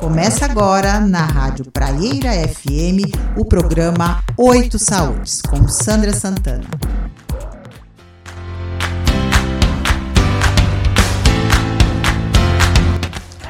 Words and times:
Começa 0.00 0.46
agora 0.46 0.98
na 0.98 1.26
Rádio 1.26 1.66
Praieira 1.70 2.30
FM 2.48 3.04
o 3.36 3.44
programa 3.44 4.24
Oito 4.34 4.78
Saúdes 4.78 5.42
com 5.42 5.68
Sandra 5.68 6.14
Santana. 6.14 6.64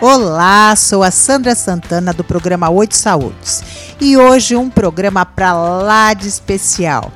Olá, 0.00 0.74
sou 0.74 1.04
a 1.04 1.12
Sandra 1.12 1.54
Santana 1.54 2.12
do 2.12 2.24
programa 2.24 2.68
Oito 2.68 2.96
Saúdes 2.96 3.62
e 4.00 4.16
hoje 4.16 4.56
um 4.56 4.68
programa 4.68 5.24
para 5.24 5.52
lá 5.52 6.12
de 6.14 6.26
especial. 6.26 7.12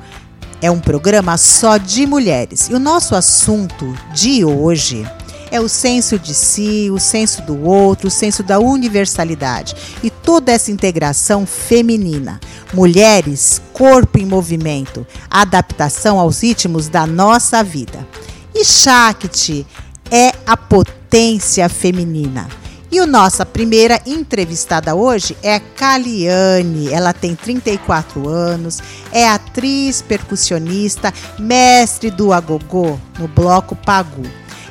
É 0.61 0.71
um 0.71 0.79
programa 0.79 1.37
só 1.37 1.75
de 1.75 2.07
mulheres 2.07 2.69
e 2.69 2.73
o 2.73 2.79
nosso 2.79 3.13
assunto 3.13 3.85
de 4.13 4.45
hoje 4.45 5.05
é 5.51 5.59
o 5.59 5.69
senso 5.69 6.17
de 6.17 6.33
si, 6.33 6.89
o 6.91 6.99
senso 6.99 7.41
do 7.41 7.63
outro, 7.63 8.07
o 8.07 8.11
senso 8.11 8.43
da 8.43 8.59
universalidade 8.59 9.75
e 10.03 10.09
toda 10.09 10.51
essa 10.51 10.71
integração 10.71 11.45
feminina. 11.45 12.39
Mulheres, 12.73 13.61
corpo 13.73 14.19
em 14.19 14.25
movimento, 14.25 15.05
adaptação 15.29 16.19
aos 16.19 16.41
ritmos 16.41 16.87
da 16.87 17.05
nossa 17.05 17.63
vida. 17.63 18.05
E 18.53 18.63
Shakti 18.63 19.65
é 20.11 20.31
a 20.45 20.55
potência 20.55 21.67
feminina. 21.69 22.47
E 22.91 22.99
a 22.99 23.05
nossa 23.05 23.45
primeira 23.45 23.99
entrevistada 24.05 24.95
hoje 24.95 25.35
é 25.43 25.55
a 25.55 25.59
Caliane. 25.59 26.89
Ela 26.93 27.11
tem 27.11 27.35
34 27.35 28.29
anos, 28.29 28.79
é 29.11 29.27
atriz, 29.27 30.01
percussionista, 30.01 31.13
mestre 31.37 32.09
do 32.09 32.31
agogô 32.31 32.97
no 33.19 33.27
bloco 33.27 33.75
Pagu 33.75 34.23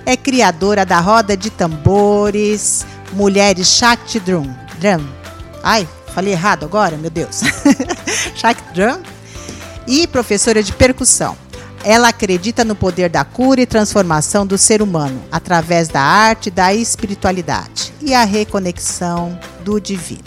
é 0.07 0.17
criadora 0.17 0.85
da 0.85 1.01
roda 1.01 1.37
de 1.37 1.51
tambores 1.51 2.87
Mulheres 3.12 3.69
Shakti 3.69 4.19
Drum. 4.21 4.53
Drum. 4.79 5.07
Ai, 5.62 5.89
falei 6.15 6.33
errado 6.33 6.65
agora, 6.65 6.97
meu 6.97 7.11
Deus. 7.11 7.43
Shakti 8.35 8.75
Drum. 8.75 9.01
E 9.87 10.06
professora 10.06 10.62
de 10.62 10.73
percussão. 10.73 11.37
Ela 11.84 12.09
acredita 12.09 12.65
no 12.65 12.75
poder 12.75 13.11
da 13.11 13.25
cura 13.25 13.61
e 13.61 13.67
transformação 13.67 14.47
do 14.47 14.56
ser 14.56 14.81
humano 14.81 15.23
através 15.31 15.89
da 15.89 16.01
arte, 16.01 16.50
da 16.50 16.73
espiritualidade 16.73 17.93
e 18.00 18.15
a 18.15 18.25
reconexão 18.25 19.39
do 19.62 19.78
divino. 19.78 20.25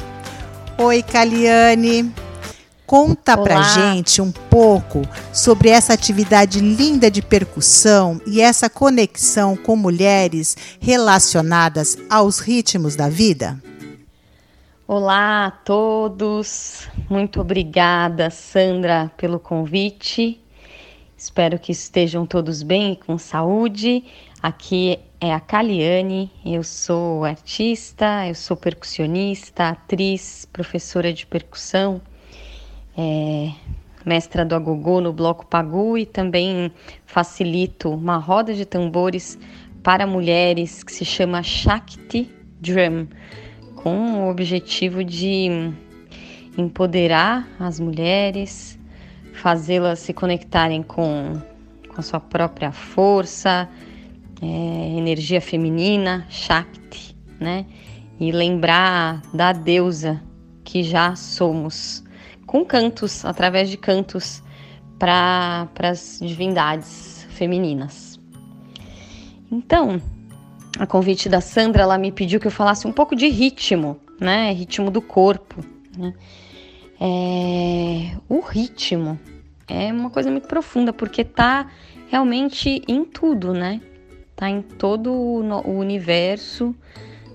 Oi, 0.78 1.02
Caliane. 1.02 2.14
Conta 2.88 3.34
Olá. 3.36 3.44
pra 3.44 3.62
gente 3.64 4.22
um 4.22 4.32
pouco 4.32 5.02
sobre 5.34 5.68
essa 5.68 5.92
atividade 5.92 6.62
linda 6.62 7.12
de 7.12 7.22
percussão 7.22 8.22
e 8.26 8.40
essa 8.40 8.70
conexão 8.70 9.58
com 9.58 9.76
mulheres 9.76 10.56
relacionadas 10.80 11.98
aos 12.10 12.40
ritmos 12.40 12.96
da 12.96 13.10
vida. 13.10 13.62
Olá 14.88 15.48
a 15.48 15.52
todos, 15.52 16.88
muito 17.10 17.42
obrigada, 17.42 18.30
Sandra, 18.30 19.12
pelo 19.18 19.38
convite. 19.38 20.40
Espero 21.18 21.60
que 21.60 21.74
estejam 21.74 22.26
todos 22.26 22.64
bem 22.64 22.94
e 22.94 22.96
com 22.96 23.18
saúde. 23.18 24.06
Aqui 24.42 24.98
é 25.20 25.34
a 25.34 25.42
Caliane, 25.42 26.32
eu 26.46 26.64
sou 26.64 27.26
artista, 27.26 28.26
eu 28.26 28.36
sou 28.36 28.56
percussionista, 28.56 29.68
atriz, 29.68 30.48
professora 30.54 31.12
de 31.12 31.26
percussão 31.26 32.02
é, 32.98 33.52
mestra 34.06 34.44
do 34.44 34.56
agogô 34.56 35.00
no 35.00 35.14
Bloco 35.14 35.46
Pagu 35.46 35.98
e 35.98 36.06
também 36.06 36.72
facilito 37.06 37.90
uma 37.90 38.18
roda 38.18 38.54
de 38.54 38.66
tambores 38.66 39.38
para 39.84 40.08
mulheres 40.08 40.84
que 40.84 40.92
se 40.92 41.06
chama 41.06 41.44
Shakti 41.44 42.30
Drum, 42.60 43.08
com 43.76 44.24
o 44.24 44.30
objetivo 44.30 45.04
de 45.04 45.72
empoderar 46.58 47.48
as 47.60 47.80
mulheres, 47.80 48.80
fazê-las 49.34 50.00
se 50.00 50.14
conectarem 50.14 50.82
com, 50.82 51.40
com 51.88 52.00
a 52.00 52.02
sua 52.02 52.20
própria 52.20 52.72
força, 52.72 53.70
é, 54.42 54.98
energia 54.98 55.40
feminina, 55.40 56.26
Shakti, 56.30 57.16
né? 57.40 57.66
E 58.20 58.32
lembrar 58.32 59.22
da 59.32 59.54
deusa 59.54 60.22
que 60.64 60.82
já 60.82 61.16
somos 61.16 62.04
com 62.48 62.66
cantos, 62.66 63.26
através 63.26 63.70
de 63.70 63.78
cantos 63.78 64.42
para 64.98 65.68
as 65.80 66.18
divindades 66.20 67.28
femininas. 67.30 68.20
Então, 69.52 70.02
a 70.80 70.88
convite 70.88 71.30
da 71.30 71.42
Sandra, 71.42 71.84
ela 71.84 71.98
me 71.98 72.12
pediu 72.12 72.40
que 72.40 72.48
eu 72.48 72.52
falasse 72.52 72.88
um 72.88 72.92
pouco 72.92 73.16
de 73.16 73.28
ritmo, 73.28 74.00
né? 74.20 74.52
Ritmo 74.54 74.90
do 74.90 75.02
corpo. 75.02 75.64
Né? 75.96 76.14
É, 77.00 78.18
o 78.28 78.40
ritmo 78.40 79.20
é 79.68 79.92
uma 79.92 80.10
coisa 80.10 80.32
muito 80.32 80.48
profunda 80.48 80.92
porque 80.92 81.24
tá 81.24 81.70
realmente 82.08 82.82
em 82.88 83.04
tudo, 83.04 83.54
né? 83.54 83.82
Tá 84.36 84.50
em 84.50 84.62
todo 84.62 85.12
o 85.12 85.72
universo, 85.72 86.74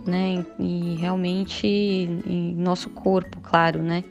né? 0.07 0.45
E 0.59 0.97
realmente 0.97 1.67
em 1.67 2.55
nosso 2.57 2.91
corpo, 2.91 3.41
claro, 3.41 3.83
né? 3.83 4.03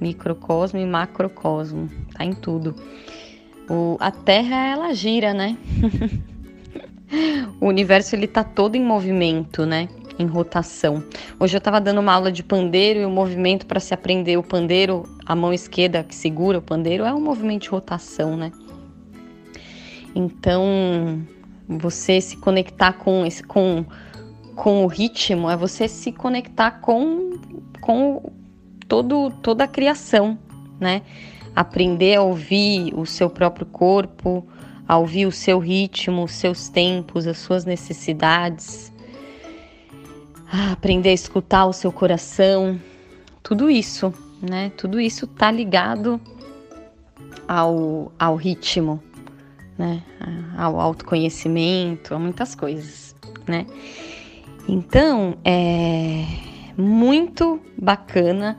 Microcosmo 0.00 0.78
e 0.78 0.86
macrocosmo, 0.86 1.88
tá 2.14 2.24
em 2.24 2.32
tudo. 2.32 2.74
O, 3.68 3.96
a 4.00 4.10
Terra 4.10 4.68
ela 4.68 4.94
gira, 4.94 5.34
né? 5.34 5.56
o 7.60 7.66
universo 7.66 8.14
ele 8.14 8.26
tá 8.26 8.44
todo 8.44 8.76
em 8.76 8.82
movimento, 8.82 9.66
né? 9.66 9.88
Em 10.18 10.26
rotação. 10.26 11.02
Hoje 11.38 11.56
eu 11.56 11.58
estava 11.58 11.80
dando 11.80 12.00
uma 12.00 12.12
aula 12.12 12.32
de 12.32 12.42
pandeiro 12.42 13.00
e 13.00 13.04
o 13.04 13.10
movimento 13.10 13.66
para 13.66 13.80
se 13.80 13.92
aprender 13.92 14.36
o 14.36 14.42
pandeiro, 14.42 15.02
a 15.24 15.34
mão 15.34 15.52
esquerda 15.52 16.04
que 16.04 16.14
segura 16.14 16.58
o 16.58 16.62
pandeiro 16.62 17.04
é 17.04 17.12
um 17.12 17.20
movimento 17.20 17.62
de 17.62 17.68
rotação, 17.68 18.36
né? 18.36 18.52
Então, 20.14 21.20
você 21.68 22.20
se 22.20 22.36
conectar 22.38 22.94
com 22.94 23.26
esse 23.26 23.42
com 23.42 23.84
com 24.54 24.84
o 24.84 24.86
ritmo 24.86 25.50
é 25.50 25.56
você 25.56 25.86
se 25.86 26.10
conectar 26.10 26.80
com 26.80 27.38
com 27.80 28.32
todo, 28.88 29.30
toda 29.42 29.64
a 29.64 29.68
criação, 29.68 30.38
né? 30.80 31.02
Aprender 31.54 32.16
a 32.16 32.22
ouvir 32.22 32.92
o 32.94 33.06
seu 33.06 33.30
próprio 33.30 33.66
corpo, 33.66 34.46
a 34.86 34.96
ouvir 34.98 35.26
o 35.26 35.32
seu 35.32 35.58
ritmo, 35.58 36.24
os 36.24 36.32
seus 36.32 36.68
tempos, 36.68 37.26
as 37.26 37.38
suas 37.38 37.64
necessidades, 37.64 38.92
a 40.50 40.72
aprender 40.72 41.10
a 41.10 41.14
escutar 41.14 41.66
o 41.66 41.72
seu 41.72 41.90
coração, 41.90 42.80
tudo 43.42 43.70
isso, 43.70 44.12
né? 44.40 44.70
Tudo 44.76 45.00
isso 45.00 45.26
tá 45.26 45.50
ligado 45.50 46.20
ao, 47.48 48.12
ao 48.18 48.36
ritmo, 48.36 49.02
né? 49.78 50.02
Ao 50.56 50.78
autoconhecimento, 50.78 52.14
a 52.14 52.18
muitas 52.18 52.54
coisas, 52.54 53.14
né? 53.46 53.66
Então, 54.68 55.36
é 55.44 56.55
muito 56.76 57.60
bacana 57.80 58.56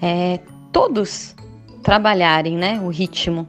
é, 0.00 0.40
todos 0.72 1.34
trabalharem 1.82 2.56
né, 2.56 2.80
o 2.80 2.88
ritmo, 2.88 3.48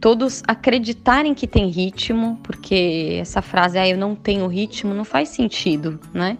todos 0.00 0.42
acreditarem 0.46 1.34
que 1.34 1.46
tem 1.46 1.68
ritmo, 1.68 2.38
porque 2.42 3.18
essa 3.20 3.40
frase, 3.40 3.78
ah, 3.78 3.88
eu 3.88 3.96
não 3.96 4.14
tenho 4.14 4.46
ritmo, 4.46 4.92
não 4.92 5.04
faz 5.04 5.30
sentido, 5.30 5.98
né? 6.12 6.36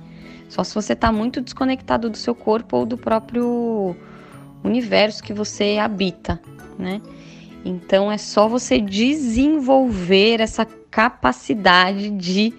Só 0.49 0.63
se 0.63 0.75
você 0.75 0.93
está 0.93 1.11
muito 1.11 1.41
desconectado 1.41 2.11
do 2.11 2.17
seu 2.17 2.35
corpo 2.35 2.77
ou 2.77 2.87
do 2.87 2.99
próprio 2.99 3.97
universo 4.63 5.23
que 5.23 5.33
você 5.33 5.79
habita, 5.79 6.41
né? 6.79 7.01
Então 7.65 8.13
é 8.13 8.19
só 8.19 8.47
você 8.47 8.79
desenvolver 8.79 10.41
essa 10.41 10.67
capacidade 10.91 12.11
de 12.11 12.53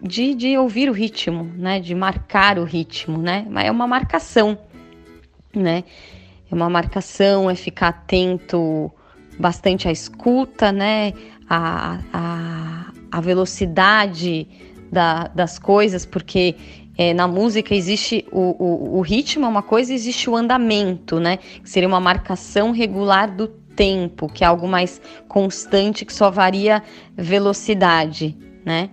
de, 0.00 0.34
de 0.34 0.58
ouvir 0.58 0.88
o 0.88 0.92
ritmo, 0.92 1.44
né? 1.56 1.80
De 1.80 1.94
marcar 1.94 2.58
o 2.58 2.64
ritmo, 2.64 3.18
né? 3.18 3.46
Mas 3.50 3.66
é 3.66 3.70
uma 3.70 3.86
marcação, 3.86 4.58
né? 5.54 5.84
É 6.50 6.54
uma 6.54 6.70
marcação, 6.70 7.50
é 7.50 7.54
ficar 7.54 7.88
atento 7.88 8.90
bastante 9.38 9.88
à 9.88 9.92
escuta, 9.92 10.70
né? 10.70 11.12
A, 11.48 11.98
a, 12.12 12.92
a 13.10 13.20
velocidade 13.20 14.46
da, 14.90 15.28
das 15.28 15.58
coisas, 15.58 16.06
porque 16.06 16.56
é, 16.96 17.12
na 17.12 17.26
música 17.26 17.74
existe 17.74 18.24
o, 18.30 18.56
o, 18.58 18.98
o, 18.98 19.00
ritmo 19.00 19.44
é 19.44 19.48
uma 19.48 19.62
coisa, 19.62 19.92
existe 19.92 20.30
o 20.30 20.36
andamento, 20.36 21.18
né? 21.18 21.38
Que 21.38 21.68
seria 21.68 21.88
uma 21.88 22.00
marcação 22.00 22.70
regular 22.70 23.34
do 23.34 23.48
tempo, 23.48 24.28
que 24.28 24.44
é 24.44 24.46
algo 24.46 24.68
mais 24.68 25.00
constante, 25.26 26.04
que 26.04 26.12
só 26.12 26.30
varia 26.30 26.82
velocidade, 27.16 28.36
né? 28.64 28.90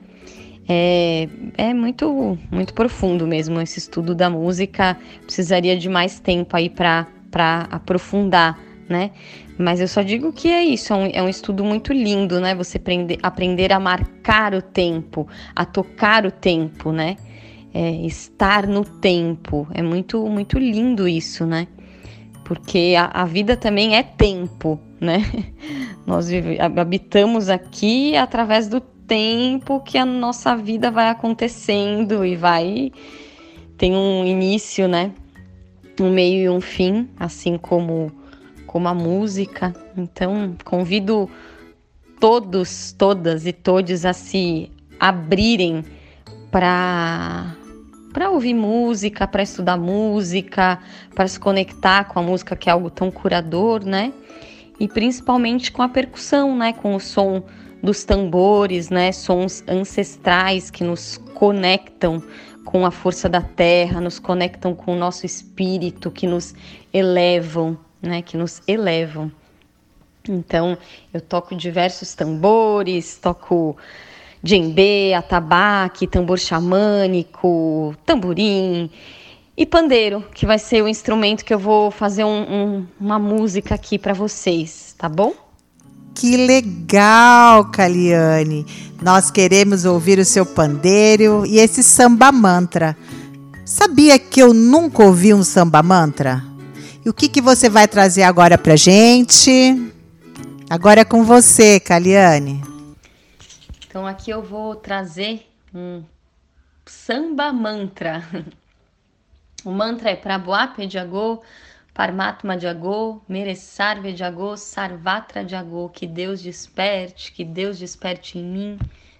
É, 0.67 1.27
é 1.57 1.73
muito, 1.73 2.37
muito 2.51 2.73
profundo 2.73 3.27
mesmo 3.27 3.59
esse 3.59 3.79
estudo 3.79 4.15
da 4.15 4.29
música. 4.29 4.97
Precisaria 5.23 5.77
de 5.77 5.89
mais 5.89 6.19
tempo 6.19 6.55
aí 6.55 6.69
para 6.69 7.07
aprofundar, 7.69 8.59
né? 8.87 9.11
Mas 9.57 9.79
eu 9.79 9.87
só 9.87 10.01
digo 10.01 10.33
que 10.33 10.49
é 10.49 10.63
isso, 10.63 10.91
é 10.93 10.95
um, 10.95 11.05
é 11.13 11.21
um 11.21 11.29
estudo 11.29 11.63
muito 11.63 11.93
lindo, 11.93 12.39
né? 12.39 12.55
Você 12.55 12.77
aprender, 12.77 13.19
aprender 13.21 13.71
a 13.73 13.79
marcar 13.79 14.53
o 14.53 14.61
tempo, 14.61 15.27
a 15.55 15.65
tocar 15.65 16.25
o 16.25 16.31
tempo, 16.31 16.91
né? 16.91 17.17
é, 17.73 17.91
estar 18.05 18.67
no 18.67 18.83
tempo. 18.83 19.67
É 19.73 19.81
muito, 19.81 20.25
muito 20.27 20.57
lindo 20.59 21.07
isso, 21.07 21.45
né? 21.45 21.67
Porque 22.43 22.95
a, 22.97 23.21
a 23.21 23.25
vida 23.25 23.55
também 23.55 23.95
é 23.95 24.03
tempo, 24.03 24.79
né? 24.99 25.19
Nós 26.05 26.27
habitamos 26.77 27.49
aqui 27.49 28.15
através 28.15 28.67
do 28.67 28.81
tempo 29.11 29.81
que 29.81 29.97
a 29.97 30.05
nossa 30.05 30.55
vida 30.55 30.89
vai 30.89 31.09
acontecendo 31.09 32.23
e 32.23 32.37
vai 32.37 32.93
tem 33.77 33.93
um 33.93 34.23
início, 34.23 34.87
né? 34.87 35.11
Um 35.99 36.09
meio 36.09 36.43
e 36.45 36.49
um 36.49 36.61
fim, 36.61 37.09
assim 37.19 37.57
como 37.57 38.09
como 38.65 38.87
a 38.87 38.93
música. 38.93 39.75
Então, 39.97 40.55
convido 40.63 41.29
todos, 42.21 42.93
todas 42.97 43.45
e 43.45 43.51
todos 43.51 44.05
a 44.05 44.13
se 44.13 44.71
abrirem 44.97 45.83
para 46.49 47.53
para 48.13 48.29
ouvir 48.29 48.53
música, 48.53 49.27
para 49.27 49.43
estudar 49.43 49.75
música, 49.75 50.79
para 51.13 51.27
se 51.27 51.37
conectar 51.37 52.05
com 52.05 52.17
a 52.17 52.23
música 52.23 52.55
que 52.55 52.69
é 52.69 52.71
algo 52.71 52.89
tão 52.89 53.11
curador, 53.11 53.83
né? 53.83 54.13
E 54.79 54.87
principalmente 54.87 55.69
com 55.69 55.81
a 55.81 55.89
percussão, 55.89 56.55
né? 56.55 56.71
Com 56.71 56.95
o 56.95 56.99
som 56.99 57.43
dos 57.81 58.03
tambores, 58.03 58.89
né? 58.89 59.11
Sons 59.11 59.63
ancestrais 59.67 60.69
que 60.69 60.83
nos 60.83 61.17
conectam 61.33 62.21
com 62.65 62.85
a 62.85 62.91
força 62.91 63.27
da 63.27 63.41
terra, 63.41 63.99
nos 63.99 64.19
conectam 64.19 64.75
com 64.75 64.93
o 64.93 64.97
nosso 64.97 65.25
espírito, 65.25 66.11
que 66.11 66.27
nos 66.27 66.53
elevam, 66.93 67.77
né? 68.01 68.21
Que 68.21 68.37
nos 68.37 68.61
elevam. 68.67 69.31
Então, 70.29 70.77
eu 71.13 71.19
toco 71.19 71.55
diversos 71.55 72.13
tambores, 72.13 73.17
toco 73.17 73.75
djembe, 74.43 75.13
atabaque, 75.13 76.07
tambor 76.07 76.37
xamânico, 76.39 77.95
tamborim 78.05 78.89
e 79.55 79.65
pandeiro, 79.65 80.23
que 80.33 80.45
vai 80.45 80.57
ser 80.57 80.81
o 80.81 80.87
instrumento 80.87 81.43
que 81.43 81.53
eu 81.53 81.59
vou 81.59 81.91
fazer 81.91 82.23
um, 82.23 82.41
um, 82.41 82.87
uma 82.99 83.19
música 83.19 83.75
aqui 83.75 83.97
para 83.99 84.13
vocês, 84.13 84.95
tá 84.97 85.09
bom? 85.09 85.33
Que 86.21 86.37
legal, 86.37 87.71
Caliane! 87.71 88.63
Nós 89.01 89.31
queremos 89.31 89.85
ouvir 89.85 90.19
o 90.19 90.23
seu 90.23 90.45
pandeiro 90.45 91.43
e 91.47 91.57
esse 91.57 91.81
samba 91.81 92.31
mantra. 92.31 92.95
Sabia 93.65 94.19
que 94.19 94.39
eu 94.39 94.53
nunca 94.53 95.01
ouvi 95.01 95.33
um 95.33 95.41
samba 95.41 95.81
mantra? 95.81 96.43
E 97.03 97.09
o 97.09 97.13
que, 97.13 97.27
que 97.27 97.41
você 97.41 97.67
vai 97.67 97.87
trazer 97.87 98.21
agora 98.21 98.55
pra 98.55 98.75
gente? 98.75 99.51
Agora 100.69 101.01
é 101.01 101.03
com 101.03 101.23
você, 101.23 101.79
Caliane. 101.79 102.63
Então 103.87 104.05
aqui 104.05 104.29
eu 104.29 104.43
vou 104.43 104.75
trazer 104.75 105.47
um 105.73 106.03
samba 106.85 107.51
mantra. 107.51 108.23
O 109.63 109.71
mantra 109.71 110.09
é 110.09 110.15
Prabhuá 110.15 110.65
Pediagô, 110.67 111.43
Parmatma 111.93 112.57
Diagô, 112.57 113.21
Meresar 113.27 114.01
Vediagô, 114.01 114.55
Sarvatra 114.55 115.43
Diagô, 115.43 115.89
que 115.89 116.07
Deus 116.07 116.41
desperte, 116.41 117.31
que 117.31 117.43
Deus 117.43 117.77
desperte 117.77 118.39
em 118.39 118.43
mim, 118.43 118.79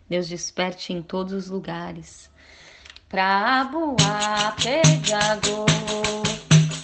Deus 0.10 0.28
desperte 0.28 0.94
em 0.94 1.02
todos 1.02 1.34
os 1.34 1.50
lugares. 1.50 2.30
Prabhuá 3.10 4.56
Pediagô, 4.62 5.66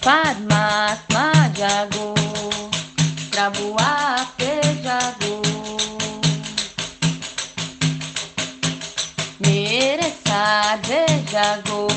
Parmatma 0.03 1.31
Diagô, 1.53 2.13
Prabhuá 3.31 4.27
Pediagô. 4.37 5.37
Sarve 10.27 11.05
Jago, 11.31 11.87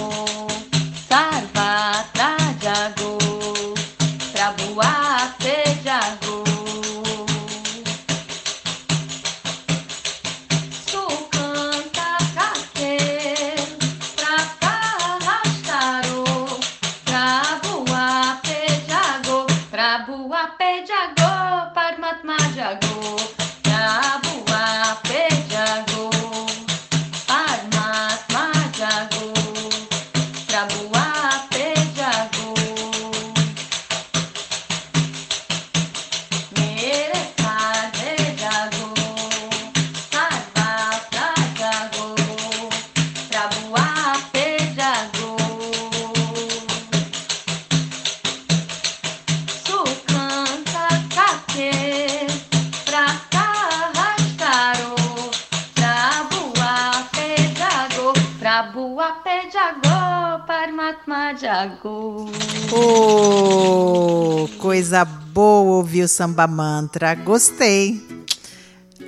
Oh, 62.72 64.48
coisa 64.58 65.04
boa 65.04 65.76
ouvir 65.76 66.04
o 66.04 66.08
samba 66.08 66.46
mantra. 66.46 67.14
Gostei. 67.14 68.00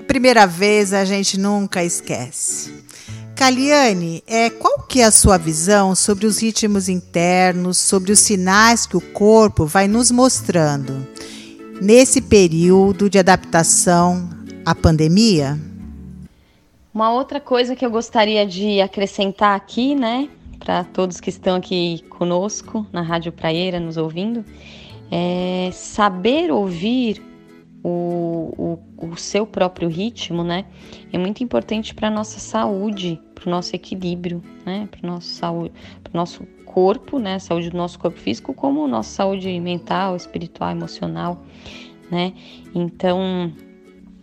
Primeira 0.07 0.47
vez 0.47 0.93
a 0.93 1.05
gente 1.05 1.41
nunca 1.41 1.83
esquece. 1.83 2.85
Caliane, 3.35 4.23
é, 4.27 4.51
qual 4.51 4.81
que 4.81 5.01
é 5.01 5.05
a 5.05 5.11
sua 5.11 5.39
visão 5.39 5.95
sobre 5.95 6.27
os 6.27 6.43
ritmos 6.43 6.89
internos, 6.89 7.79
sobre 7.79 8.13
os 8.13 8.19
sinais 8.19 8.85
que 8.85 8.97
o 8.97 9.01
corpo 9.01 9.65
vai 9.65 9.89
nos 9.89 10.11
mostrando 10.11 11.07
nesse 11.81 12.21
período 12.21 13.09
de 13.09 13.19
adaptação 13.19 14.29
à 14.67 14.75
pandemia? 14.75 15.59
Uma 16.93 17.11
outra 17.13 17.41
coisa 17.41 17.75
que 17.75 17.85
eu 17.85 17.91
gostaria 17.91 18.47
de 18.47 18.81
acrescentar 18.83 19.57
aqui, 19.57 19.95
né, 19.95 20.29
para 20.63 20.85
todos 20.85 21.19
que 21.19 21.29
estão 21.29 21.57
aqui 21.57 22.05
conosco 22.09 22.87
na 22.93 23.03
Rádio 23.03 23.33
Praieira 23.33 23.81
nos 23.81 23.97
ouvindo, 23.97 24.45
é 25.11 25.71
saber 25.73 26.53
ouvir 26.53 27.21
o, 27.83 28.79
o, 28.97 29.09
o 29.11 29.17
seu 29.17 29.45
próprio 29.45 29.89
ritmo, 29.89 30.45
né, 30.45 30.65
é 31.13 31.19
muito 31.19 31.43
importante 31.43 31.93
para 31.93 32.09
nossa 32.09 32.39
saúde, 32.39 33.21
para 33.35 33.49
o 33.49 33.51
nosso 33.51 33.75
equilíbrio, 33.75 34.41
né, 34.65 34.89
para 34.89 35.05
nosso 35.05 35.27
saúde, 35.31 35.73
para 36.05 36.13
nosso 36.15 36.47
corpo, 36.65 37.19
né, 37.19 37.41
saúde 37.41 37.69
do 37.69 37.77
nosso 37.77 37.99
corpo 37.99 38.19
físico, 38.19 38.55
como 38.55 38.87
nossa 38.87 39.11
saúde 39.11 39.59
mental, 39.59 40.15
espiritual, 40.15 40.71
emocional, 40.71 41.43
né. 42.09 42.33
Então, 42.73 43.53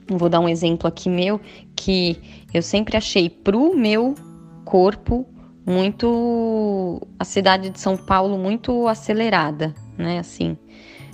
vou 0.07 0.29
dar 0.29 0.39
um 0.39 0.47
exemplo 0.47 0.87
aqui 0.87 1.09
meu 1.09 1.41
que 1.75 2.17
eu 2.53 2.61
sempre 2.61 2.95
achei 2.95 3.29
pro 3.29 3.75
meu 3.75 4.15
corpo 4.63 5.27
muito 5.69 6.99
a 7.19 7.23
cidade 7.23 7.69
de 7.69 7.79
São 7.79 7.95
Paulo 7.95 8.37
muito 8.39 8.87
acelerada, 8.87 9.73
né, 9.95 10.17
assim, 10.17 10.57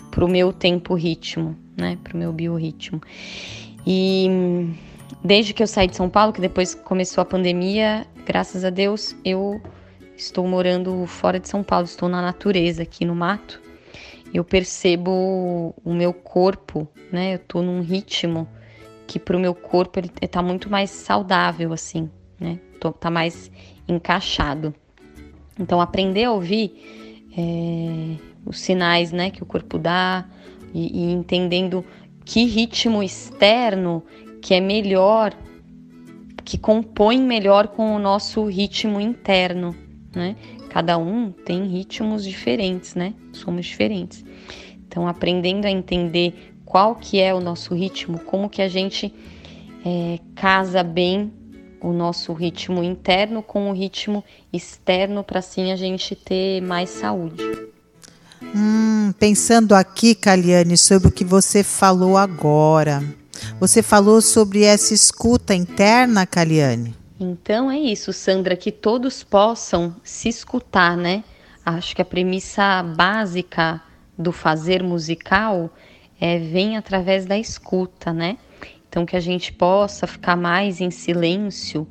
pro 0.09 0.29
meu 0.29 0.53
tempo 0.53 0.93
ritmo, 0.95 1.57
né, 1.75 1.97
pro 2.01 2.17
meu 2.17 2.31
biorritmo. 2.31 3.01
E 3.85 4.29
desde 5.21 5.53
que 5.53 5.61
eu 5.61 5.67
saí 5.67 5.87
de 5.87 5.95
São 5.97 6.09
Paulo, 6.09 6.31
que 6.31 6.39
depois 6.39 6.73
começou 6.73 7.21
a 7.21 7.25
pandemia, 7.25 8.07
graças 8.25 8.63
a 8.63 8.69
Deus, 8.69 9.13
eu 9.25 9.61
estou 10.15 10.47
morando 10.47 11.05
fora 11.05 11.37
de 11.37 11.49
São 11.49 11.61
Paulo, 11.61 11.85
estou 11.85 12.07
na 12.07 12.21
natureza, 12.21 12.83
aqui 12.83 13.03
no 13.03 13.13
mato. 13.13 13.61
Eu 14.33 14.43
percebo 14.43 15.75
o 15.83 15.93
meu 15.93 16.13
corpo, 16.13 16.87
né? 17.11 17.35
Eu 17.35 17.39
tô 17.39 17.61
num 17.61 17.81
ritmo 17.81 18.47
que 19.05 19.19
pro 19.19 19.39
meu 19.39 19.53
corpo 19.53 19.99
ele 19.99 20.09
tá 20.09 20.41
muito 20.41 20.69
mais 20.69 20.89
saudável, 20.89 21.71
assim, 21.73 22.09
né? 22.39 22.59
Tô, 22.79 22.91
tá 22.91 23.09
mais 23.09 23.51
encaixado. 23.87 24.73
Então, 25.59 25.79
aprender 25.79 26.25
a 26.25 26.31
ouvir 26.31 27.25
é, 27.37 28.15
os 28.45 28.59
sinais, 28.59 29.11
né, 29.11 29.29
que 29.29 29.41
o 29.41 29.45
corpo 29.45 29.77
dá 29.77 30.25
e, 30.73 31.05
e 31.05 31.11
entendendo 31.11 31.85
que 32.25 32.45
ritmo 32.45 33.01
externo 33.03 34.03
que 34.41 34.53
é 34.53 34.59
melhor, 34.59 35.33
que 36.43 36.57
compõe 36.57 37.19
melhor 37.19 37.69
com 37.69 37.95
o 37.95 37.99
nosso 37.99 38.45
ritmo 38.45 38.99
interno, 38.99 39.75
né? 40.13 40.35
Cada 40.69 40.97
um 40.97 41.31
tem 41.31 41.65
ritmos 41.65 42.23
diferentes, 42.23 42.95
né? 42.95 43.13
Somos 43.31 43.65
diferentes. 43.65 44.23
Então, 44.87 45.07
aprendendo 45.07 45.65
a 45.65 45.71
entender 45.71 46.53
qual 46.65 46.95
que 46.95 47.19
é 47.19 47.33
o 47.33 47.39
nosso 47.39 47.73
ritmo, 47.73 48.19
como 48.19 48.49
que 48.49 48.61
a 48.61 48.67
gente 48.67 49.13
é, 49.85 50.19
casa 50.35 50.83
bem 50.83 51.31
o 51.85 51.93
nosso 51.93 52.33
ritmo 52.33 52.83
interno 52.83 53.43
com 53.43 53.69
o 53.69 53.73
ritmo 53.73 54.23
externo 54.51 55.23
para 55.23 55.39
assim 55.39 55.71
a 55.71 55.75
gente 55.75 56.15
ter 56.15 56.59
mais 56.61 56.89
saúde. 56.89 57.43
Hum, 58.41 59.13
pensando 59.19 59.73
aqui, 59.73 60.15
Kaliane, 60.15 60.77
sobre 60.77 61.09
o 61.09 61.11
que 61.11 61.23
você 61.23 61.63
falou 61.63 62.17
agora. 62.17 63.03
Você 63.59 63.83
falou 63.83 64.19
sobre 64.19 64.63
essa 64.63 64.95
escuta 64.95 65.53
interna, 65.53 66.25
Kaliane? 66.25 66.95
Então 67.19 67.69
é 67.69 67.77
isso, 67.77 68.11
Sandra, 68.11 68.55
que 68.55 68.71
todos 68.71 69.23
possam 69.23 69.95
se 70.03 70.27
escutar, 70.27 70.97
né? 70.97 71.23
Acho 71.63 71.95
que 71.95 72.01
a 72.01 72.05
premissa 72.05 72.81
básica 72.81 73.79
do 74.17 74.31
fazer 74.31 74.81
musical 74.81 75.69
é, 76.19 76.39
vem 76.39 76.77
através 76.77 77.25
da 77.25 77.37
escuta, 77.37 78.11
né? 78.11 78.37
Então 78.95 79.05
que 79.05 79.17
a 79.17 79.19
gente 79.19 79.51
possa 79.51 80.07
ficar 80.07 80.37
mais 80.37 80.79
em 80.79 80.89
silêncio, 80.89 81.85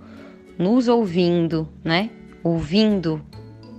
nos 0.58 0.88
ouvindo, 0.88 1.68
né? 1.84 2.08
Ouvindo 2.42 3.22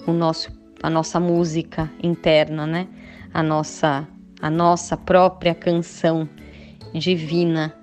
o 0.06 0.14
nosso, 0.14 0.52
a 0.84 0.92
nossa 0.92 1.20
música 1.20 1.92
interna, 2.04 2.68
né? 2.68 2.88
A 3.34 3.42
nossa, 3.42 4.08
a 4.40 4.48
nossa 4.52 4.96
própria 4.96 5.56
canção 5.56 6.30
divina, 6.94 7.76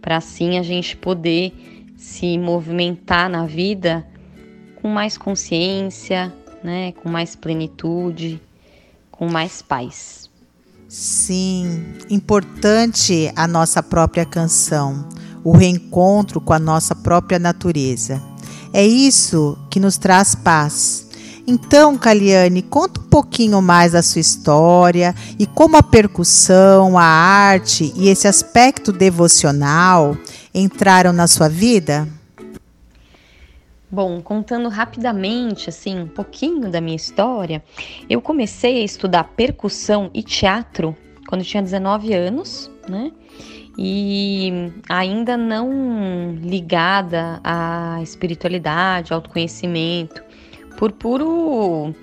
para 0.00 0.16
assim 0.16 0.58
a 0.58 0.62
gente 0.62 0.96
poder 0.96 1.52
se 1.94 2.38
movimentar 2.38 3.28
na 3.28 3.44
vida 3.44 4.06
com 4.76 4.88
mais 4.88 5.18
consciência, 5.18 6.32
né? 6.64 6.92
Com 6.92 7.10
mais 7.10 7.36
plenitude, 7.36 8.40
com 9.10 9.28
mais 9.28 9.60
paz. 9.60 10.30
Sim, 10.88 11.84
importante 12.08 13.30
a 13.36 13.46
nossa 13.46 13.82
própria 13.82 14.24
canção, 14.24 15.06
o 15.44 15.52
reencontro 15.52 16.40
com 16.40 16.54
a 16.54 16.58
nossa 16.58 16.94
própria 16.94 17.38
natureza. 17.38 18.22
É 18.72 18.86
isso 18.86 19.58
que 19.68 19.78
nos 19.78 19.98
traz 19.98 20.34
paz. 20.34 21.06
Então, 21.46 21.98
Caliane, 21.98 22.62
conta 22.62 23.00
um 23.02 23.04
pouquinho 23.04 23.60
mais 23.60 23.92
da 23.92 24.02
sua 24.02 24.22
história 24.22 25.14
e 25.38 25.46
como 25.46 25.76
a 25.76 25.82
percussão, 25.82 26.96
a 26.96 27.04
arte 27.04 27.92
e 27.94 28.08
esse 28.08 28.26
aspecto 28.26 28.90
devocional 28.90 30.16
entraram 30.54 31.12
na 31.12 31.26
sua 31.26 31.50
vida. 31.50 32.08
Bom, 33.90 34.20
contando 34.20 34.68
rapidamente, 34.68 35.70
assim, 35.70 35.98
um 36.00 36.06
pouquinho 36.06 36.70
da 36.70 36.78
minha 36.78 36.96
história, 36.96 37.64
eu 38.08 38.20
comecei 38.20 38.82
a 38.82 38.84
estudar 38.84 39.24
percussão 39.24 40.10
e 40.12 40.22
teatro 40.22 40.94
quando 41.26 41.40
eu 41.40 41.46
tinha 41.46 41.62
19 41.62 42.12
anos, 42.12 42.70
né? 42.86 43.10
E 43.78 44.52
ainda 44.90 45.38
não 45.38 46.34
ligada 46.34 47.40
à 47.42 47.98
espiritualidade, 48.02 49.12
ao 49.12 49.18
autoconhecimento, 49.18 50.22
por 50.76 50.92
puro 50.92 51.94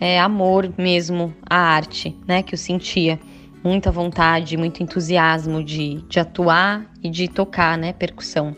é, 0.00 0.18
amor 0.18 0.72
mesmo 0.76 1.32
à 1.48 1.56
arte, 1.56 2.16
né? 2.26 2.42
Que 2.42 2.54
eu 2.54 2.58
sentia 2.58 3.20
muita 3.62 3.92
vontade, 3.92 4.56
muito 4.56 4.82
entusiasmo 4.82 5.62
de, 5.62 6.02
de 6.08 6.18
atuar 6.18 6.90
e 7.00 7.08
de 7.08 7.28
tocar, 7.28 7.78
né? 7.78 7.92
Percussão 7.92 8.56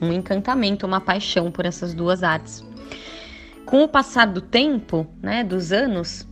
um 0.00 0.12
encantamento, 0.12 0.86
uma 0.86 1.00
paixão 1.00 1.50
por 1.50 1.66
essas 1.66 1.94
duas 1.94 2.22
artes. 2.22 2.64
Com 3.64 3.84
o 3.84 3.88
passar 3.88 4.26
do 4.26 4.40
tempo, 4.40 5.06
né, 5.22 5.44
dos 5.44 5.72
anos, 5.72 6.26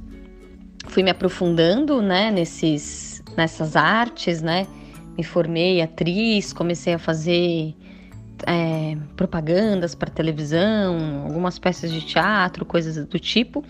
fui 0.87 1.03
me 1.03 1.11
aprofundando, 1.11 2.03
né, 2.03 2.31
nesses, 2.31 3.23
nessas 3.37 3.77
artes, 3.77 4.43
né, 4.43 4.67
me 5.17 5.23
formei 5.23 5.81
atriz, 5.81 6.53
comecei 6.53 6.95
a 6.95 6.99
fazer 6.99 7.75
é, 8.47 8.97
propagandas 9.17 9.95
para 9.95 10.11
televisão, 10.11 11.25
algumas 11.25 11.59
peças 11.59 11.91
de 11.91 12.01
teatro, 12.01 12.65
coisas 12.65 13.05
do 13.07 13.19
tipo, 13.19 13.65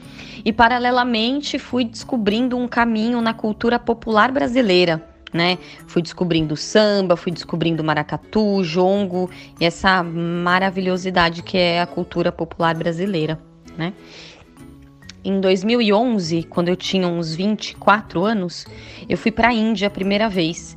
e 0.44 0.52
paralelamente 0.52 1.58
fui 1.58 1.84
descobrindo 1.84 2.56
um 2.56 2.68
caminho 2.68 3.20
na 3.20 3.32
cultura 3.32 3.78
popular 3.78 4.30
brasileira, 4.30 5.02
né? 5.32 5.58
Fui 5.86 6.02
descobrindo 6.02 6.56
samba, 6.56 7.16
fui 7.16 7.32
descobrindo 7.32 7.84
maracatu, 7.84 8.62
jongo 8.62 9.30
e 9.60 9.64
essa 9.64 10.02
maravilhosidade 10.02 11.42
que 11.42 11.56
é 11.56 11.80
a 11.80 11.86
cultura 11.86 12.32
popular 12.32 12.74
brasileira, 12.74 13.38
né? 13.76 13.92
Em 15.24 15.40
2011, 15.40 16.44
quando 16.44 16.68
eu 16.68 16.76
tinha 16.76 17.06
uns 17.06 17.34
24 17.34 18.24
anos, 18.24 18.66
eu 19.08 19.18
fui 19.18 19.30
para 19.30 19.48
a 19.48 19.52
Índia 19.52 19.88
a 19.88 19.90
primeira 19.90 20.28
vez 20.28 20.76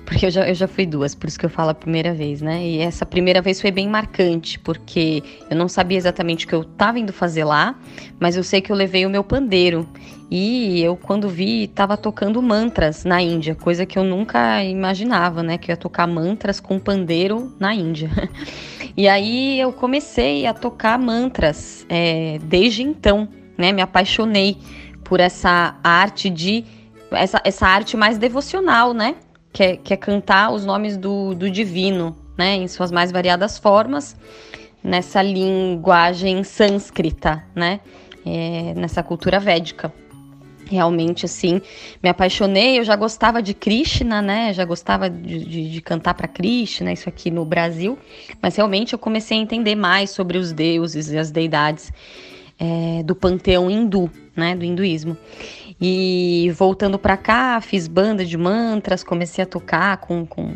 porque 0.10 0.26
eu 0.26 0.30
já, 0.30 0.48
eu 0.48 0.54
já 0.54 0.66
fui 0.66 0.84
duas, 0.86 1.14
por 1.14 1.28
isso 1.28 1.38
que 1.38 1.46
eu 1.46 1.50
falo 1.50 1.70
a 1.70 1.74
primeira 1.74 2.12
vez, 2.12 2.42
né? 2.42 2.66
E 2.66 2.78
essa 2.78 3.06
primeira 3.06 3.40
vez 3.40 3.60
foi 3.60 3.70
bem 3.70 3.88
marcante, 3.88 4.58
porque 4.58 5.22
eu 5.48 5.56
não 5.56 5.68
sabia 5.68 5.96
exatamente 5.96 6.46
o 6.46 6.48
que 6.48 6.54
eu 6.54 6.62
estava 6.62 6.98
indo 6.98 7.12
fazer 7.12 7.44
lá, 7.44 7.78
mas 8.18 8.36
eu 8.36 8.42
sei 8.42 8.60
que 8.60 8.72
eu 8.72 8.76
levei 8.76 9.06
o 9.06 9.10
meu 9.10 9.22
pandeiro. 9.22 9.88
E 10.30 10.80
eu, 10.80 10.96
quando 10.96 11.28
vi, 11.28 11.64
estava 11.64 11.96
tocando 11.96 12.40
mantras 12.40 13.04
na 13.04 13.20
Índia, 13.20 13.54
coisa 13.54 13.84
que 13.84 13.98
eu 13.98 14.04
nunca 14.04 14.62
imaginava, 14.62 15.42
né? 15.42 15.58
Que 15.58 15.70
eu 15.70 15.72
ia 15.72 15.76
tocar 15.76 16.06
mantras 16.06 16.60
com 16.60 16.78
pandeiro 16.78 17.54
na 17.58 17.74
Índia. 17.74 18.10
E 18.96 19.08
aí 19.08 19.58
eu 19.58 19.72
comecei 19.72 20.46
a 20.46 20.52
tocar 20.52 20.98
mantras 20.98 21.86
é, 21.88 22.38
desde 22.42 22.82
então, 22.82 23.28
né? 23.56 23.70
Me 23.72 23.80
apaixonei 23.80 24.58
por 25.04 25.20
essa 25.20 25.78
arte 25.82 26.28
de. 26.28 26.64
Essa, 27.12 27.40
essa 27.44 27.68
arte 27.68 27.96
mais 27.96 28.18
devocional, 28.18 28.92
né? 28.92 29.14
que 29.52 29.62
é, 29.62 29.76
que 29.76 29.92
é 29.92 29.96
cantar 29.96 30.52
os 30.52 30.64
nomes 30.64 30.96
do, 30.96 31.34
do 31.34 31.50
divino, 31.50 32.16
né, 32.36 32.56
em 32.56 32.68
suas 32.68 32.90
mais 32.90 33.10
variadas 33.10 33.58
formas, 33.58 34.16
nessa 34.82 35.20
linguagem 35.22 36.42
sânscrita, 36.44 37.44
né, 37.54 37.80
é, 38.24 38.74
nessa 38.74 39.02
cultura 39.02 39.38
védica. 39.38 39.92
Realmente, 40.70 41.26
assim, 41.26 41.60
me 42.00 42.08
apaixonei. 42.08 42.78
Eu 42.78 42.84
já 42.84 42.94
gostava 42.94 43.42
de 43.42 43.52
Krishna, 43.52 44.22
né? 44.22 44.52
Já 44.52 44.64
gostava 44.64 45.10
de, 45.10 45.44
de, 45.44 45.70
de 45.70 45.80
cantar 45.80 46.14
para 46.14 46.28
Krishna, 46.28 46.92
isso 46.92 47.08
aqui 47.08 47.28
no 47.28 47.44
Brasil. 47.44 47.98
Mas 48.40 48.54
realmente 48.54 48.92
eu 48.92 48.98
comecei 48.98 49.36
a 49.36 49.40
entender 49.40 49.74
mais 49.74 50.10
sobre 50.10 50.38
os 50.38 50.52
deuses 50.52 51.10
e 51.10 51.18
as 51.18 51.32
deidades 51.32 51.92
é, 52.58 53.02
do 53.02 53.16
panteão 53.16 53.68
hindu, 53.68 54.08
né? 54.36 54.54
Do 54.54 54.64
hinduísmo. 54.64 55.16
E 55.80 56.52
voltando 56.56 56.98
para 56.98 57.16
cá, 57.16 57.60
fiz 57.60 57.88
banda 57.88 58.24
de 58.24 58.36
mantras, 58.36 59.02
comecei 59.02 59.42
a 59.42 59.46
tocar 59.46 59.96
com, 59.96 60.24
com, 60.24 60.54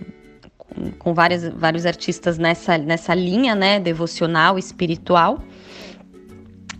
com, 0.99 1.15
várias, 1.15 1.49
vários 1.49 1.87
artistas 1.87 2.39
nessa, 2.39 2.79
nessa 2.79 3.15
linha, 3.15 3.55
né, 3.55 3.81
devocional, 3.81 4.59
espiritual. 4.59 5.43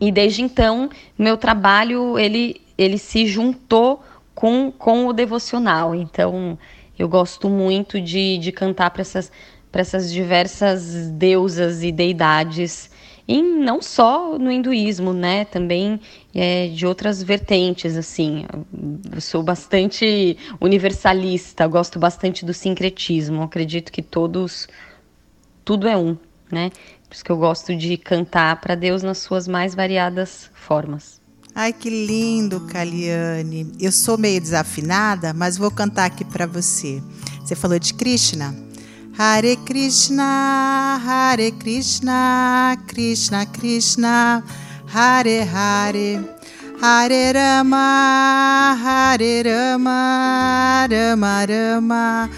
E 0.07 0.13
desde 0.13 0.43
então, 0.43 0.91
meu 1.19 1.37
trabalho, 1.37 2.19
ele, 2.19 2.61
ele 2.77 2.99
se 2.99 3.27
juntou 3.27 4.03
com, 4.35 4.71
com 4.71 5.07
o 5.07 5.13
devocional. 5.13 5.95
Então, 5.95 6.59
eu 6.99 7.09
gosto 7.09 7.49
muito 7.49 8.01
de, 8.01 8.39
de 8.39 8.53
cantar 8.53 8.91
para 8.91 9.01
essas, 9.01 9.33
essas 9.73 10.13
diversas 10.13 11.11
deusas 11.11 11.83
e 11.83 11.91
deidades 11.91 12.91
e 13.27 13.41
não 13.41 13.81
só 13.81 14.39
no 14.39 14.53
hinduísmo, 14.53 15.15
né? 15.15 15.47
Também 15.47 15.99
é, 16.35 16.69
de 16.69 16.87
outras 16.87 17.23
vertentes, 17.23 17.97
assim. 17.97 18.45
Eu 19.11 19.21
sou 19.21 19.43
bastante 19.43 20.37
universalista, 20.61 21.67
gosto 21.67 21.99
bastante 21.99 22.45
do 22.45 22.53
sincretismo. 22.53 23.43
Acredito 23.43 23.91
que 23.91 24.03
todos, 24.03 24.69
tudo 25.65 25.89
é 25.89 25.97
um, 25.97 26.19
né? 26.53 26.71
Por 27.15 27.19
isso 27.19 27.25
que 27.25 27.31
eu 27.31 27.37
gosto 27.37 27.77
de 27.77 27.97
cantar 27.97 28.61
para 28.61 28.75
Deus 28.75 29.05
nas 29.05 29.19
suas 29.19 29.47
mais 29.47 29.73
variadas 29.73 30.51
formas. 30.53 31.21
Ai, 31.55 31.73
que 31.73 31.89
lindo, 31.89 32.63
Kaliane. 32.63 33.71
Eu 33.79 33.93
sou 33.93 34.19
meio 34.19 34.41
desafinada, 34.41 35.33
mas 35.33 35.57
vou 35.57 35.71
cantar 35.71 36.07
aqui 36.07 36.25
para 36.25 36.45
você. 36.45 37.01
Você 37.39 37.55
falou 37.55 37.79
de 37.79 37.95
Krishna? 37.95 38.53
Hare 39.17 39.57
Krishna, 39.59 41.01
Hare 41.07 41.53
Krishna, 41.53 42.77
Krishna 42.89 43.47
Krishna, 43.47 44.43
Hare 44.93 45.49
Hare, 45.55 46.21
Hare 46.83 47.33
Rama, 47.33 48.77
Hare 48.83 49.43
Rama, 49.45 50.89
Rama 50.91 51.47
Rama, 51.47 52.31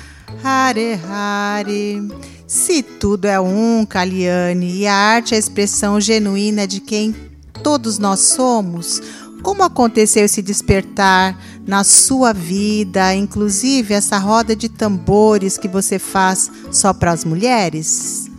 Hare 0.45 1.01
Hare. 1.09 2.36
Se 2.47 2.81
tudo 2.81 3.25
é 3.25 3.41
um, 3.41 3.85
Kaliane, 3.85 4.71
e 4.71 4.87
a 4.87 4.95
arte 4.95 5.35
é 5.35 5.37
a 5.37 5.41
expressão 5.41 6.01
genuína 6.01 6.65
de 6.65 6.81
quem 6.81 7.13
todos 7.61 7.99
nós 7.99 8.21
somos, 8.21 9.03
como 9.43 9.65
aconteceu 9.65 10.25
esse 10.25 10.41
despertar 10.41 11.37
na 11.67 11.83
sua 11.83 12.33
vida, 12.33 13.13
inclusive 13.17 13.95
essa 13.95 14.17
roda 14.17 14.55
de 14.55 14.69
tambores 14.69 15.59
que 15.59 15.67
você 15.67 15.99
faz 15.99 16.49
só 16.71 16.95
para 16.95 17.11
as 17.11 17.25
mulheres? 17.25 18.31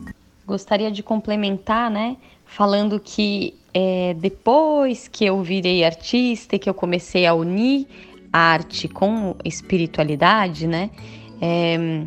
Gostaria 0.46 0.90
de 0.90 1.04
complementar, 1.04 1.92
né, 1.92 2.16
falando 2.46 3.02
que 3.02 3.56
é, 3.74 4.16
depois 4.18 5.10
que 5.10 5.26
eu 5.26 5.44
virei 5.44 5.84
artista 5.84 6.56
e 6.56 6.60
que 6.60 6.70
eu 6.70 6.74
comecei 6.74 7.26
a 7.26 7.34
unir 7.34 7.86
a 8.32 8.40
arte 8.40 8.88
com 8.88 9.36
espiritualidade, 9.44 10.66
né, 10.66 10.90
é, 11.42 12.06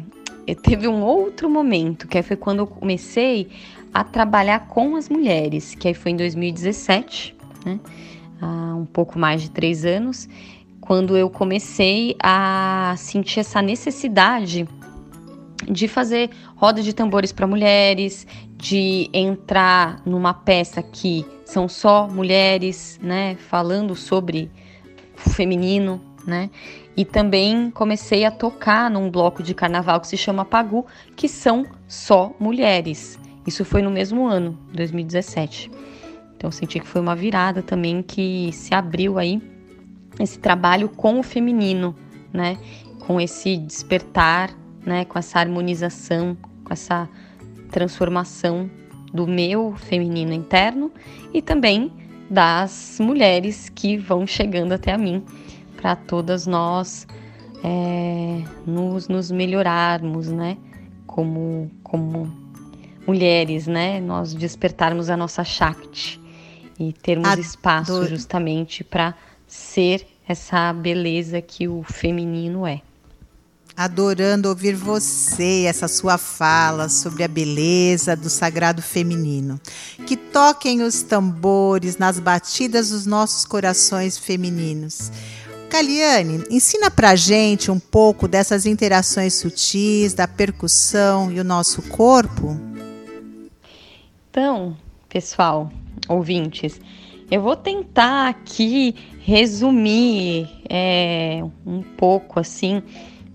teve 0.54 0.88
um 0.88 1.02
outro 1.02 1.49
momento 1.49 2.07
que 2.07 2.23
foi 2.23 2.37
quando 2.37 2.61
eu 2.61 2.66
comecei 2.66 3.49
a 3.92 4.04
trabalhar 4.04 4.69
com 4.69 4.97
as 4.97 5.09
mulheres, 5.09 5.75
que 5.75 5.88
aí 5.88 5.95
foi 5.95 6.12
em 6.12 6.16
2017, 6.16 7.35
né? 7.64 7.80
há 8.40 8.75
um 8.75 8.87
pouco 8.87 9.19
mais 9.19 9.42
de 9.42 9.50
três 9.50 9.85
anos, 9.85 10.28
quando 10.80 11.16
eu 11.16 11.28
comecei 11.28 12.16
a 12.23 12.95
sentir 12.97 13.40
essa 13.40 13.61
necessidade 13.61 14.66
de 15.71 15.87
fazer 15.87 16.30
roda 16.57 16.83
de 16.83 16.92
tambores 16.92 17.33
para 17.33 17.47
mulheres, 17.47 18.26
de 18.57 19.09
entrar 19.12 20.02
numa 20.04 20.33
peça 20.33 20.83
que 20.83 21.25
são 21.45 21.69
só 21.69 22.09
mulheres, 22.09 22.99
né, 23.02 23.37
falando 23.49 23.95
sobre 23.95 24.50
o 25.26 25.30
feminino, 25.30 26.00
né? 26.26 26.50
E 27.00 27.04
também 27.07 27.71
comecei 27.71 28.26
a 28.26 28.30
tocar 28.30 28.90
num 28.90 29.11
bloco 29.11 29.42
de 29.42 29.54
carnaval 29.54 30.02
que 30.02 30.07
se 30.07 30.19
chama 30.19 30.45
Pagu, 30.45 30.85
que 31.16 31.30
são 31.30 31.64
só 31.88 32.37
mulheres. 32.38 33.19
Isso 33.47 33.64
foi 33.64 33.80
no 33.80 33.90
mesmo 33.90 34.26
ano, 34.26 34.59
2017. 34.75 35.71
Então 36.37 36.50
senti 36.50 36.78
que 36.78 36.87
foi 36.87 37.00
uma 37.00 37.16
virada 37.16 37.62
também 37.62 38.02
que 38.02 38.50
se 38.52 38.75
abriu 38.75 39.19
aí 39.19 39.40
esse 40.21 40.38
trabalho 40.38 40.90
com 40.90 41.19
o 41.19 41.23
feminino, 41.23 41.97
né? 42.35 42.59
Com 43.07 43.19
esse 43.19 43.57
despertar, 43.57 44.50
né? 44.85 45.07
Com 45.07 45.19
essa 45.19 45.38
harmonização, 45.38 46.37
com 46.62 46.71
essa 46.75 47.09
transformação 47.71 48.71
do 49.11 49.26
meu 49.26 49.75
feminino 49.75 50.35
interno 50.35 50.92
e 51.33 51.40
também 51.40 51.90
das 52.28 52.99
mulheres 53.00 53.71
que 53.71 53.97
vão 53.97 54.26
chegando 54.26 54.73
até 54.73 54.92
a 54.92 54.99
mim, 54.99 55.25
para 55.80 55.96
todas 55.96 56.46
nós 56.46 57.06
é, 57.64 58.42
nos, 58.66 59.08
nos 59.08 59.30
melhorarmos, 59.30 60.28
né? 60.28 60.56
Como, 61.06 61.70
como 61.82 62.30
mulheres, 63.06 63.66
né? 63.66 64.00
Nós 64.00 64.34
despertarmos 64.34 65.08
a 65.08 65.16
nossa 65.16 65.42
Shakti 65.42 66.20
e 66.78 66.92
termos 66.92 67.28
Adoro. 67.28 67.40
espaço 67.40 68.06
justamente 68.06 68.84
para 68.84 69.14
ser 69.46 70.06
essa 70.28 70.72
beleza 70.72 71.40
que 71.40 71.66
o 71.66 71.82
feminino 71.82 72.66
é. 72.66 72.80
Adorando 73.76 74.49
ouvir 74.49 74.75
você, 74.75 75.64
essa 75.66 75.88
sua 75.88 76.18
fala 76.18 76.88
sobre 76.88 77.25
a 77.25 77.28
beleza 77.28 78.14
do 78.14 78.28
sagrado 78.28 78.82
feminino. 78.82 79.58
Que 80.06 80.16
toquem 80.16 80.82
os 80.82 81.02
tambores 81.02 81.96
nas 81.96 82.18
batidas 82.18 82.90
dos 82.90 83.06
nossos 83.06 83.46
corações 83.46 84.18
femininos. 84.18 85.10
Caliane, 85.70 86.42
ensina 86.50 86.90
pra 86.90 87.14
gente 87.14 87.70
um 87.70 87.78
pouco 87.78 88.26
dessas 88.26 88.66
interações 88.66 89.34
sutis, 89.34 90.12
da 90.12 90.26
percussão 90.26 91.30
e 91.30 91.38
o 91.38 91.44
nosso 91.44 91.80
corpo. 91.82 92.60
Então, 94.28 94.76
pessoal, 95.08 95.70
ouvintes, 96.08 96.80
eu 97.30 97.40
vou 97.40 97.54
tentar 97.54 98.28
aqui 98.28 98.96
resumir 99.20 100.48
é, 100.68 101.40
um 101.64 101.82
pouco 101.82 102.40
assim 102.40 102.82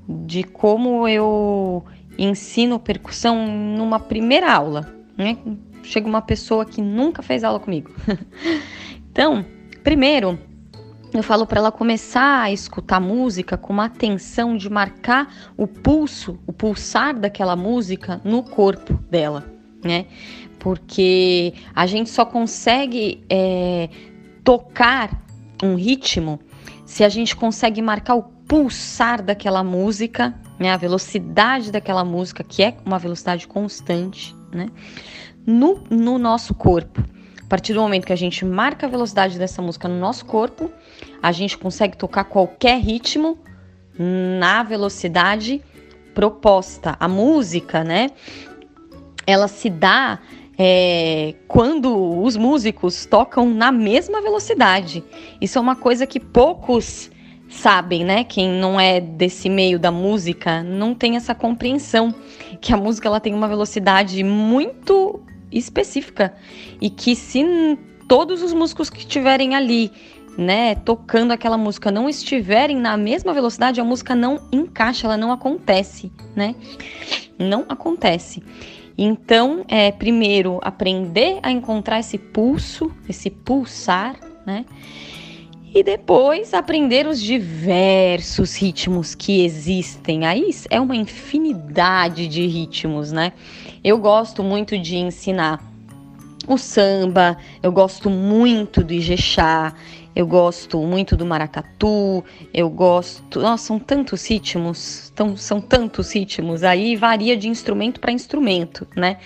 de 0.08 0.44
como 0.44 1.08
eu 1.08 1.86
ensino 2.18 2.78
percussão 2.78 3.48
numa 3.48 4.00
primeira 4.00 4.52
aula. 4.52 4.94
Né? 5.18 5.38
Chega 5.84 6.06
uma 6.06 6.22
pessoa 6.22 6.66
que 6.66 6.82
nunca 6.82 7.22
fez 7.22 7.46
aula 7.46 7.62
comigo. 7.62 7.96
então, 9.10 9.46
primeiro, 9.86 10.38
eu 11.18 11.24
falo 11.24 11.46
para 11.46 11.60
ela 11.60 11.72
começar 11.72 12.42
a 12.44 12.52
escutar 12.52 13.00
música 13.00 13.58
com 13.58 13.74
uma 13.74 13.86
atenção 13.86 14.58
de 14.58 14.70
marcar 14.70 15.52
o 15.58 15.66
pulso, 15.68 16.40
o 16.46 16.54
pulsar 16.54 17.18
daquela 17.18 17.56
música 17.56 18.22
no 18.24 18.44
corpo 18.44 18.94
dela, 19.10 19.46
né? 19.84 20.06
porque 20.66 21.54
a 21.76 21.86
gente 21.86 22.10
só 22.10 22.26
consegue 22.26 23.24
é, 23.30 23.88
tocar 24.44 25.24
um 25.62 25.76
ritmo 25.76 26.40
se 26.88 27.04
a 27.04 27.10
gente 27.10 27.36
consegue 27.36 27.84
marcar 27.84 28.16
o 28.16 28.24
pulsar 28.24 29.22
daquela 29.22 29.64
música, 29.64 30.34
né, 30.58 30.72
a 30.72 30.78
velocidade 30.78 31.72
daquela 31.72 32.04
música, 32.04 32.44
que 32.44 32.64
é 32.64 32.76
uma 32.84 32.98
velocidade 32.98 33.48
constante, 33.48 34.36
né, 34.52 34.70
no, 35.46 35.84
no 35.88 36.18
nosso 36.18 36.56
corpo. 36.56 37.04
A 37.46 37.48
partir 37.48 37.74
do 37.74 37.80
momento 37.80 38.08
que 38.08 38.14
a 38.14 38.18
gente 38.18 38.44
marca 38.44 38.88
a 38.88 38.90
velocidade 38.90 39.38
dessa 39.38 39.62
música 39.62 39.88
no 39.88 40.00
nosso 40.00 40.26
corpo, 40.26 40.72
a 41.22 41.32
gente 41.32 41.56
consegue 41.56 41.96
tocar 41.96 42.24
qualquer 42.24 42.80
ritmo 42.80 43.38
na 44.40 44.64
velocidade 44.64 45.62
proposta. 46.16 46.98
A 47.00 47.08
música, 47.08 47.84
né? 47.84 48.10
Ela 49.28 49.48
se 49.48 49.70
dá 49.70 50.20
é, 50.58 51.36
quando 51.48 52.20
os 52.20 52.36
músicos 52.36 53.06
tocam 53.06 53.48
na 53.48 53.72
mesma 53.72 54.24
velocidade. 54.24 55.04
Isso 55.40 55.60
é 55.60 55.62
uma 55.62 55.76
coisa 55.76 56.08
que 56.08 56.20
poucos 56.20 57.12
sabem, 57.48 58.04
né? 58.04 58.24
Quem 58.24 58.50
não 58.50 58.80
é 58.80 59.00
desse 59.00 59.50
meio 59.50 59.78
da 59.78 59.92
música 59.92 60.64
não 60.64 60.96
tem 60.96 61.16
essa 61.16 61.36
compreensão 61.36 62.12
que 62.60 62.74
a 62.74 62.78
música 62.78 63.08
ela 63.08 63.20
tem 63.20 63.36
uma 63.36 63.48
velocidade 63.48 64.24
muito 64.24 65.22
específica 65.52 66.36
e 66.82 66.90
que 66.90 67.16
se 67.16 67.44
todos 68.08 68.42
os 68.42 68.54
músicos 68.54 68.90
que 68.90 69.00
estiverem 69.00 69.56
ali, 69.56 69.92
né, 70.38 70.76
tocando 70.76 71.32
aquela 71.32 71.58
música 71.58 71.92
não 71.92 72.10
estiverem 72.10 72.78
na 72.78 72.98
mesma 72.98 73.34
velocidade, 73.34 73.80
a 73.80 73.84
música 73.84 74.14
não 74.14 74.40
encaixa, 74.52 75.08
ela 75.08 75.18
não 75.18 75.32
acontece, 75.32 76.12
né? 76.36 76.56
Não 77.40 77.66
acontece. 77.70 78.44
Então, 78.98 79.66
é, 79.68 79.92
primeiro, 79.92 80.60
aprender 80.62 81.40
a 81.44 81.52
encontrar 81.52 82.00
esse 82.00 82.18
pulso, 82.18 82.92
esse 83.10 83.30
pulsar, 83.30 84.18
né? 84.46 84.66
E 85.74 85.84
depois 85.84 86.54
aprender 86.54 87.06
os 87.06 87.22
diversos 87.22 88.56
ritmos 88.56 89.14
que 89.14 89.44
existem. 89.44 90.26
Aí 90.26 90.50
é 90.70 90.80
uma 90.80 90.96
infinidade 90.96 92.30
de 92.30 92.48
ritmos, 92.48 93.12
né? 93.12 93.34
Eu 93.86 94.00
gosto 94.00 94.42
muito 94.42 94.80
de 94.80 94.98
ensinar 94.98 95.64
o 96.48 96.58
samba, 96.58 97.38
eu 97.62 97.72
gosto 97.72 98.10
muito 98.10 98.84
do 98.84 98.92
Ijexá, 98.92 99.76
eu 100.16 100.26
gosto 100.26 100.80
muito 100.80 101.16
do 101.16 101.24
maracatu, 101.24 102.24
eu 102.52 102.68
gosto. 102.68 103.40
Nossa, 103.40 103.66
são 103.68 103.78
tantos 103.78 104.28
ritmos, 104.28 105.14
tão, 105.16 105.38
são 105.38 105.62
tantos 105.62 106.16
ritmos. 106.16 106.64
Aí 106.64 106.96
varia 106.96 107.38
de 107.38 107.48
instrumento 107.48 108.00
para 108.00 108.12
instrumento, 108.12 108.88
né? 108.96 109.18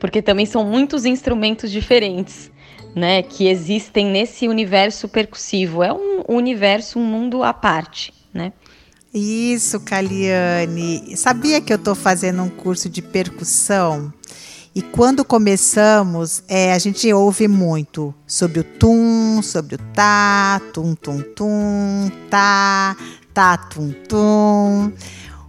Porque 0.00 0.22
também 0.22 0.46
são 0.46 0.64
muitos 0.64 1.04
instrumentos 1.04 1.70
diferentes, 1.70 2.50
né? 2.96 3.22
Que 3.22 3.46
existem 3.46 4.06
nesse 4.06 4.48
universo 4.48 5.06
percussivo. 5.06 5.82
É 5.82 5.92
um 5.92 6.22
universo, 6.26 6.98
um 6.98 7.04
mundo 7.04 7.42
à 7.42 7.52
parte, 7.52 8.14
né? 8.32 8.54
Isso, 9.18 9.80
Caliane. 9.80 11.16
Sabia 11.16 11.60
que 11.60 11.72
eu 11.72 11.76
estou 11.76 11.96
fazendo 11.96 12.40
um 12.40 12.48
curso 12.48 12.88
de 12.88 13.02
percussão? 13.02 14.12
E 14.72 14.80
quando 14.80 15.24
começamos, 15.24 16.44
é, 16.46 16.72
a 16.72 16.78
gente 16.78 17.12
ouve 17.12 17.48
muito 17.48 18.14
sobre 18.24 18.60
o 18.60 18.64
tum, 18.64 19.42
sobre 19.42 19.74
o 19.74 19.78
tá, 19.92 20.60
tum, 20.72 20.94
tum, 20.94 21.20
tum, 21.34 22.10
tá, 22.30 22.96
tá, 23.34 23.56
tum, 23.56 23.92
tum. 24.08 24.92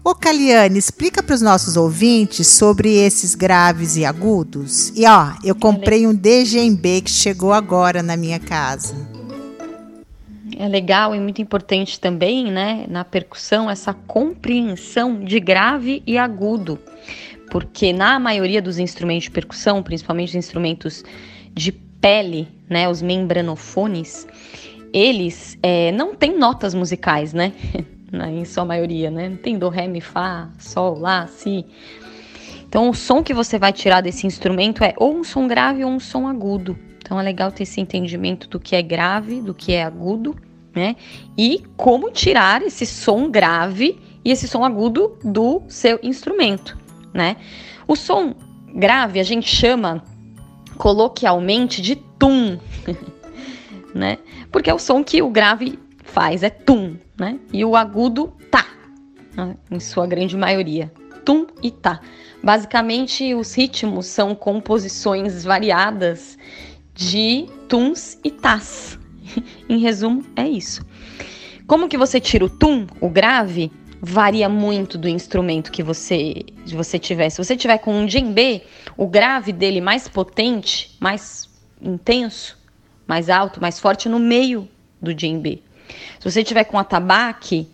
Ô 0.04 0.16
Caliane, 0.16 0.80
explica 0.80 1.22
para 1.22 1.36
os 1.36 1.42
nossos 1.42 1.78
ouvintes 1.78 2.48
sobre 2.48 2.96
esses 2.96 3.36
graves 3.36 3.98
e 3.98 4.04
agudos. 4.04 4.92
E 4.96 5.06
ó, 5.06 5.34
eu 5.44 5.54
comprei 5.54 6.08
um 6.08 6.16
DGMB 6.16 7.02
que 7.02 7.12
chegou 7.12 7.54
agora 7.54 8.02
na 8.02 8.18
minha 8.18 8.40
casa. 8.40 9.19
É 10.60 10.68
legal 10.68 11.16
e 11.16 11.20
muito 11.20 11.42
importante 11.42 12.00
também, 12.00 12.52
né, 12.52 12.86
na 12.88 13.04
percussão, 13.04 13.70
essa 13.70 13.94
compreensão 13.94 15.24
de 15.24 15.40
grave 15.40 16.04
e 16.06 16.18
agudo 16.18 16.78
porque 17.50 17.92
na 17.92 18.20
maioria 18.20 18.62
dos 18.62 18.80
instrumentos 18.80 19.26
de 19.26 19.32
percussão, 19.32 19.82
principalmente 19.84 20.30
os 20.30 20.36
instrumentos 20.36 21.04
de 21.54 21.72
pele, 21.72 22.48
né, 22.70 22.88
os 22.88 23.02
membranofones, 23.02 24.28
eles 24.94 25.58
é, 25.62 25.92
não 25.92 26.16
têm 26.16 26.38
notas 26.38 26.74
musicais, 26.74 27.34
né? 27.34 27.52
em 28.32 28.46
sua 28.46 28.66
maioria, 28.66 29.12
né? 29.12 29.30
Não 29.30 29.38
tem 29.38 29.58
do, 29.58 29.70
ré, 29.70 29.88
mi, 29.88 30.02
fá, 30.02 30.50
sol, 30.58 30.98
lá, 30.98 31.28
si. 31.28 31.66
Então, 32.68 32.90
o 32.90 32.94
som 32.94 33.22
que 33.22 33.34
você 33.34 33.60
vai 33.60 33.72
tirar 33.72 34.02
desse 34.02 34.26
instrumento 34.26 34.84
é 34.84 34.94
ou 34.98 35.16
um 35.16 35.24
som 35.24 35.48
grave 35.48 35.84
ou 35.84 35.92
um 35.92 36.00
som 36.00 36.28
agudo. 36.28 36.78
Então, 36.98 37.20
é 37.20 37.24
legal 37.24 37.52
ter 37.52 37.64
esse 37.64 37.80
entendimento 37.80 38.48
do 38.48 38.60
que 38.60 38.76
é 38.76 38.82
grave, 38.82 39.42
do 39.42 39.54
que 39.54 39.74
é 39.74 39.84
agudo, 39.84 40.36
né? 40.76 40.96
E 41.38 41.64
como 41.76 42.12
tirar 42.12 42.62
esse 42.62 42.86
som 42.86 43.30
grave 43.30 44.00
e 44.24 44.32
esse 44.32 44.48
som 44.48 44.64
agudo 44.64 45.18
do 45.24 45.64
seu 45.68 46.00
instrumento 46.04 46.78
né? 47.14 47.38
O 47.88 47.96
som 47.96 48.36
grave 48.74 49.20
a 49.20 49.24
gente 49.24 49.50
chama 49.50 50.04
coloquialmente 50.78 51.82
de 51.82 51.96
tum, 51.96 52.60
né? 53.94 54.18
Porque 54.52 54.70
é 54.70 54.74
o 54.74 54.80
som 54.80 55.04
que 55.04 55.22
o 55.22 55.30
grave 55.30 55.80
faz, 56.04 56.44
é 56.44 56.50
tum, 56.50 56.96
né? 57.18 57.40
E 57.52 57.64
o 57.66 57.76
agudo 57.76 58.34
tá, 58.52 58.66
né? 59.36 59.56
em 59.70 59.80
sua 59.80 60.06
grande 60.06 60.38
maioria, 60.38 60.92
tum 61.26 61.48
e 61.62 61.72
tá. 61.72 62.00
Basicamente, 62.44 63.34
os 63.34 63.54
ritmos 63.54 64.06
são 64.06 64.34
composições 64.34 65.44
variadas 65.44 66.38
de 66.94 67.48
tuns 67.68 68.18
e 68.24 68.32
tás. 68.32 68.99
em 69.68 69.80
resumo, 69.80 70.24
é 70.36 70.48
isso. 70.48 70.86
Como 71.68 71.88
que 71.88 71.98
você 71.98 72.20
tira 72.20 72.46
o 72.46 72.50
tum, 72.50 72.88
o 73.00 73.10
grave? 73.10 73.72
Varia 74.02 74.48
muito 74.48 74.98
do 74.98 75.10
instrumento 75.10 75.72
que 75.72 75.84
você, 75.84 76.46
você 76.68 76.98
tiver. 76.98 77.30
Se 77.30 77.38
você 77.38 77.56
tiver 77.58 77.78
com 77.80 77.94
um 77.94 78.06
djembe, 78.06 78.64
o 78.96 79.06
grave 79.06 79.52
dele 79.52 79.82
mais 79.82 80.08
potente, 80.08 80.96
mais 81.00 81.50
intenso, 81.82 82.58
mais 83.06 83.30
alto, 83.30 83.62
mais 83.62 83.80
forte 83.80 84.08
no 84.08 84.18
meio 84.18 84.70
do 85.02 85.14
djembe. 85.14 85.64
Se 86.20 86.32
você 86.32 86.44
tiver 86.44 86.64
com 86.64 86.78
atabaque, 86.78 87.68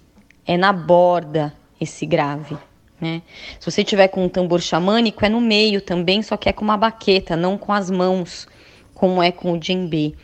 é 0.46 0.58
na 0.58 0.74
borda 0.74 1.54
esse 1.80 2.06
grave. 2.06 2.58
Né? 3.00 3.22
Se 3.60 3.70
você 3.70 3.84
tiver 3.84 4.08
com 4.08 4.26
um 4.26 4.30
tambor 4.30 4.62
xamânico, 4.62 5.26
é 5.26 5.30
no 5.30 5.42
meio 5.42 5.82
também, 5.82 6.22
só 6.22 6.38
que 6.38 6.50
é 6.50 6.54
com 6.54 6.64
uma 6.64 6.78
baqueta, 6.78 7.36
não 7.36 7.58
com 7.58 7.74
as 7.74 7.90
mãos, 7.90 8.48
como 8.94 9.22
é 9.22 9.32
com 9.32 9.54
o 9.54 9.60
djembe. 9.60 10.16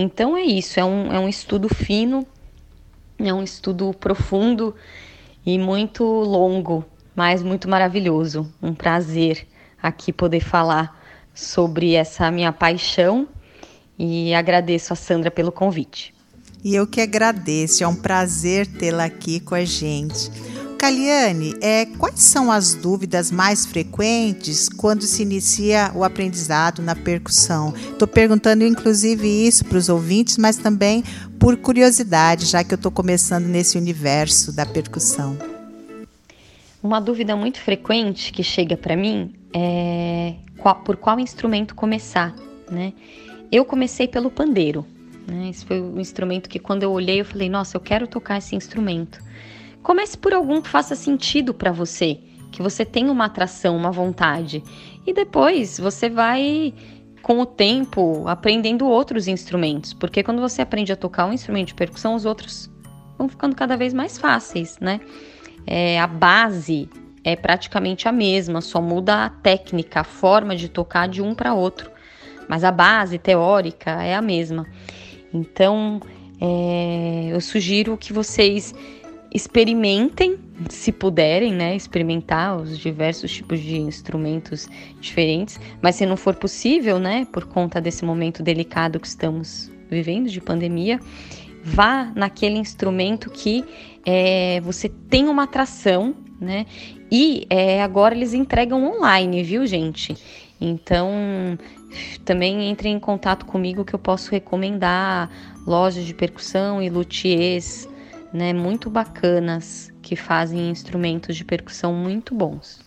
Então 0.00 0.36
é 0.36 0.44
isso, 0.44 0.78
é 0.78 0.84
um, 0.84 1.12
é 1.12 1.18
um 1.18 1.28
estudo 1.28 1.68
fino, 1.68 2.24
é 3.18 3.34
um 3.34 3.42
estudo 3.42 3.92
profundo 3.92 4.72
e 5.44 5.58
muito 5.58 6.04
longo, 6.04 6.84
mas 7.16 7.42
muito 7.42 7.68
maravilhoso. 7.68 8.48
Um 8.62 8.72
prazer 8.72 9.44
aqui 9.82 10.12
poder 10.12 10.38
falar 10.38 10.96
sobre 11.34 11.94
essa 11.94 12.30
minha 12.30 12.52
paixão 12.52 13.26
e 13.98 14.32
agradeço 14.34 14.92
a 14.92 14.96
Sandra 14.96 15.32
pelo 15.32 15.50
convite. 15.50 16.14
E 16.62 16.76
eu 16.76 16.86
que 16.86 17.00
agradeço, 17.00 17.82
é 17.82 17.88
um 17.88 17.96
prazer 17.96 18.68
tê-la 18.68 19.04
aqui 19.04 19.40
com 19.40 19.56
a 19.56 19.64
gente. 19.64 20.30
Caliane, 20.78 21.56
é, 21.60 21.86
quais 21.86 22.20
são 22.20 22.52
as 22.52 22.72
dúvidas 22.72 23.32
mais 23.32 23.66
frequentes 23.66 24.68
quando 24.68 25.02
se 25.02 25.22
inicia 25.22 25.90
o 25.92 26.04
aprendizado 26.04 26.80
na 26.80 26.94
percussão? 26.94 27.74
Estou 27.76 28.06
perguntando 28.06 28.64
inclusive 28.64 29.26
isso 29.26 29.64
para 29.64 29.76
os 29.76 29.88
ouvintes, 29.88 30.38
mas 30.38 30.56
também 30.56 31.02
por 31.40 31.56
curiosidade, 31.56 32.46
já 32.46 32.62
que 32.62 32.72
eu 32.72 32.76
estou 32.76 32.92
começando 32.92 33.46
nesse 33.46 33.76
universo 33.76 34.54
da 34.54 34.64
percussão. 34.64 35.36
Uma 36.80 37.00
dúvida 37.00 37.34
muito 37.34 37.60
frequente 37.60 38.32
que 38.32 38.44
chega 38.44 38.76
para 38.76 38.96
mim 38.96 39.34
é 39.52 40.34
qual, 40.58 40.76
por 40.76 40.96
qual 40.96 41.18
instrumento 41.18 41.74
começar, 41.74 42.32
né? 42.70 42.92
Eu 43.50 43.64
comecei 43.64 44.06
pelo 44.06 44.30
pandeiro, 44.30 44.86
né? 45.26 45.48
Esse 45.50 45.66
foi 45.66 45.80
o 45.80 45.98
instrumento 45.98 46.48
que 46.48 46.60
quando 46.60 46.84
eu 46.84 46.92
olhei 46.92 47.20
eu 47.20 47.24
falei, 47.24 47.48
nossa, 47.48 47.76
eu 47.76 47.80
quero 47.80 48.06
tocar 48.06 48.38
esse 48.38 48.54
instrumento. 48.54 49.26
Comece 49.88 50.18
por 50.18 50.34
algum 50.34 50.60
que 50.60 50.68
faça 50.68 50.94
sentido 50.94 51.54
para 51.54 51.72
você, 51.72 52.20
que 52.52 52.60
você 52.60 52.84
tenha 52.84 53.10
uma 53.10 53.24
atração, 53.24 53.74
uma 53.74 53.90
vontade. 53.90 54.62
E 55.06 55.14
depois 55.14 55.80
você 55.80 56.10
vai, 56.10 56.74
com 57.22 57.40
o 57.40 57.46
tempo, 57.46 58.28
aprendendo 58.28 58.86
outros 58.86 59.26
instrumentos. 59.26 59.94
Porque 59.94 60.22
quando 60.22 60.42
você 60.42 60.60
aprende 60.60 60.92
a 60.92 60.96
tocar 60.96 61.24
um 61.24 61.32
instrumento 61.32 61.68
de 61.68 61.74
percussão, 61.74 62.14
os 62.14 62.26
outros 62.26 62.70
vão 63.16 63.30
ficando 63.30 63.56
cada 63.56 63.78
vez 63.78 63.94
mais 63.94 64.18
fáceis, 64.18 64.76
né? 64.78 65.00
É, 65.66 65.98
a 65.98 66.06
base 66.06 66.90
é 67.24 67.34
praticamente 67.34 68.06
a 68.06 68.12
mesma, 68.12 68.60
só 68.60 68.82
muda 68.82 69.24
a 69.24 69.30
técnica, 69.30 70.00
a 70.00 70.04
forma 70.04 70.54
de 70.54 70.68
tocar 70.68 71.08
de 71.08 71.22
um 71.22 71.34
para 71.34 71.54
outro. 71.54 71.90
Mas 72.46 72.62
a 72.62 72.70
base 72.70 73.16
teórica 73.16 74.02
é 74.02 74.14
a 74.14 74.20
mesma. 74.20 74.66
Então, 75.32 75.98
é, 76.38 77.30
eu 77.32 77.40
sugiro 77.40 77.96
que 77.96 78.12
vocês 78.12 78.74
experimentem, 79.32 80.38
se 80.70 80.90
puderem, 80.90 81.52
né, 81.52 81.76
experimentar 81.76 82.56
os 82.56 82.78
diversos 82.78 83.30
tipos 83.30 83.60
de 83.60 83.76
instrumentos 83.76 84.68
diferentes, 85.00 85.60
mas 85.82 85.96
se 85.96 86.06
não 86.06 86.16
for 86.16 86.34
possível, 86.34 86.98
né, 86.98 87.26
por 87.32 87.44
conta 87.46 87.80
desse 87.80 88.04
momento 88.04 88.42
delicado 88.42 88.98
que 88.98 89.06
estamos 89.06 89.70
vivendo 89.90 90.28
de 90.28 90.40
pandemia, 90.40 90.98
vá 91.62 92.10
naquele 92.14 92.58
instrumento 92.58 93.30
que 93.30 93.64
é, 94.04 94.60
você 94.62 94.88
tem 94.88 95.28
uma 95.28 95.44
atração, 95.44 96.14
né, 96.40 96.64
e 97.10 97.46
é, 97.50 97.82
agora 97.82 98.14
eles 98.14 98.32
entregam 98.32 98.84
online, 98.84 99.42
viu, 99.42 99.66
gente? 99.66 100.16
Então, 100.60 101.58
também 102.24 102.68
entre 102.68 102.88
em 102.88 102.98
contato 102.98 103.46
comigo 103.46 103.84
que 103.84 103.94
eu 103.94 103.98
posso 103.98 104.30
recomendar 104.30 105.30
lojas 105.66 106.04
de 106.04 106.14
percussão 106.14 106.82
e 106.82 106.88
luthiers 106.88 107.88
né, 108.32 108.52
muito 108.52 108.90
bacanas 108.90 109.90
que 110.02 110.16
fazem 110.16 110.70
instrumentos 110.70 111.36
de 111.36 111.44
percussão 111.44 111.92
muito 111.92 112.34
bons. 112.34 112.78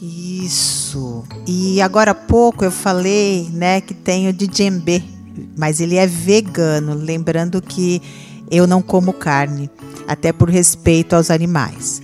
Isso. 0.00 1.24
E 1.46 1.80
agora 1.80 2.10
há 2.10 2.14
pouco 2.14 2.64
eu 2.64 2.70
falei, 2.70 3.48
né, 3.50 3.80
que 3.80 3.94
tem 3.94 4.28
o 4.28 4.32
djembe, 4.32 5.04
mas 5.56 5.80
ele 5.80 5.96
é 5.96 6.06
vegano, 6.06 6.94
lembrando 6.94 7.62
que 7.62 8.02
eu 8.50 8.66
não 8.66 8.82
como 8.82 9.12
carne, 9.12 9.70
até 10.06 10.32
por 10.32 10.50
respeito 10.50 11.14
aos 11.14 11.30
animais. 11.30 12.02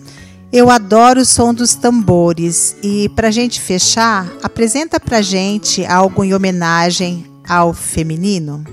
Eu 0.52 0.68
adoro 0.68 1.20
o 1.20 1.24
som 1.24 1.54
dos 1.54 1.74
tambores 1.76 2.76
e 2.82 3.08
para 3.10 3.30
gente 3.30 3.60
fechar, 3.60 4.28
apresenta 4.42 4.98
para 4.98 5.22
gente 5.22 5.84
algo 5.86 6.24
em 6.24 6.34
homenagem 6.34 7.24
ao 7.48 7.72
feminino. 7.72 8.64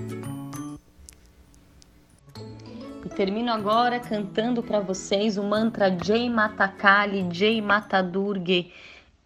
Termino 3.18 3.52
agora 3.52 4.00
cantando 4.00 4.62
para 4.62 4.80
vocês 4.80 5.40
o 5.40 5.44
mantra 5.44 5.90
Jai 5.90 6.30
Mata 6.30 6.68
Kali, 6.68 7.28
Jai 7.32 7.60
Mata 7.62 8.04
Durge, 8.04 8.72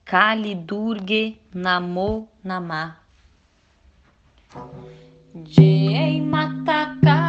Kali 0.05 0.55
Durge 0.55 1.37
Namo 1.53 2.25
Namah. 2.41 2.95
Jai 5.43 6.21
Mata 6.21 6.95
Kali, 7.03 7.20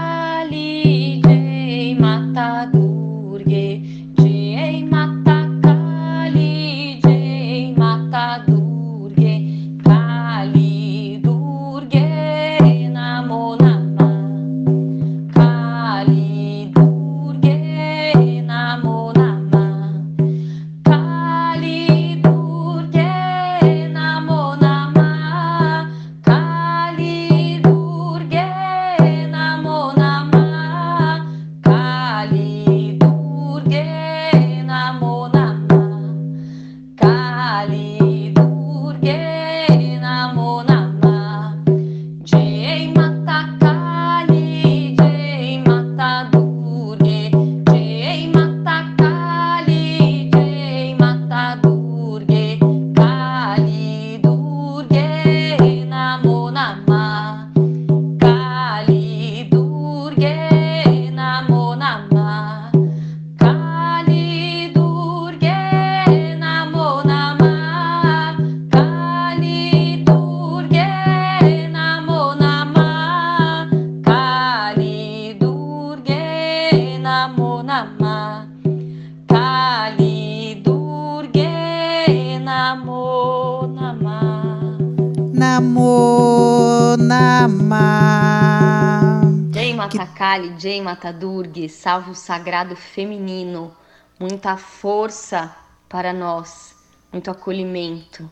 Jai 91.03 91.13
Matadurgi, 91.13 91.69
salve 91.69 92.13
o 92.13 92.15
sagrado 92.15 92.77
feminino, 92.77 93.75
muita 94.21 94.57
força 94.57 95.53
para 95.89 96.13
nós, 96.13 96.77
muito 97.13 97.29
acolhimento. 97.29 98.31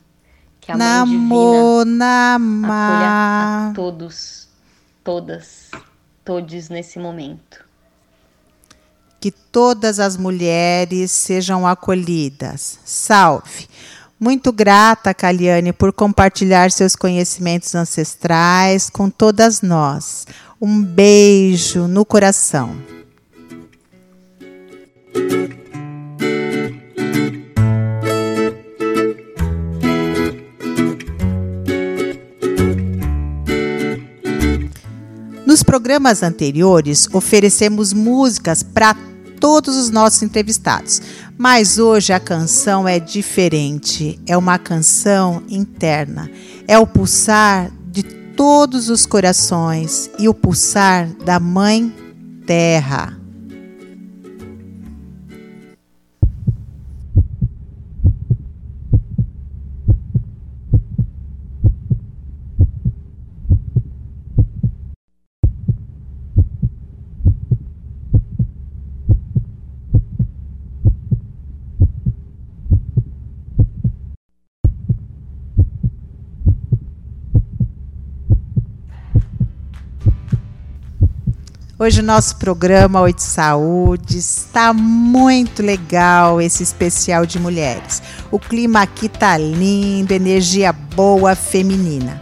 Que 0.61 0.71
a 0.71 0.77
Namo, 0.77 1.13
Mãe 1.13 1.85
Divina 1.85 2.37
acolha 2.67 3.71
a 3.71 3.73
todos, 3.75 4.49
todas, 5.03 5.71
todes 6.25 6.69
nesse 6.69 6.99
momento. 6.99 7.65
que 9.21 9.31
todas 9.31 9.99
as 10.01 10.17
mulheres 10.17 11.11
sejam 11.11 11.67
acolhidas. 11.67 12.79
Salve! 12.85 13.69
Muito 14.19 14.53
grata, 14.53 15.13
Caliane, 15.13 15.73
por 15.73 15.93
compartilhar 15.93 16.71
seus 16.71 16.95
conhecimentos 16.95 17.75
ancestrais 17.75 18.89
com 18.91 19.11
todas 19.11 19.61
nós. 19.61 20.27
Um 20.63 20.83
beijo 20.83 21.89
no 21.89 22.05
coração. 22.05 22.77
Nos 35.47 35.63
programas 35.63 36.23
anteriores, 36.23 37.09
oferecemos 37.11 37.95
músicas 37.95 38.63
para 38.63 38.95
todos 39.41 39.75
os 39.79 39.89
nossos 39.89 40.23
entrevistados, 40.23 41.01
mas 41.39 41.79
hoje 41.79 42.13
a 42.13 42.21
canção 42.21 42.87
é 42.87 43.01
diferente. 43.01 44.21
É 44.27 44.37
uma 44.37 44.59
canção 44.59 45.43
interna. 45.49 46.31
É 46.69 46.79
o 46.79 46.87
pulsar 46.87 47.73
todos 48.41 48.89
os 48.89 49.05
corações 49.05 50.11
e 50.19 50.27
o 50.27 50.33
pulsar 50.33 51.07
da 51.27 51.39
Mãe 51.39 51.93
Terra. 52.47 53.20
Hoje 81.83 82.01
o 82.01 82.05
nosso 82.05 82.37
programa 82.37 83.01
Oi 83.01 83.15
de 83.15 83.23
Saúde 83.23 84.19
está 84.19 84.71
muito 84.71 85.63
legal 85.63 86.39
esse 86.39 86.63
especial 86.63 87.25
de 87.25 87.39
mulheres. 87.39 88.03
O 88.31 88.39
clima 88.39 88.83
aqui 88.83 89.09
tá 89.09 89.39
lindo, 89.39 90.13
energia 90.13 90.75
boa 90.75 91.35
feminina. 91.35 92.21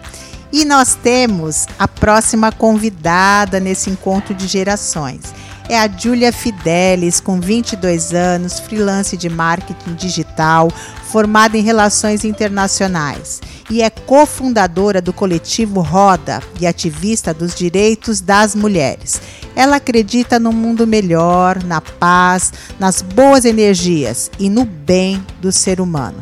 E 0.53 0.65
nós 0.65 0.95
temos 0.95 1.67
a 1.77 1.89
próxima 1.89 2.53
convidada 2.53 3.59
nesse 3.59 3.91
encontro 3.91 4.33
de 4.33 4.47
gerações. 4.47 5.35
É 5.69 5.77
a 5.77 5.89
Júlia 5.89 6.33
Fidelis, 6.33 7.19
com 7.19 7.41
22 7.41 8.15
anos, 8.15 8.61
freelance 8.61 9.17
de 9.17 9.29
marketing 9.29 9.95
digital, 9.95 10.71
formada 11.11 11.59
em 11.59 11.63
relações 11.63 12.25
internacionais 12.25 13.41
e 13.71 13.83
é 13.83 13.91
cofundadora 13.91 15.01
do 15.01 15.13
coletivo 15.13 15.81
Roda 15.81 16.43
e 16.61 16.67
ativista 16.67 17.35
dos 17.35 17.55
direitos 17.55 18.21
das 18.21 18.55
mulheres. 18.55 19.21
Ela 19.55 19.77
acredita 19.77 20.39
no 20.39 20.53
mundo 20.53 20.87
melhor, 20.87 21.63
na 21.63 21.81
paz, 21.81 22.53
nas 22.79 23.03
boas 23.03 23.45
energias 23.45 24.31
e 24.39 24.49
no 24.49 24.65
bem 24.65 25.23
do 25.41 25.53
ser 25.53 25.81
humano. 25.81 26.19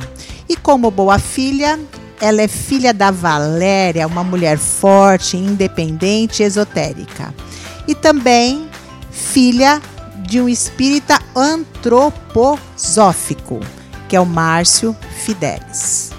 E 0.48 0.56
como 0.56 0.90
boa 0.90 1.18
filha, 1.18 1.78
ela 2.20 2.42
é 2.42 2.48
filha 2.48 2.94
da 2.94 3.10
Valéria, 3.10 4.06
uma 4.06 4.24
mulher 4.24 4.58
forte, 4.58 5.36
independente 5.36 6.42
e 6.42 6.46
esotérica. 6.46 7.34
E 7.86 7.94
também 7.94 8.68
filha 9.10 9.80
de 10.26 10.40
um 10.40 10.48
espírita 10.48 11.20
antroposófico, 11.34 13.60
que 14.08 14.16
é 14.16 14.20
o 14.20 14.26
Márcio 14.26 14.96
Fidelis. 15.24 16.15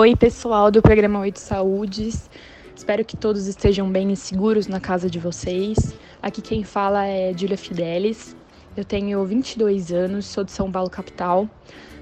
Oi, 0.00 0.14
pessoal 0.14 0.70
do 0.70 0.80
programa 0.80 1.18
Oito 1.18 1.40
Saúdes. 1.40 2.30
Espero 2.72 3.04
que 3.04 3.16
todos 3.16 3.48
estejam 3.48 3.90
bem 3.90 4.12
e 4.12 4.16
seguros 4.16 4.68
na 4.68 4.78
casa 4.78 5.10
de 5.10 5.18
vocês. 5.18 5.92
Aqui 6.22 6.40
quem 6.40 6.62
fala 6.62 7.04
é 7.04 7.36
Julia 7.36 7.58
Fidelis. 7.58 8.36
Eu 8.76 8.84
tenho 8.84 9.24
22 9.24 9.90
anos, 9.90 10.26
sou 10.26 10.44
de 10.44 10.52
São 10.52 10.70
Paulo, 10.70 10.88
capital. 10.88 11.50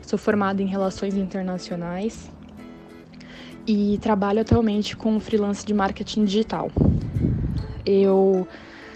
Sou 0.03 0.19
formada 0.19 0.61
em 0.61 0.67
Relações 0.67 1.15
Internacionais 1.15 2.31
e 3.67 3.97
trabalho 4.03 4.43
atualmente 4.43 4.95
com 4.95 5.19
freelance 5.19 5.65
de 5.65 5.73
marketing 5.73 6.27
digital. 6.27 6.71
Eu 7.87 8.47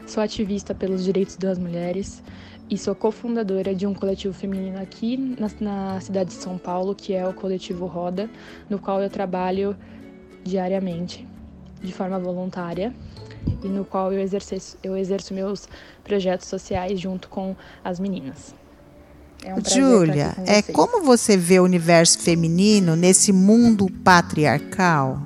sou 0.06 0.22
ativista 0.22 0.74
pelos 0.74 1.02
direitos 1.02 1.38
das 1.38 1.58
mulheres 1.58 2.22
e 2.70 2.78
sou 2.78 2.94
cofundadora 2.94 3.74
de 3.74 3.85
um 3.85 3.92
coletivo 3.92 4.33
feminino 4.33 4.80
aqui 4.80 5.16
na, 5.16 5.50
na, 5.61 6.00
cidade 6.00 6.30
de 6.30 6.37
São 6.37 6.56
Paulo, 6.56 6.94
que 6.94 7.12
é 7.12 7.26
o 7.26 7.35
Coletivo 7.35 7.87
Roda, 7.87 8.30
no 8.68 8.78
qual 8.78 9.02
eu 9.02 9.11
trabalho 9.11 9.76
diariamente 10.44 11.26
de 11.83 11.92
forma 11.92 12.18
voluntária 12.18 12.94
e 13.64 13.66
no 13.66 13.85
qual 13.85 14.12
eu 14.12 14.20
exerço, 14.20 14.78
eu 14.83 14.96
exerço 14.96 15.35
meus 15.35 15.68
projetos 16.04 16.46
sociais 16.46 17.00
junto 17.00 17.28
com 17.28 17.56
as 17.83 17.98
meninas. 17.98 18.54
É 19.42 19.54
um 19.54 19.64
Júlia, 19.64 20.35
é 20.46 20.62
como 20.62 21.02
você 21.02 21.37
vê 21.37 21.59
o 21.59 21.64
universo 21.64 22.20
feminino 22.20 22.94
nesse 22.94 23.33
mundo 23.33 23.90
patriarcal? 24.04 25.22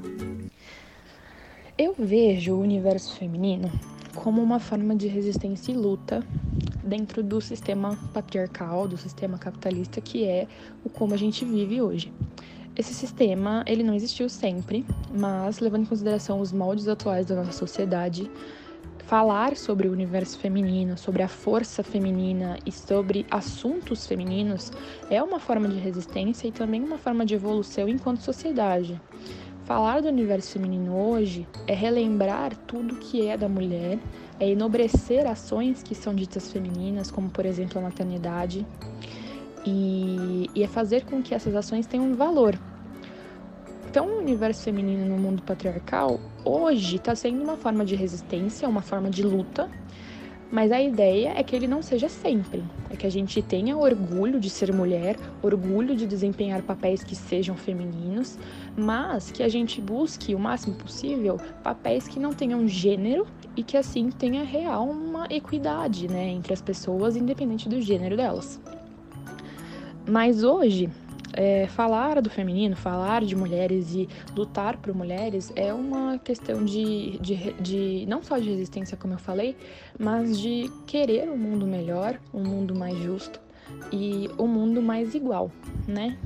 Eu 1.77 1.95
vejo 1.99 2.55
o 2.55 2.61
universo 2.61 3.17
feminino 3.17 3.71
como 4.15 4.43
uma 4.43 4.59
forma 4.59 4.95
de 4.95 5.07
resistência 5.07 5.73
e 5.73 5.77
luta 5.77 6.23
dentro 6.83 7.23
do 7.23 7.41
sistema 7.41 7.99
patriarcal, 8.13 8.87
do 8.87 8.97
sistema 8.97 9.39
capitalista 9.39 10.01
que 10.01 10.25
é 10.25 10.47
o 10.85 10.89
como 10.89 11.15
a 11.15 11.17
gente 11.17 11.45
vive 11.45 11.81
hoje. 11.81 12.13
Esse 12.77 12.93
sistema, 12.93 13.65
ele 13.67 13.85
não 13.85 13.95
existiu 13.95 14.29
sempre, 14.29 14.85
mas 15.17 15.61
levando 15.61 15.83
em 15.83 15.87
consideração 15.87 16.41
os 16.41 16.53
moldes 16.53 16.89
atuais 16.89 17.27
da 17.27 17.37
nossa 17.37 17.53
sociedade, 17.53 18.29
falar 19.07 19.57
sobre 19.57 19.87
o 19.87 19.93
universo 19.93 20.39
feminino, 20.39 20.97
sobre 20.99 21.23
a 21.23 21.29
força 21.29 21.83
feminina 21.83 22.59
e 22.67 22.73
sobre 22.73 23.27
assuntos 23.31 24.07
femininos 24.07 24.73
é 25.11 25.23
uma 25.23 25.39
forma 25.39 25.69
de 25.69 25.79
resistência 25.79 26.49
e 26.49 26.53
também 26.53 26.83
uma 26.83 26.99
forma 26.99 27.25
de 27.25 27.35
evolução 27.35 27.89
enquanto 27.89 28.23
sociedade. 28.23 29.01
Falar 29.65 30.03
do 30.03 30.09
universo 30.09 30.53
feminino 30.53 30.95
hoje 30.95 31.49
é 31.67 31.73
relembrar 31.73 32.55
tudo 32.67 32.97
que 32.97 33.27
é 33.27 33.35
da 33.35 33.49
mulher, 33.49 33.99
é 34.39 34.51
enobrecer 34.51 35.27
ações 35.27 35.83
que 35.83 35.95
são 35.95 36.15
ditas 36.15 36.53
femininas, 36.53 37.11
como 37.11 37.31
por 37.31 37.47
exemplo 37.47 37.79
a 37.79 37.83
maternidade, 37.83 38.67
e, 39.65 40.51
e 40.55 40.63
é 40.63 40.69
fazer 40.69 41.07
com 41.07 41.23
que 41.23 41.35
essas 41.35 41.57
ações 41.57 41.87
tenham 41.87 42.15
valor. 42.15 42.59
Então, 43.89 44.07
o 44.07 44.19
universo 44.19 44.65
feminino 44.65 45.07
no 45.07 45.17
mundo 45.17 45.43
patriarcal 45.43 46.21
hoje 46.45 46.97
está 46.97 47.15
sendo 47.15 47.43
uma 47.43 47.57
forma 47.57 47.87
de 47.87 47.95
resistência, 47.95 48.69
uma 48.69 48.83
forma 48.83 49.09
de 49.09 49.23
luta, 49.23 49.71
mas 50.55 50.71
a 50.71 50.81
ideia 50.81 51.33
é 51.37 51.43
que 51.43 51.57
ele 51.57 51.67
não 51.67 51.83
seja 51.83 52.09
sempre. 52.09 52.63
É 52.89 52.95
que 52.95 53.05
a 53.05 53.11
gente 53.11 53.43
tenha 53.43 53.77
orgulho 53.77 54.39
de 54.39 54.49
ser 54.49 54.73
mulher, 54.73 55.17
orgulho 55.43 55.97
de 55.97 56.07
desempenhar 56.07 56.63
papéis 56.63 57.03
que 57.03 57.17
sejam 57.17 57.57
femininos, 57.57 58.39
mas 58.77 59.33
que 59.33 59.43
a 59.43 59.49
gente 59.49 59.81
busque 59.81 60.33
o 60.33 60.39
máximo 60.39 60.77
possível 60.77 61.41
papéis 61.65 62.07
que 62.07 62.21
não 62.21 62.33
tenham 62.33 62.69
gênero 62.69 63.27
e 63.57 63.65
que 63.65 63.77
assim 63.77 64.11
tenha 64.11 64.45
real 64.45 64.89
uma 64.89 65.27
equidade 65.29 66.07
né, 66.07 66.29
entre 66.29 66.53
as 66.53 66.63
pessoas, 66.63 67.17
independente 67.17 67.69
do 67.69 67.81
gênero 67.81 68.17
delas. 68.17 68.61
Mas 70.07 70.45
hoje, 70.45 70.89
é, 71.37 71.67
falar 71.67 72.21
do 72.23 72.31
feminino, 72.31 72.77
falar 72.77 73.25
de 73.25 73.35
mulheres 73.35 73.95
e 73.95 74.09
lutar 74.35 74.77
por 74.77 74.95
mulheres 74.95 75.53
é 75.57 75.73
uma 75.73 76.19
questão 76.19 76.65
de, 76.65 77.19
de, 77.19 77.53
de, 77.55 78.07
não 78.07 78.23
só 78.23 78.39
de 78.39 78.49
resistência, 78.49 78.97
como 78.97 79.15
eu 79.15 79.19
falei, 79.19 79.57
mas 79.99 80.39
de 80.39 80.71
querer 80.87 81.29
um 81.29 81.37
mundo 81.37 81.67
melhor, 81.67 82.19
um 82.33 82.43
mundo 82.43 82.75
mais 82.75 82.97
justo 82.99 83.41
e 83.93 84.31
um 84.39 84.47
mundo 84.47 84.81
mais 84.81 85.15
igual, 85.15 85.51
né? 85.87 86.17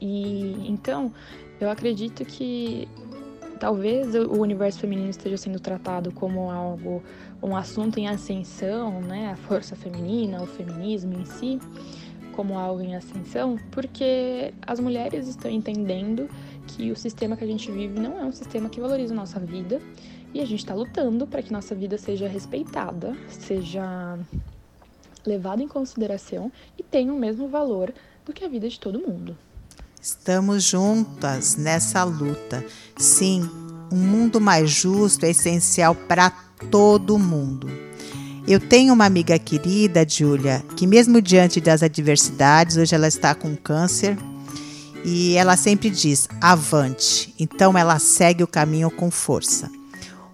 E 0.00 0.68
então 0.68 1.12
eu 1.60 1.70
acredito 1.70 2.24
que 2.24 2.86
talvez 3.58 4.14
o 4.14 4.40
universo 4.40 4.78
feminino 4.78 5.10
esteja 5.10 5.36
sendo 5.36 5.58
tratado 5.58 6.12
como 6.12 6.50
algo, 6.50 7.02
um 7.42 7.56
assunto 7.56 7.98
em 7.98 8.06
ascensão, 8.06 9.00
né? 9.00 9.30
A 9.32 9.36
força 9.36 9.74
feminina, 9.74 10.42
o 10.42 10.46
feminismo 10.46 11.14
em 11.14 11.24
si 11.24 11.58
como 12.38 12.56
algo 12.56 12.80
em 12.80 12.94
ascensão, 12.94 13.58
porque 13.72 14.54
as 14.64 14.78
mulheres 14.78 15.26
estão 15.26 15.50
entendendo 15.50 16.30
que 16.68 16.92
o 16.92 16.94
sistema 16.94 17.36
que 17.36 17.42
a 17.42 17.46
gente 17.48 17.68
vive 17.68 17.98
não 17.98 18.16
é 18.16 18.24
um 18.24 18.30
sistema 18.30 18.68
que 18.68 18.80
valoriza 18.80 19.12
a 19.12 19.16
nossa 19.16 19.40
vida 19.40 19.82
e 20.32 20.40
a 20.40 20.46
gente 20.46 20.60
está 20.60 20.72
lutando 20.72 21.26
para 21.26 21.42
que 21.42 21.52
nossa 21.52 21.74
vida 21.74 21.98
seja 21.98 22.28
respeitada, 22.28 23.16
seja 23.28 24.16
levada 25.26 25.64
em 25.64 25.66
consideração 25.66 26.52
e 26.78 26.82
tenha 26.84 27.12
o 27.12 27.18
mesmo 27.18 27.48
valor 27.48 27.92
do 28.24 28.32
que 28.32 28.44
a 28.44 28.48
vida 28.48 28.68
de 28.68 28.78
todo 28.78 29.00
mundo. 29.00 29.36
Estamos 30.00 30.62
juntas 30.62 31.56
nessa 31.56 32.04
luta. 32.04 32.64
Sim, 32.96 33.50
um 33.90 33.96
mundo 33.96 34.40
mais 34.40 34.70
justo 34.70 35.26
é 35.26 35.30
essencial 35.30 35.92
para 35.92 36.30
todo 36.70 37.18
mundo. 37.18 37.66
Eu 38.48 38.58
tenho 38.58 38.94
uma 38.94 39.04
amiga 39.04 39.38
querida, 39.38 40.08
Júlia, 40.08 40.64
que 40.74 40.86
mesmo 40.86 41.20
diante 41.20 41.60
das 41.60 41.82
adversidades, 41.82 42.78
hoje 42.78 42.94
ela 42.94 43.06
está 43.06 43.34
com 43.34 43.54
câncer 43.54 44.16
e 45.04 45.36
ela 45.36 45.54
sempre 45.54 45.90
diz 45.90 46.26
avante. 46.40 47.34
Então 47.38 47.76
ela 47.76 47.98
segue 47.98 48.42
o 48.42 48.46
caminho 48.46 48.90
com 48.90 49.10
força. 49.10 49.70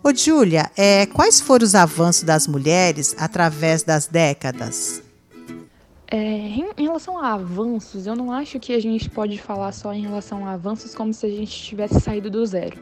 Ô, 0.00 0.14
Júlia, 0.14 0.70
é, 0.76 1.06
quais 1.06 1.40
foram 1.40 1.64
os 1.64 1.74
avanços 1.74 2.22
das 2.22 2.46
mulheres 2.46 3.16
através 3.18 3.82
das 3.82 4.06
décadas? 4.06 5.02
É, 6.06 6.16
em, 6.16 6.66
em, 6.78 6.84
relação 6.84 7.18
a 7.18 7.34
avanços, 7.34 8.06
eu 8.06 8.14
não 8.14 8.30
acho 8.30 8.60
que 8.60 8.74
a 8.74 8.80
gente 8.80 9.10
pode 9.10 9.36
falar 9.38 9.72
só 9.72 9.92
em 9.92 10.02
relação 10.02 10.46
a 10.46 10.52
avanços 10.52 10.94
como 10.94 11.12
se 11.12 11.26
a 11.26 11.30
gente 11.30 11.50
tivesse 11.50 12.00
saído 12.00 12.30
do 12.30 12.46
zero. 12.46 12.78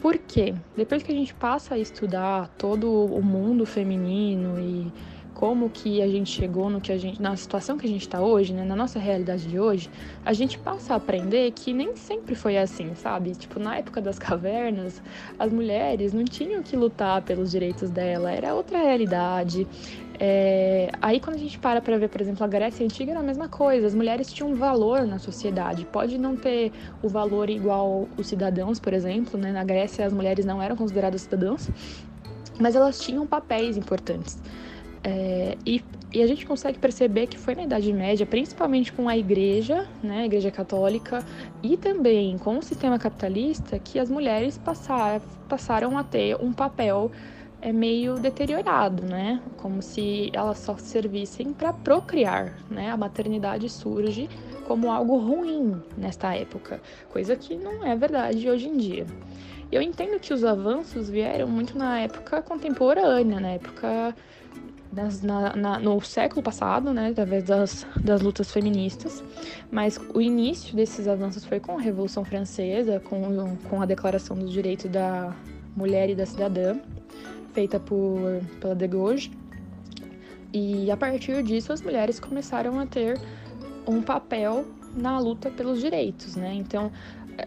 Por 0.00 0.16
quê? 0.16 0.54
Depois 0.76 1.02
que 1.02 1.10
a 1.10 1.14
gente 1.14 1.34
passa 1.34 1.74
a 1.74 1.78
estudar 1.78 2.48
todo 2.56 2.88
o 2.88 3.22
mundo 3.22 3.66
feminino 3.66 4.60
e 4.60 4.92
como 5.38 5.70
que 5.70 6.02
a 6.02 6.08
gente 6.08 6.30
chegou 6.30 6.68
no 6.68 6.80
que 6.80 6.90
a 6.90 6.98
gente, 6.98 7.22
na 7.22 7.36
situação 7.36 7.78
que 7.78 7.86
a 7.86 7.88
gente 7.88 8.02
está 8.02 8.20
hoje, 8.20 8.52
né, 8.52 8.64
na 8.64 8.74
nossa 8.74 8.98
realidade 8.98 9.46
de 9.46 9.58
hoje, 9.58 9.88
a 10.24 10.32
gente 10.32 10.58
passa 10.58 10.94
a 10.94 10.96
aprender 10.96 11.52
que 11.52 11.72
nem 11.72 11.94
sempre 11.94 12.34
foi 12.34 12.58
assim, 12.58 12.92
sabe? 12.96 13.36
Tipo, 13.36 13.60
na 13.60 13.76
época 13.76 14.00
das 14.00 14.18
cavernas, 14.18 15.00
as 15.38 15.52
mulheres 15.52 16.12
não 16.12 16.24
tinham 16.24 16.60
que 16.60 16.76
lutar 16.76 17.22
pelos 17.22 17.52
direitos 17.52 17.88
dela, 17.88 18.32
era 18.32 18.52
outra 18.52 18.78
realidade. 18.78 19.64
É... 20.20 20.90
Aí 21.00 21.20
quando 21.20 21.36
a 21.36 21.38
gente 21.38 21.58
para 21.58 21.80
para 21.80 21.96
ver, 21.96 22.08
por 22.08 22.20
exemplo, 22.20 22.44
a 22.44 22.48
Grécia 22.48 22.84
Antiga 22.84 23.12
era 23.12 23.20
a 23.20 23.22
mesma 23.22 23.48
coisa, 23.48 23.86
as 23.86 23.94
mulheres 23.94 24.32
tinham 24.32 24.54
valor 24.54 25.06
na 25.06 25.18
sociedade, 25.18 25.84
pode 25.84 26.18
não 26.18 26.36
ter 26.36 26.72
o 27.02 27.08
valor 27.08 27.48
igual 27.48 28.08
os 28.16 28.26
cidadãos, 28.26 28.80
por 28.80 28.92
exemplo, 28.92 29.38
né? 29.38 29.52
Na 29.52 29.62
Grécia 29.62 30.04
as 30.04 30.12
mulheres 30.12 30.44
não 30.44 30.60
eram 30.60 30.76
consideradas 30.76 31.22
cidadãs, 31.22 31.70
mas 32.58 32.74
elas 32.74 33.00
tinham 33.00 33.26
papéis 33.26 33.76
importantes. 33.76 34.38
É, 35.04 35.56
e, 35.64 35.82
e, 36.12 36.22
a 36.22 36.26
gente 36.26 36.44
consegue 36.44 36.78
perceber 36.78 37.28
que 37.28 37.38
foi 37.38 37.54
na 37.54 37.62
Idade 37.62 37.92
Média, 37.92 38.26
principalmente 38.26 38.92
com 38.92 39.08
a 39.08 39.16
Igreja, 39.16 39.86
né, 40.02 40.22
a 40.22 40.26
Igreja 40.26 40.50
Católica, 40.50 41.24
e 41.62 41.76
também 41.76 42.36
com 42.36 42.58
o 42.58 42.62
sistema 42.62 42.98
capitalista, 42.98 43.78
que 43.78 43.98
as 43.98 44.10
mulheres 44.10 44.58
passar, 44.58 45.20
passaram 45.48 45.96
a 45.96 46.02
ter 46.02 46.36
um 46.40 46.52
papel 46.52 47.12
é, 47.60 47.72
meio 47.72 48.14
deteriorado, 48.18 49.02
né? 49.04 49.40
Como 49.56 49.82
se 49.82 50.30
elas 50.32 50.58
só 50.58 50.76
servissem 50.76 51.52
para 51.52 51.72
procriar, 51.72 52.58
né? 52.70 52.90
A 52.90 52.96
maternidade 52.96 53.68
surge 53.68 54.28
como 54.66 54.92
algo 54.92 55.16
ruim 55.16 55.80
nesta 55.96 56.34
época, 56.34 56.80
coisa 57.10 57.34
que 57.34 57.56
não 57.56 57.84
é 57.84 57.96
verdade 57.96 58.48
hoje 58.48 58.68
em 58.68 58.76
dia. 58.76 59.06
Eu 59.72 59.82
entendo 59.82 60.18
que 60.20 60.32
os 60.32 60.44
avanços 60.44 61.08
vieram 61.08 61.48
muito 61.48 61.76
na 61.76 62.00
época 62.00 62.42
contemporânea, 62.42 63.40
na 63.40 63.48
época 63.50 64.14
nas, 64.92 65.22
na, 65.22 65.54
na, 65.54 65.78
no 65.78 66.00
século 66.00 66.42
passado, 66.42 66.92
né, 66.92 67.08
através 67.08 67.44
das, 67.44 67.86
das 68.02 68.22
lutas 68.22 68.50
feministas, 68.50 69.22
mas 69.70 70.00
o 70.14 70.20
início 70.20 70.74
desses 70.74 71.06
avanços 71.06 71.44
foi 71.44 71.60
com 71.60 71.78
a 71.78 71.80
Revolução 71.80 72.24
Francesa, 72.24 73.00
com, 73.00 73.56
com 73.68 73.82
a 73.82 73.86
Declaração 73.86 74.36
dos 74.36 74.50
Direitos 74.50 74.90
da 74.90 75.34
Mulher 75.76 76.10
e 76.10 76.14
da 76.14 76.26
Cidadã, 76.26 76.76
feita 77.52 77.80
por, 77.80 78.40
pela 78.60 78.74
de 78.74 78.86
Gaulle, 78.86 79.30
e 80.52 80.90
a 80.90 80.96
partir 80.96 81.42
disso 81.42 81.72
as 81.72 81.82
mulheres 81.82 82.18
começaram 82.18 82.78
a 82.78 82.86
ter 82.86 83.20
um 83.86 84.02
papel 84.02 84.64
na 84.96 85.18
luta 85.18 85.50
pelos 85.50 85.80
direitos, 85.80 86.36
né? 86.36 86.54
Então, 86.54 86.90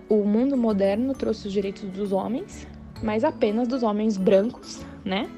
o 0.08 0.24
mundo 0.24 0.56
moderno 0.56 1.14
trouxe 1.14 1.48
os 1.48 1.54
direitos 1.54 1.84
dos 1.90 2.12
homens, 2.12 2.68
mas 3.02 3.24
apenas 3.24 3.68
dos 3.68 3.84
homens 3.84 4.18
brancos, 4.18 4.86
né? 5.04 5.30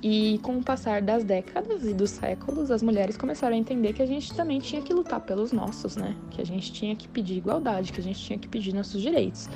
E 0.00 0.38
com 0.42 0.58
o 0.58 0.62
passar 0.62 1.02
das 1.02 1.24
décadas 1.24 1.84
e 1.84 1.92
dos 1.92 2.10
séculos, 2.10 2.70
as 2.70 2.82
mulheres 2.82 3.16
começaram 3.16 3.56
a 3.56 3.58
entender 3.58 3.92
que 3.92 4.02
a 4.02 4.06
gente 4.06 4.32
também 4.32 4.60
tinha 4.60 4.80
que 4.80 4.92
lutar 4.92 5.20
pelos 5.20 5.50
nossos, 5.50 5.96
né? 5.96 6.14
Que 6.30 6.40
a 6.40 6.46
gente 6.46 6.72
tinha 6.72 6.94
que 6.94 7.08
pedir 7.08 7.38
igualdade, 7.38 7.92
que 7.92 8.00
a 8.00 8.02
gente 8.02 8.20
tinha 8.20 8.38
que 8.38 8.46
pedir 8.46 8.72
nossos 8.72 9.02
direitos. 9.02 9.48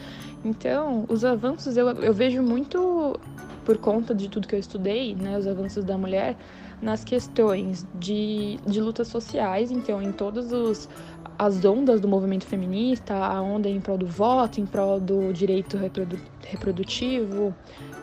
Então, 0.44 1.05
os 1.09 1.24
avanços 1.24 1.76
eu, 1.76 1.88
eu 1.88 2.12
vejo 2.12 2.42
muito 2.42 3.18
por 3.64 3.78
conta 3.78 4.14
de 4.14 4.28
tudo 4.28 4.48
que 4.48 4.55
eu 4.55 4.59
estudei, 4.59 5.14
né? 5.14 5.38
Os 5.38 5.46
avanços 5.46 5.85
da 5.85 5.96
mulher 5.96 6.37
nas 6.81 7.05
questões 7.05 7.87
de, 7.94 8.59
de 8.66 8.81
lutas 8.81 9.07
sociais, 9.07 9.70
então 9.70 10.02
em 10.02 10.11
todas 10.11 10.52
os, 10.52 10.88
as 11.38 11.64
ondas 11.64 12.00
do 12.00 12.09
movimento 12.09 12.44
feminista, 12.44 13.14
a 13.14 13.40
onda 13.40 13.68
em 13.68 13.81
prol 13.81 13.96
do 13.96 14.07
voto, 14.07 14.61
em 14.61 14.66
prol 14.66 14.98
do 14.98 15.33
direito 15.33 15.76
reprodu, 15.76 16.18
reprodutivo, 16.44 17.55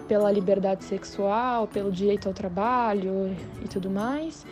pela 0.08 0.32
liberdade 0.32 0.86
sexual, 0.86 1.67
pelo 1.67 1.91
direito 1.91 2.28
ao 2.28 2.34
trabalho 2.34 3.36
e 3.63 3.67
tudo 3.67 3.89
mais. 3.89 4.45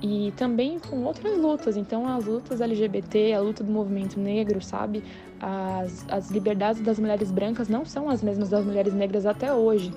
E 0.00 0.32
também 0.36 0.78
com 0.78 1.04
outras 1.04 1.36
lutas, 1.36 1.76
então 1.76 2.06
as 2.06 2.24
lutas 2.24 2.60
LGBT, 2.60 3.34
a 3.34 3.40
luta 3.40 3.62
do 3.62 3.70
movimento 3.70 4.18
negro, 4.18 4.62
sabe? 4.62 5.04
As, 5.42 6.06
as 6.08 6.30
liberdades 6.30 6.80
das 6.80 7.00
mulheres 7.00 7.32
brancas 7.32 7.68
não 7.68 7.84
são 7.84 8.08
as 8.08 8.22
mesmas 8.22 8.48
das 8.48 8.64
mulheres 8.64 8.94
negras 8.94 9.26
até 9.26 9.52
hoje. 9.52 9.92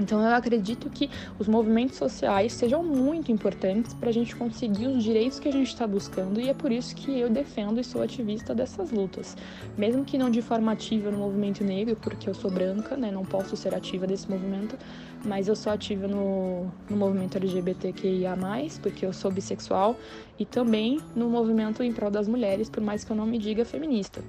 Então, 0.00 0.18
eu 0.18 0.34
acredito 0.34 0.88
que 0.88 1.10
os 1.38 1.46
movimentos 1.46 1.98
sociais 1.98 2.54
sejam 2.54 2.82
muito 2.82 3.30
importantes 3.30 3.92
para 3.92 4.08
a 4.08 4.12
gente 4.12 4.34
conseguir 4.34 4.86
os 4.86 5.04
direitos 5.04 5.38
que 5.38 5.46
a 5.46 5.52
gente 5.52 5.68
está 5.68 5.86
buscando, 5.86 6.40
e 6.40 6.48
é 6.48 6.54
por 6.54 6.72
isso 6.72 6.96
que 6.96 7.20
eu 7.20 7.28
defendo 7.28 7.78
e 7.78 7.84
sou 7.84 8.00
ativista 8.00 8.54
dessas 8.54 8.90
lutas. 8.90 9.36
Mesmo 9.76 10.02
que 10.02 10.16
não 10.16 10.30
de 10.30 10.40
forma 10.40 10.72
ativa 10.72 11.10
no 11.10 11.18
movimento 11.18 11.62
negro, 11.62 11.96
porque 11.96 12.30
eu 12.30 12.34
sou 12.34 12.50
branca, 12.50 12.96
né, 12.96 13.10
não 13.10 13.26
posso 13.26 13.54
ser 13.58 13.74
ativa 13.74 14.06
desse 14.06 14.30
movimento, 14.30 14.78
mas 15.22 15.48
eu 15.48 15.54
sou 15.54 15.70
ativa 15.70 16.08
no, 16.08 16.72
no 16.88 16.96
movimento 16.96 17.36
LGBTQIA, 17.36 18.34
porque 18.80 19.04
eu 19.04 19.12
sou 19.12 19.30
bissexual, 19.30 19.98
e 20.38 20.46
também 20.46 20.98
no 21.14 21.28
movimento 21.28 21.82
em 21.82 21.92
prol 21.92 22.10
das 22.10 22.26
mulheres, 22.26 22.70
por 22.70 22.82
mais 22.82 23.04
que 23.04 23.12
eu 23.12 23.16
não 23.16 23.26
me 23.26 23.36
diga 23.36 23.66
feminista. 23.66 24.22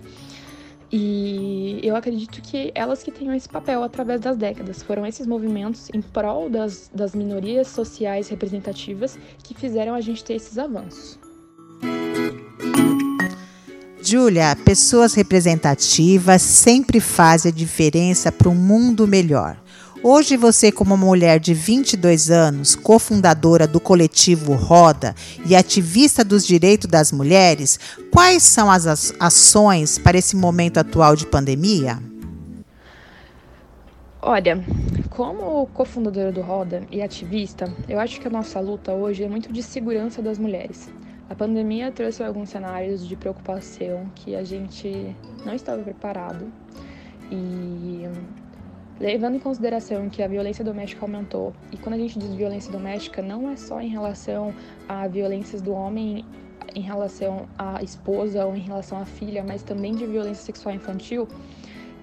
E 0.92 1.80
eu 1.84 1.96
acredito 1.96 2.42
que 2.42 2.72
elas 2.76 3.02
que 3.02 3.12
tenham 3.12 3.34
esse 3.34 3.48
papel 3.48 3.82
através 3.82 4.20
das 4.20 4.36
décadas. 4.36 4.84
Foram 4.84 5.06
esses 5.06 5.26
movimentos 5.26 5.90
em 5.94 6.02
prol 6.02 6.50
das, 6.50 6.92
das 6.94 7.16
minorias 7.16 7.68
sociais 7.68 8.28
representativas 8.28 9.18
que 9.42 9.54
fizeram 9.54 9.96
a 9.96 10.02
gente 10.02 10.24
ter 10.24 10.34
esses 10.34 10.58
avanços. 10.58 11.18
Júlia, 14.04 14.56
pessoas 14.66 15.14
representativas 15.14 16.42
sempre 16.42 17.00
fazem 17.00 17.52
a 17.52 17.56
diferença 17.56 18.32
para 18.32 18.50
um 18.50 18.56
mundo 18.56 19.08
melhor. 19.08 19.61
Hoje 20.04 20.36
você, 20.36 20.72
como 20.72 20.98
mulher 20.98 21.40
de 21.40 21.54
22 21.54 22.32
anos, 22.32 22.76
cofundadora 22.76 23.68
do 23.68 23.80
coletivo 23.80 24.54
Roda 24.56 25.14
e 25.46 25.56
ativista 25.56 26.24
dos 26.24 26.44
direitos 26.44 26.90
das 26.90 27.12
mulheres, 27.12 27.80
quais 28.12 28.42
são 28.42 28.72
as 28.72 29.14
ações 29.20 30.00
para 30.00 30.18
esse 30.18 30.36
momento 30.36 30.80
atual 30.80 31.16
de 31.16 31.28
pandemia? 31.28 32.00
Olha, 34.20 34.66
como 35.12 35.68
cofundadora 35.68 36.32
do 36.32 36.42
Roda 36.42 36.82
e 36.90 37.00
ativista, 37.00 37.72
eu 37.88 38.00
acho 38.00 38.20
que 38.20 38.28
a 38.28 38.32
nossa 38.32 38.60
luta 38.60 38.94
hoje 38.94 39.24
é 39.24 39.30
muito 39.30 39.54
de 39.54 39.62
segurança 39.62 40.20
das 40.20 40.40
mulheres. 40.40 40.90
A 41.30 41.36
pandemia 41.36 41.92
trouxe 41.92 42.24
alguns 42.24 42.50
cenários 42.50 43.08
de 43.08 43.16
preocupação 43.16 44.10
que 44.16 44.36
a 44.36 44.44
gente 44.44 45.16
não 45.46 45.54
estava 45.54 45.84
preparado 45.84 46.52
e 47.32 48.08
levando 49.02 49.36
em 49.36 49.40
consideração 49.40 50.08
que 50.10 50.22
a 50.22 50.28
violência 50.28 50.64
doméstica 50.64 51.04
aumentou, 51.04 51.54
e 51.72 51.78
quando 51.78 51.96
a 51.96 51.98
gente 51.98 52.20
diz 52.20 52.32
violência 52.36 52.72
doméstica, 52.72 53.20
não 53.20 53.50
é 53.50 53.56
só 53.56 53.82
em 53.82 53.90
relação 53.90 54.54
a 54.88 55.08
violências 55.08 55.60
do 55.60 55.72
homem 55.72 56.24
em 56.76 56.82
relação 56.82 57.48
à 57.58 57.82
esposa 57.82 58.46
ou 58.46 58.56
em 58.56 58.60
relação 58.60 59.00
à 59.00 59.06
filha, 59.06 59.44
mas 59.44 59.64
também 59.64 59.96
de 59.96 60.06
violência 60.06 60.44
sexual 60.44 60.76
infantil, 60.76 61.28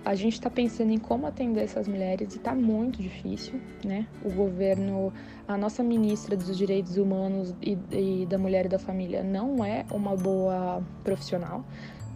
a 0.05 0.17
gente 0.17 0.35
está 0.35 0.51
pensando 0.51 0.91
em 0.91 0.99
como 0.99 1.25
atender 1.27 1.63
essas 1.63 1.87
mulheres 1.87 2.35
e 2.35 2.39
está 2.39 2.53
muito 2.53 3.01
difícil, 3.01 3.61
né? 3.85 4.05
O 4.25 4.33
governo, 4.33 5.13
a 5.47 5.57
nossa 5.57 5.85
ministra 5.85 6.37
dos 6.37 6.57
Direitos 6.57 6.97
Humanos 6.97 7.55
e, 7.63 7.79
e 7.93 8.27
da 8.27 8.39
Mulher 8.39 8.67
e 8.67 8.69
da 8.69 8.79
Família 8.79 9.23
não 9.23 9.65
é 9.65 9.85
uma 9.93 10.17
boa 10.17 10.83
profissional 11.05 11.65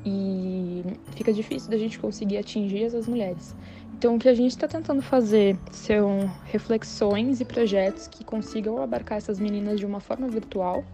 e 0.04 0.82
fica 1.14 1.32
difícil 1.32 1.70
da 1.70 1.76
gente 1.76 1.98
conseguir 2.00 2.38
atingir 2.38 2.82
essas 2.82 3.06
mulheres. 3.06 3.54
Então, 4.02 4.16
o 4.16 4.18
que 4.18 4.28
a 4.28 4.34
gente 4.34 4.50
está 4.50 4.66
tentando 4.66 5.00
fazer 5.00 5.56
são 5.70 6.28
reflexões 6.46 7.40
e 7.40 7.44
projetos 7.44 8.08
que 8.08 8.24
consigam 8.24 8.82
abarcar 8.82 9.16
essas 9.16 9.38
meninas 9.38 9.78
de 9.78 9.86
uma 9.86 10.00
forma 10.00 10.26
virtual, 10.26 10.84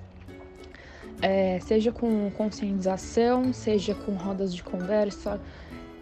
é, 1.22 1.58
seja 1.60 1.90
com 1.90 2.30
conscientização, 2.32 3.50
seja 3.50 3.94
com 3.94 4.12
rodas 4.12 4.54
de 4.54 4.62
conversa. 4.62 5.40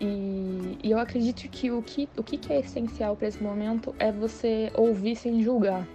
E, 0.00 0.78
e 0.82 0.90
eu 0.90 0.98
acredito 0.98 1.48
que 1.48 1.70
o 1.70 1.80
que, 1.80 2.08
o 2.16 2.24
que 2.24 2.52
é 2.52 2.58
essencial 2.58 3.14
para 3.14 3.28
esse 3.28 3.40
momento 3.40 3.94
é 4.00 4.10
você 4.10 4.72
ouvir 4.74 5.14
sem 5.14 5.40
julgar. 5.44 5.86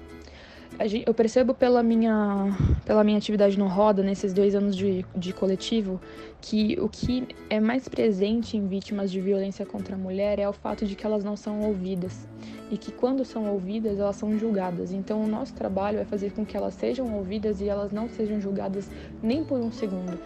Eu 1.06 1.14
percebo 1.14 1.54
pela 1.54 1.84
minha, 1.84 2.48
pela 2.86 3.04
minha 3.04 3.18
atividade 3.18 3.58
no 3.58 3.68
Roda, 3.68 4.02
nesses 4.02 4.34
dois 4.34 4.56
anos 4.56 4.76
de, 4.76 5.06
de 5.16 5.34
coletivo, 5.34 6.00
que 6.42 6.78
o 6.80 6.90
que 6.90 7.28
é 7.50 7.60
mais 7.60 7.88
presente 7.88 8.58
em 8.58 8.66
vítimas 8.68 9.12
de 9.12 9.22
violência 9.22 9.66
contra 9.66 9.96
a 9.96 9.98
mulher 9.98 10.40
é 10.40 10.48
o 10.48 10.54
fato 10.54 10.86
de 10.86 10.96
que 10.96 11.06
elas 11.06 11.24
não 11.24 11.36
são 11.36 11.62
ouvidas. 11.62 12.28
E 12.72 12.78
que 12.78 12.92
quando 12.92 13.24
são 13.26 13.52
ouvidas, 13.52 14.00
elas 14.00 14.16
são 14.16 14.38
julgadas. 14.40 14.92
Então, 14.92 15.22
o 15.22 15.28
nosso 15.28 15.54
trabalho 15.54 16.00
é 16.00 16.06
fazer 16.06 16.32
com 16.32 16.46
que 16.46 16.56
elas 16.56 16.74
sejam 16.74 17.14
ouvidas 17.16 17.62
e 17.62 17.68
elas 17.68 17.92
não 17.92 18.10
sejam 18.10 18.40
julgadas 18.40 18.90
nem 19.22 19.44
por 19.44 19.60
um 19.60 19.72
segundo. 19.72 20.18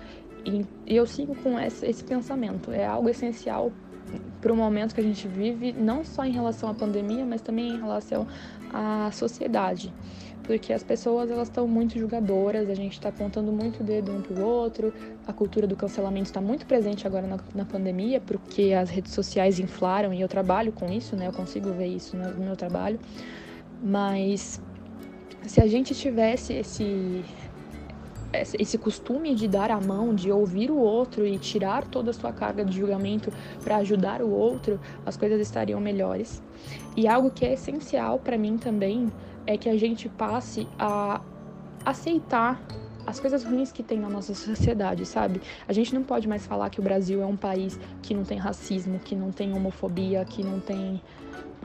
E 0.45 0.63
eu 0.85 1.07
sigo 1.07 1.35
com 1.35 1.59
esse, 1.59 1.85
esse 1.85 2.03
pensamento. 2.03 2.71
É 2.71 2.85
algo 2.85 3.09
essencial 3.09 3.71
para 4.39 4.53
o 4.53 4.55
momento 4.55 4.93
que 4.93 5.01
a 5.01 5.03
gente 5.03 5.27
vive, 5.27 5.73
não 5.73 6.05
só 6.05 6.23
em 6.23 6.31
relação 6.31 6.69
à 6.69 6.73
pandemia, 6.73 7.25
mas 7.25 7.41
também 7.41 7.69
em 7.69 7.79
relação 7.79 8.27
à 8.71 9.09
sociedade 9.11 9.91
porque 10.45 10.71
as 10.71 10.83
pessoas 10.83 11.29
elas 11.31 11.47
estão 11.47 11.67
muito 11.67 11.97
julgadoras, 11.97 12.69
a 12.69 12.75
gente 12.75 12.93
está 12.93 13.09
apontando 13.09 13.51
muito 13.51 13.81
o 13.81 13.83
dedo 13.83 14.11
um 14.11 14.21
para 14.21 14.39
o 14.39 14.45
outro, 14.45 14.93
a 15.27 15.33
cultura 15.33 15.65
do 15.65 15.75
cancelamento 15.75 16.27
está 16.27 16.39
muito 16.39 16.65
presente 16.65 17.07
agora 17.07 17.25
na, 17.25 17.37
na, 17.53 17.65
pandemia, 17.65 18.21
porque 18.21 18.73
as 18.73 18.89
redes 18.89 19.13
sociais 19.13 19.59
inflaram 19.59 20.13
e 20.13 20.21
eu 20.21 20.27
trabalho 20.27 20.71
com 20.71 20.91
isso, 20.91 21.15
né? 21.15 21.27
Eu 21.27 21.33
consigo 21.33 21.71
ver 21.71 21.87
isso 21.87 22.15
no, 22.15 22.45
meu 22.45 22.55
trabalho, 22.55 22.99
mas 23.81 24.61
se 25.43 25.61
a 25.61 25.67
gente 25.67 25.93
tivesse 25.95 26.53
esse 26.53 27.23
esse 28.59 28.77
costume 28.77 29.33
de 29.33 29.47
dar 29.47 29.71
a 29.71 29.79
mão, 29.79 30.13
de 30.13 30.29
ouvir 30.29 30.69
o 30.69 30.75
outro 30.75 31.25
e 31.25 31.37
tirar 31.37 31.85
toda 31.85 32.11
a 32.11 32.13
sua 32.13 32.33
carga 32.33 32.65
de 32.65 32.77
julgamento 32.77 33.31
para 33.63 33.77
ajudar 33.77 34.21
o 34.21 34.29
outro, 34.29 34.77
as 35.05 35.15
coisas 35.15 35.39
estariam 35.39 35.79
melhores. 35.79 36.43
E 36.97 37.07
algo 37.07 37.31
que 37.31 37.45
é 37.45 37.53
essencial 37.53 38.19
para 38.19 38.37
mim 38.37 38.57
também 38.57 39.09
é 39.45 39.57
que 39.57 39.69
a 39.69 39.77
gente 39.77 40.09
passe 40.09 40.67
a 40.77 41.21
aceitar 41.85 42.61
as 43.05 43.19
coisas 43.19 43.43
ruins 43.43 43.71
que 43.71 43.83
tem 43.83 43.99
na 43.99 44.09
nossa 44.09 44.33
sociedade, 44.33 45.05
sabe? 45.05 45.41
A 45.67 45.73
gente 45.73 45.93
não 45.93 46.03
pode 46.03 46.27
mais 46.27 46.45
falar 46.45 46.69
que 46.69 46.79
o 46.79 46.83
Brasil 46.83 47.21
é 47.21 47.25
um 47.25 47.37
país 47.37 47.79
que 48.01 48.13
não 48.13 48.23
tem 48.23 48.37
racismo, 48.37 48.99
que 48.99 49.15
não 49.15 49.31
tem 49.31 49.53
homofobia, 49.53 50.25
que 50.25 50.43
não 50.43 50.59
tem 50.59 51.01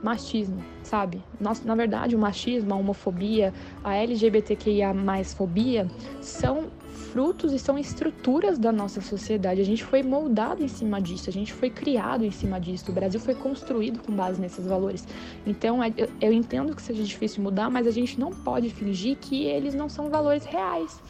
machismo, 0.02 0.62
sabe? 0.82 1.22
Nós, 1.40 1.64
na 1.64 1.74
verdade, 1.74 2.14
o 2.14 2.18
machismo, 2.18 2.72
a 2.72 2.76
homofobia, 2.76 3.52
a 3.82 3.94
LGBTQIA 3.96 4.94
fobia 5.36 5.86
são 6.20 6.68
frutos 7.12 7.52
e 7.52 7.58
são 7.58 7.78
estruturas 7.78 8.58
da 8.58 8.70
nossa 8.72 9.00
sociedade. 9.00 9.60
A 9.60 9.64
gente 9.64 9.84
foi 9.84 10.02
moldado 10.02 10.62
em 10.62 10.68
cima 10.68 11.00
disso, 11.00 11.28
a 11.28 11.32
gente 11.32 11.52
foi 11.52 11.68
criado 11.70 12.24
em 12.24 12.30
cima 12.30 12.60
disso. 12.60 12.90
O 12.90 12.94
Brasil 12.94 13.20
foi 13.20 13.34
construído 13.34 14.00
com 14.00 14.12
base 14.12 14.40
nesses 14.40 14.66
valores. 14.66 15.06
Então, 15.46 15.82
é, 15.82 15.92
eu 16.20 16.32
entendo 16.32 16.74
que 16.74 16.82
seja 16.82 17.02
difícil 17.02 17.42
mudar, 17.42 17.70
mas 17.70 17.86
a 17.86 17.90
gente 17.90 18.18
não 18.18 18.30
pode 18.30 18.70
fingir 18.70 19.16
que 19.16 19.44
eles 19.44 19.74
não 19.74 19.88
são 19.88 20.08
valores 20.08 20.44
reais. 20.44 21.00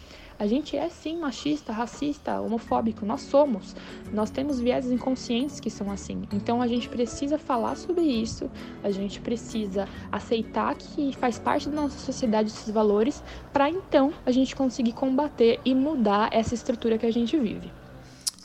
A 0.41 0.47
gente 0.47 0.74
é 0.74 0.88
sim 0.88 1.18
machista, 1.18 1.70
racista, 1.70 2.41
homofóbico, 2.41 3.05
nós 3.05 3.20
somos. 3.20 3.76
Nós 4.11 4.30
temos 4.30 4.59
vieses 4.59 4.91
inconscientes 4.91 5.61
que 5.61 5.68
são 5.68 5.91
assim. 5.91 6.22
Então 6.32 6.62
a 6.62 6.66
gente 6.66 6.88
precisa 6.88 7.36
falar 7.36 7.76
sobre 7.76 8.01
isso, 8.01 8.51
a 8.82 8.91
gente 8.91 9.20
precisa 9.20 9.86
aceitar 10.11 10.74
que 10.76 11.14
faz 11.20 11.38
parte 11.38 11.68
da 11.68 11.82
nossa 11.82 11.99
sociedade 11.99 12.49
esses 12.49 12.72
valores, 12.72 13.22
para 13.53 13.68
então 13.68 14.14
a 14.24 14.30
gente 14.30 14.57
conseguir 14.57 14.93
combater 14.93 15.61
e 15.62 15.74
mudar 15.74 16.30
essa 16.32 16.55
estrutura 16.55 16.97
que 16.97 17.05
a 17.05 17.12
gente 17.12 17.38
vive. 17.38 17.70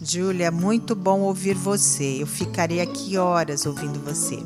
Júlia, 0.01 0.51
muito 0.51 0.93
bom 0.95 1.21
ouvir 1.21 1.55
você. 1.55 2.21
Eu 2.21 2.27
ficaria 2.27 2.83
aqui 2.83 3.17
horas 3.17 3.65
ouvindo 3.65 4.01
você. 4.01 4.37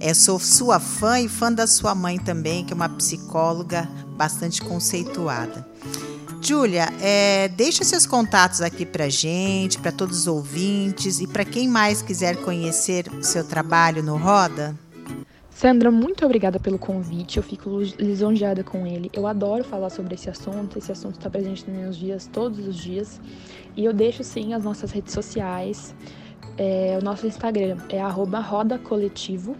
Eu 0.00 0.14
sou 0.14 0.38
sua 0.38 0.80
fã 0.80 1.20
e 1.20 1.28
fã 1.28 1.52
da 1.52 1.66
sua 1.66 1.94
mãe 1.94 2.18
também, 2.18 2.64
que 2.64 2.72
é 2.72 2.76
uma 2.76 2.88
psicóloga 2.88 3.86
bastante 4.16 4.62
conceituada. 4.62 5.68
Júlia, 6.40 6.88
é, 7.00 7.48
deixa 7.48 7.84
seus 7.84 8.06
contatos 8.06 8.60
aqui 8.60 8.86
para 8.86 9.08
gente, 9.08 9.78
para 9.78 9.92
todos 9.92 10.20
os 10.20 10.26
ouvintes 10.26 11.20
e 11.20 11.26
para 11.26 11.44
quem 11.44 11.68
mais 11.68 12.00
quiser 12.00 12.36
conhecer 12.36 13.06
o 13.12 13.22
seu 13.22 13.44
trabalho 13.44 14.02
no 14.02 14.16
Roda. 14.16 14.74
Sandra, 15.50 15.90
muito 15.90 16.24
obrigada 16.24 16.60
pelo 16.60 16.78
convite. 16.78 17.36
Eu 17.36 17.42
fico 17.42 17.80
lisonjeada 17.98 18.62
com 18.62 18.86
ele. 18.86 19.10
Eu 19.12 19.26
adoro 19.26 19.64
falar 19.64 19.90
sobre 19.90 20.14
esse 20.14 20.30
assunto. 20.30 20.78
Esse 20.78 20.92
assunto 20.92 21.16
está 21.18 21.28
presente 21.28 21.68
nos 21.68 21.76
meus 21.76 21.96
dias 21.96 22.30
todos 22.32 22.64
os 22.64 22.76
dias. 22.76 23.20
E 23.76 23.84
eu 23.84 23.92
deixo 23.92 24.22
sim 24.22 24.54
as 24.54 24.62
nossas 24.62 24.92
redes 24.92 25.12
sociais. 25.12 25.92
É, 26.56 26.96
o 27.00 27.04
nosso 27.04 27.26
Instagram 27.26 27.76
é 27.88 28.00
@rodacoletivo. 28.00 29.56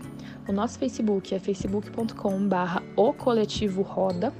O 0.48 0.52
nosso 0.52 0.78
Facebook 0.78 1.34
é 1.34 1.38
facebook.com/barra 1.38 2.82
o 2.96 3.12
coletivo 3.12 3.82
roda 3.82 4.32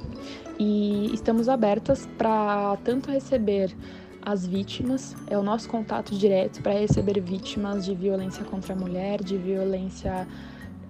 e 0.59 1.12
estamos 1.12 1.50
abertas 1.50 2.09
para 2.16 2.78
tanto 2.82 3.11
receber 3.11 3.76
as 4.22 4.46
vítimas, 4.46 5.14
é 5.26 5.36
o 5.36 5.42
nosso 5.42 5.68
contato 5.68 6.14
direto 6.16 6.62
para 6.62 6.72
receber 6.72 7.20
vítimas 7.20 7.84
de 7.84 7.94
violência 7.94 8.42
contra 8.42 8.72
a 8.72 8.76
mulher, 8.76 9.22
de 9.22 9.36
violência 9.36 10.26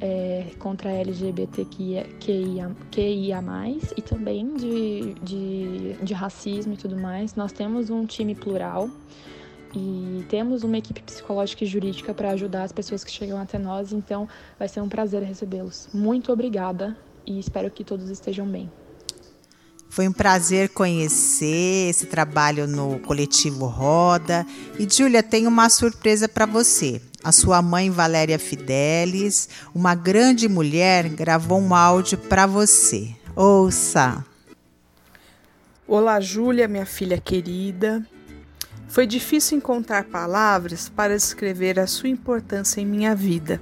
é, 0.00 0.46
contra 0.60 0.88
LGBTQIA 0.90 2.06
e 3.96 4.02
também 4.02 4.54
de, 4.54 5.14
de, 5.14 5.92
de 6.00 6.14
racismo 6.14 6.74
e 6.74 6.76
tudo 6.76 6.96
mais. 6.96 7.34
Nós 7.34 7.50
temos 7.50 7.90
um 7.90 8.06
time 8.06 8.36
plural 8.36 8.88
e 9.74 10.24
temos 10.28 10.62
uma 10.62 10.78
equipe 10.78 11.02
psicológica 11.02 11.64
e 11.64 11.66
jurídica 11.66 12.14
para 12.14 12.30
ajudar 12.30 12.64
as 12.64 12.72
pessoas 12.72 13.04
que 13.04 13.10
chegam 13.10 13.40
até 13.40 13.58
nós, 13.58 13.92
então 13.92 14.28
vai 14.58 14.68
ser 14.68 14.80
um 14.80 14.88
prazer 14.88 15.22
recebê-los. 15.22 15.88
Muito 15.92 16.32
obrigada 16.32 16.96
e 17.26 17.38
espero 17.38 17.70
que 17.70 17.84
todos 17.84 18.08
estejam 18.08 18.46
bem. 18.46 18.70
Foi 19.90 20.06
um 20.06 20.12
prazer 20.12 20.68
conhecer 20.68 21.88
esse 21.88 22.06
trabalho 22.06 22.66
no 22.66 22.98
coletivo 23.00 23.66
Roda. 23.66 24.46
E 24.78 24.86
Júlia, 24.88 25.22
tem 25.22 25.46
uma 25.46 25.70
surpresa 25.70 26.28
para 26.28 26.44
você. 26.44 27.00
A 27.24 27.32
sua 27.32 27.60
mãe 27.62 27.90
Valéria 27.90 28.38
Fidelis, 28.38 29.48
uma 29.74 29.94
grande 29.94 30.46
mulher, 30.48 31.08
gravou 31.08 31.58
um 31.58 31.74
áudio 31.74 32.18
para 32.18 32.46
você. 32.46 33.14
Ouça. 33.34 34.24
Olá, 35.86 36.20
Júlia, 36.20 36.68
minha 36.68 36.86
filha 36.86 37.18
querida. 37.18 38.06
Foi 38.88 39.06
difícil 39.06 39.58
encontrar 39.58 40.04
palavras 40.04 40.88
para 40.88 41.14
descrever 41.14 41.78
a 41.78 41.86
sua 41.86 42.08
importância 42.08 42.80
em 42.80 42.86
minha 42.86 43.14
vida. 43.14 43.60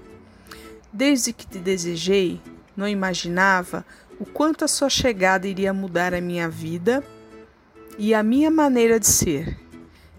Desde 0.93 1.33
que 1.33 1.47
te 1.47 1.59
desejei, 1.59 2.41
não 2.77 2.87
imaginava 2.87 3.85
o 4.21 4.25
quanto 4.25 4.65
a 4.65 4.69
sua 4.69 4.89
chegada 4.89 5.49
iria 5.49 5.73
mudar 5.73 6.15
a 6.15 6.21
minha 6.21 6.49
vida 6.49 7.03
e 7.99 8.15
a 8.15 8.23
minha 8.23 8.51
maneira 8.51 9.01
de 9.01 9.07
ser. 9.09 9.59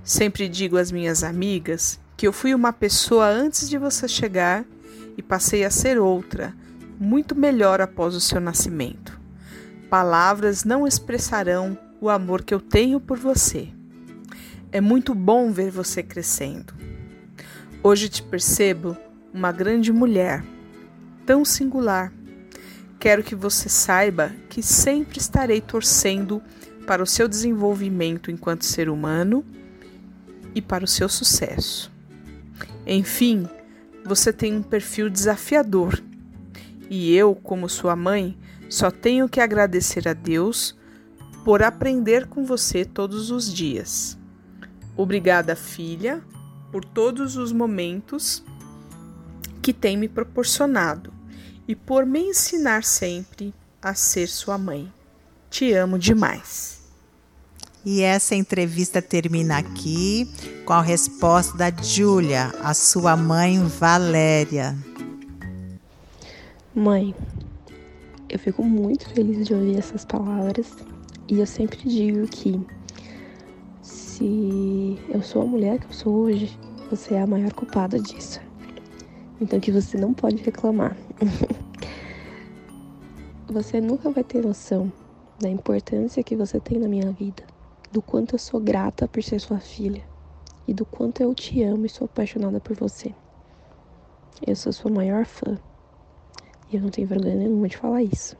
Sempre 0.03 0.49
digo 0.49 0.77
às 0.77 0.91
minhas 0.91 1.23
amigas 1.23 1.99
que 2.17 2.27
eu 2.27 2.33
fui 2.33 2.53
uma 2.53 2.73
pessoa 2.73 3.27
antes 3.27 3.69
de 3.69 3.77
você 3.77 4.07
chegar 4.07 4.65
e 5.15 5.21
passei 5.21 5.63
a 5.63 5.71
ser 5.71 5.97
outra, 5.97 6.53
muito 6.99 7.33
melhor 7.33 7.79
após 7.79 8.13
o 8.13 8.21
seu 8.21 8.41
nascimento. 8.41 9.19
Palavras 9.89 10.63
não 10.63 10.85
expressarão 10.85 11.77
o 12.01 12.09
amor 12.09 12.43
que 12.43 12.53
eu 12.53 12.59
tenho 12.59 12.99
por 12.99 13.17
você. 13.17 13.76
É 14.71 14.81
muito 14.81 15.15
bom 15.15 15.51
ver 15.51 15.71
você 15.71 16.03
crescendo. 16.03 16.73
Hoje 17.83 18.09
te 18.09 18.21
percebo 18.21 18.97
uma 19.33 19.51
grande 19.51 19.91
mulher, 19.91 20.43
tão 21.25 21.45
singular, 21.45 22.11
Quero 22.99 23.23
que 23.23 23.35
você 23.35 23.69
saiba 23.69 24.31
que 24.49 24.63
sempre 24.63 25.19
estarei 25.19 25.61
torcendo 25.61 26.41
para 26.87 27.03
o 27.03 27.05
seu 27.05 27.27
desenvolvimento 27.27 28.31
enquanto 28.31 28.65
ser 28.65 28.89
humano 28.89 29.45
e 30.55 30.61
para 30.61 30.83
o 30.83 30.87
seu 30.87 31.07
sucesso. 31.07 31.91
Enfim, 32.87 33.47
você 34.03 34.33
tem 34.33 34.55
um 34.55 34.63
perfil 34.63 35.09
desafiador 35.09 36.01
e 36.89 37.15
eu, 37.15 37.35
como 37.35 37.69
sua 37.69 37.95
mãe, 37.95 38.35
só 38.67 38.89
tenho 38.89 39.29
que 39.29 39.39
agradecer 39.39 40.07
a 40.07 40.13
Deus 40.13 40.75
por 41.45 41.61
aprender 41.61 42.25
com 42.25 42.45
você 42.45 42.83
todos 42.83 43.29
os 43.29 43.53
dias. 43.53 44.16
Obrigada, 44.97 45.55
filha, 45.55 46.23
por 46.71 46.83
todos 46.83 47.37
os 47.37 47.51
momentos 47.51 48.43
que 49.61 49.71
tem 49.71 49.95
me 49.95 50.09
proporcionado 50.09 51.13
e 51.67 51.75
por 51.75 52.03
me 52.03 52.19
ensinar 52.19 52.83
sempre 52.83 53.53
a 53.79 53.93
ser 53.93 54.27
sua 54.27 54.57
mãe. 54.57 54.91
Te 55.51 55.71
amo 55.73 55.99
demais. 55.99 56.81
E 57.85 58.01
essa 58.01 58.35
entrevista 58.35 59.01
termina 59.01 59.59
aqui 59.59 60.27
com 60.65 60.73
a 60.73 60.81
resposta 60.81 61.55
da 61.55 61.71
Júlia, 61.71 62.51
a 62.61 62.73
sua 62.73 63.15
mãe 63.15 63.63
Valéria. 63.63 64.75
Mãe, 66.73 67.15
eu 68.27 68.39
fico 68.39 68.63
muito 68.63 69.07
feliz 69.09 69.47
de 69.47 69.53
ouvir 69.53 69.77
essas 69.77 70.03
palavras 70.03 70.67
e 71.27 71.39
eu 71.39 71.45
sempre 71.45 71.77
digo 71.87 72.27
que 72.27 72.59
se 74.17 74.97
eu 75.09 75.21
sou 75.21 75.43
a 75.43 75.45
mulher 75.45 75.79
que 75.79 75.85
eu 75.85 75.93
sou 75.93 76.15
hoje, 76.15 76.57
você 76.89 77.13
é 77.13 77.21
a 77.21 77.27
maior 77.27 77.53
culpada 77.53 77.99
disso. 77.99 78.41
Então 79.39 79.59
que 79.59 79.71
você 79.71 79.95
não 79.95 80.11
pode 80.11 80.37
reclamar. 80.37 80.97
você 83.47 83.79
nunca 83.79 84.09
vai 84.09 84.23
ter 84.23 84.43
noção 84.43 84.91
da 85.39 85.47
importância 85.47 86.23
que 86.23 86.35
você 86.35 86.59
tem 86.59 86.79
na 86.79 86.87
minha 86.87 87.11
vida, 87.11 87.43
do 87.91 88.01
quanto 88.01 88.33
eu 88.33 88.39
sou 88.39 88.59
grata 88.59 89.07
por 89.07 89.21
ser 89.21 89.39
sua 89.39 89.59
filha 89.59 90.03
e 90.67 90.73
do 90.73 90.83
quanto 90.83 91.21
eu 91.21 91.35
te 91.35 91.61
amo 91.61 91.85
e 91.85 91.89
sou 91.89 92.05
apaixonada 92.05 92.59
por 92.59 92.75
você. 92.75 93.13
Eu 94.45 94.55
sou 94.55 94.73
sua 94.73 94.89
maior 94.89 95.25
fã 95.25 95.59
e 96.71 96.75
eu 96.75 96.81
não 96.81 96.89
tenho 96.89 97.07
vergonha 97.07 97.35
nenhuma 97.35 97.67
de 97.67 97.77
falar 97.77 98.01
isso. 98.01 98.35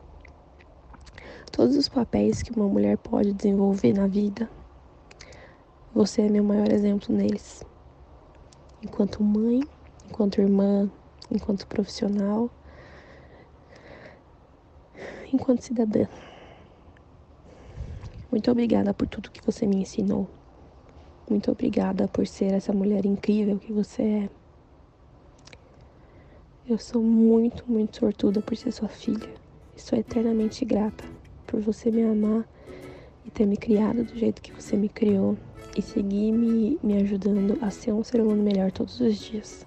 Todos 1.52 1.76
os 1.76 1.88
papéis 1.88 2.42
que 2.42 2.50
uma 2.50 2.66
mulher 2.66 2.98
pode 2.98 3.32
desenvolver 3.32 3.92
na 3.92 4.08
vida, 4.08 4.50
você 5.94 6.22
é 6.22 6.28
meu 6.28 6.44
maior 6.44 6.70
exemplo 6.70 7.14
neles. 7.14 7.64
Enquanto 8.82 9.22
mãe, 9.22 9.60
enquanto 10.08 10.40
irmã, 10.40 10.90
enquanto 11.30 11.66
profissional, 11.66 12.50
enquanto 15.32 15.62
cidadã. 15.62 16.06
Muito 18.30 18.50
obrigada 18.50 18.92
por 18.92 19.06
tudo 19.06 19.30
que 19.30 19.44
você 19.44 19.66
me 19.66 19.76
ensinou. 19.76 20.28
Muito 21.28 21.50
obrigada 21.50 22.06
por 22.08 22.26
ser 22.26 22.52
essa 22.54 22.72
mulher 22.72 23.04
incrível 23.04 23.58
que 23.58 23.72
você 23.72 24.02
é. 24.02 24.30
Eu 26.66 26.78
sou 26.78 27.02
muito, 27.02 27.64
muito 27.66 27.98
sortuda 27.98 28.42
por 28.42 28.56
ser 28.56 28.72
sua 28.72 28.88
filha. 28.88 29.28
Sou 29.74 29.98
eternamente 29.98 30.64
grata 30.64 31.04
por 31.46 31.60
você 31.60 31.90
me 31.90 32.02
amar 32.02 32.46
e 33.28 33.30
ter 33.30 33.46
me 33.46 33.58
criado 33.58 34.02
do 34.02 34.18
jeito 34.18 34.40
que 34.40 34.50
você 34.52 34.74
me 34.74 34.88
criou 34.88 35.36
e 35.76 35.82
seguir 35.82 36.32
me, 36.32 36.78
me 36.82 36.96
ajudando 36.96 37.58
a 37.60 37.70
ser 37.70 37.92
um 37.92 38.02
ser 38.02 38.22
humano 38.22 38.42
melhor 38.42 38.72
todos 38.72 38.98
os 39.00 39.18
dias. 39.18 39.66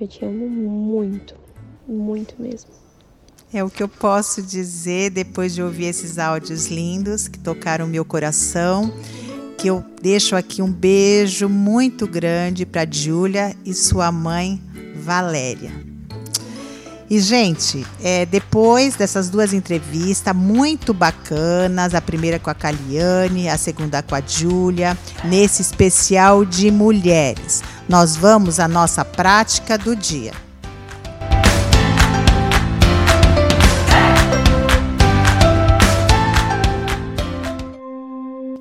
Eu 0.00 0.08
te 0.08 0.24
amo 0.24 0.48
muito, 0.48 1.34
muito 1.86 2.40
mesmo. 2.40 2.70
É 3.52 3.62
o 3.62 3.70
que 3.70 3.82
eu 3.82 3.88
posso 3.88 4.42
dizer 4.42 5.10
depois 5.10 5.54
de 5.54 5.62
ouvir 5.62 5.86
esses 5.86 6.18
áudios 6.18 6.68
lindos 6.68 7.28
que 7.28 7.38
tocaram 7.38 7.86
meu 7.86 8.04
coração. 8.04 8.92
Que 9.58 9.68
eu 9.68 9.84
deixo 10.00 10.36
aqui 10.36 10.62
um 10.62 10.72
beijo 10.72 11.48
muito 11.48 12.06
grande 12.06 12.64
para 12.64 12.88
Júlia 12.90 13.54
e 13.64 13.74
sua 13.74 14.10
mãe 14.10 14.62
Valéria. 14.96 15.87
E, 17.10 17.20
gente, 17.20 17.86
é, 18.02 18.26
depois 18.26 18.94
dessas 18.94 19.30
duas 19.30 19.54
entrevistas 19.54 20.36
muito 20.36 20.92
bacanas, 20.92 21.94
a 21.94 22.02
primeira 22.02 22.38
com 22.38 22.50
a 22.50 22.54
Caliane, 22.54 23.48
a 23.48 23.56
segunda 23.56 24.02
com 24.02 24.14
a 24.14 24.20
Júlia, 24.20 24.96
nesse 25.24 25.62
especial 25.62 26.44
de 26.44 26.70
mulheres, 26.70 27.62
nós 27.88 28.14
vamos 28.14 28.60
à 28.60 28.68
nossa 28.68 29.06
prática 29.06 29.78
do 29.78 29.96
dia. 29.96 30.32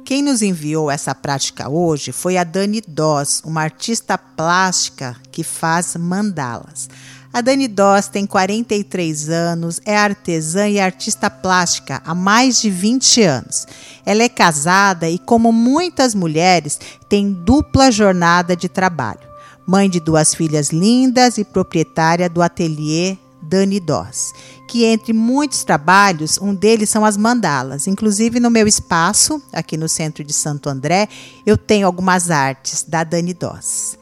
Quem 0.05 0.21
nos 0.23 0.41
enviou 0.41 0.89
essa 0.89 1.13
prática 1.13 1.67
hoje 1.67 2.13
foi 2.13 2.37
a 2.37 2.45
Dani 2.45 2.81
Doss, 2.87 3.41
uma 3.43 3.61
artista 3.61 4.17
plástica 4.17 5.17
que 5.33 5.43
faz 5.43 5.97
mandalas. 5.97 6.87
A 7.33 7.41
Dani 7.41 7.67
Doss 7.67 8.07
tem 8.07 8.25
43 8.25 9.29
anos, 9.29 9.81
é 9.85 9.95
artesã 9.95 10.67
e 10.67 10.79
artista 10.79 11.29
plástica 11.29 12.01
há 12.05 12.15
mais 12.15 12.61
de 12.61 12.69
20 12.69 13.21
anos. 13.23 13.67
Ela 14.05 14.23
é 14.23 14.29
casada 14.29 15.09
e, 15.09 15.19
como 15.19 15.51
muitas 15.51 16.15
mulheres, 16.15 16.79
tem 17.09 17.31
dupla 17.31 17.91
jornada 17.91 18.55
de 18.55 18.69
trabalho. 18.69 19.27
Mãe 19.67 19.89
de 19.89 19.99
duas 19.99 20.33
filhas 20.33 20.69
lindas 20.69 21.37
e 21.37 21.43
proprietária 21.43 22.29
do 22.29 22.41
ateliê 22.41 23.17
Dani 23.41 23.79
Doss, 23.79 24.33
que 24.67 24.83
entre 24.85 25.13
muitos 25.13 25.63
trabalhos, 25.63 26.37
um 26.41 26.53
deles 26.53 26.89
são 26.89 27.05
as 27.05 27.15
mandalas. 27.17 27.87
Inclusive 27.87 28.39
no 28.39 28.49
meu 28.49 28.67
espaço, 28.67 29.41
aqui 29.53 29.77
no 29.77 29.87
centro 29.87 30.23
de 30.23 30.33
Santo 30.33 30.69
André, 30.69 31.07
eu 31.45 31.57
tenho 31.57 31.85
algumas 31.85 32.29
artes 32.29 32.83
da 32.83 33.03
Dani 33.03 33.33
Doss. 33.33 33.97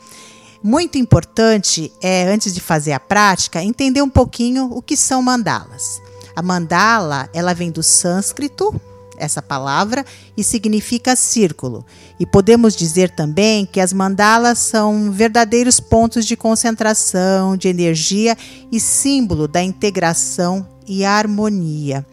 Muito 0.66 0.98
importante 0.98 1.92
é, 2.02 2.24
antes 2.24 2.52
de 2.52 2.60
fazer 2.60 2.94
a 2.94 3.00
prática, 3.00 3.64
entender 3.64 4.02
um 4.02 4.10
pouquinho 4.10 4.66
o 4.74 4.82
que 4.82 4.98
são 4.98 5.22
mandalas. 5.22 6.02
A 6.36 6.42
mandala, 6.42 7.30
ela 7.36 7.54
vem 7.54 7.70
do 7.70 7.84
sânscrito, 7.84 8.74
essa 9.16 9.44
palavra, 9.44 10.04
e 10.36 10.44
significa 10.44 11.16
círculo. 11.16 11.86
E 12.20 12.26
podemos 12.26 12.76
dizer 12.76 13.12
também 13.12 13.64
que 13.64 13.80
as 13.80 13.94
mandalas 13.94 14.58
são 14.58 15.12
verdadeiros 15.12 15.80
pontos 15.80 16.26
de 16.26 16.36
concentração, 16.36 17.56
de 17.56 17.68
energia 17.68 18.36
e 18.72 18.80
símbolo 18.80 19.48
da 19.48 19.62
integração 19.62 20.68
e 20.88 21.06
harmonia. 21.06 22.04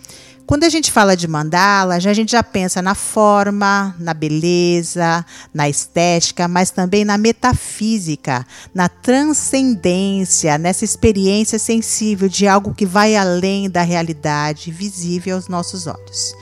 Quando 0.53 0.65
a 0.65 0.69
gente 0.69 0.93
fala 0.93 1.17
de 1.17 1.27
mandala, 1.27 1.95
a 1.95 1.99
gente 1.99 2.33
já 2.33 2.43
pensa 2.43 2.83
na 2.83 2.95
forma, 2.95 3.97
na 3.99 4.13
beleza, 4.13 5.25
na 5.55 5.67
estética, 5.67 6.47
mas 6.47 6.71
também 6.71 7.07
na 7.07 7.17
metafísica, 7.17 8.47
na 8.75 8.87
transcendência, 8.87 10.59
nessa 10.59 10.85
experiência 10.85 11.59
sensível 11.59 12.29
de 12.29 12.47
algo 12.47 12.75
que 12.75 12.85
vai 12.85 13.17
além 13.17 13.71
da 13.71 13.81
realidade 13.81 14.71
visível 14.71 15.37
aos 15.37 15.49
nossos 15.49 15.87
olhos. 15.87 16.35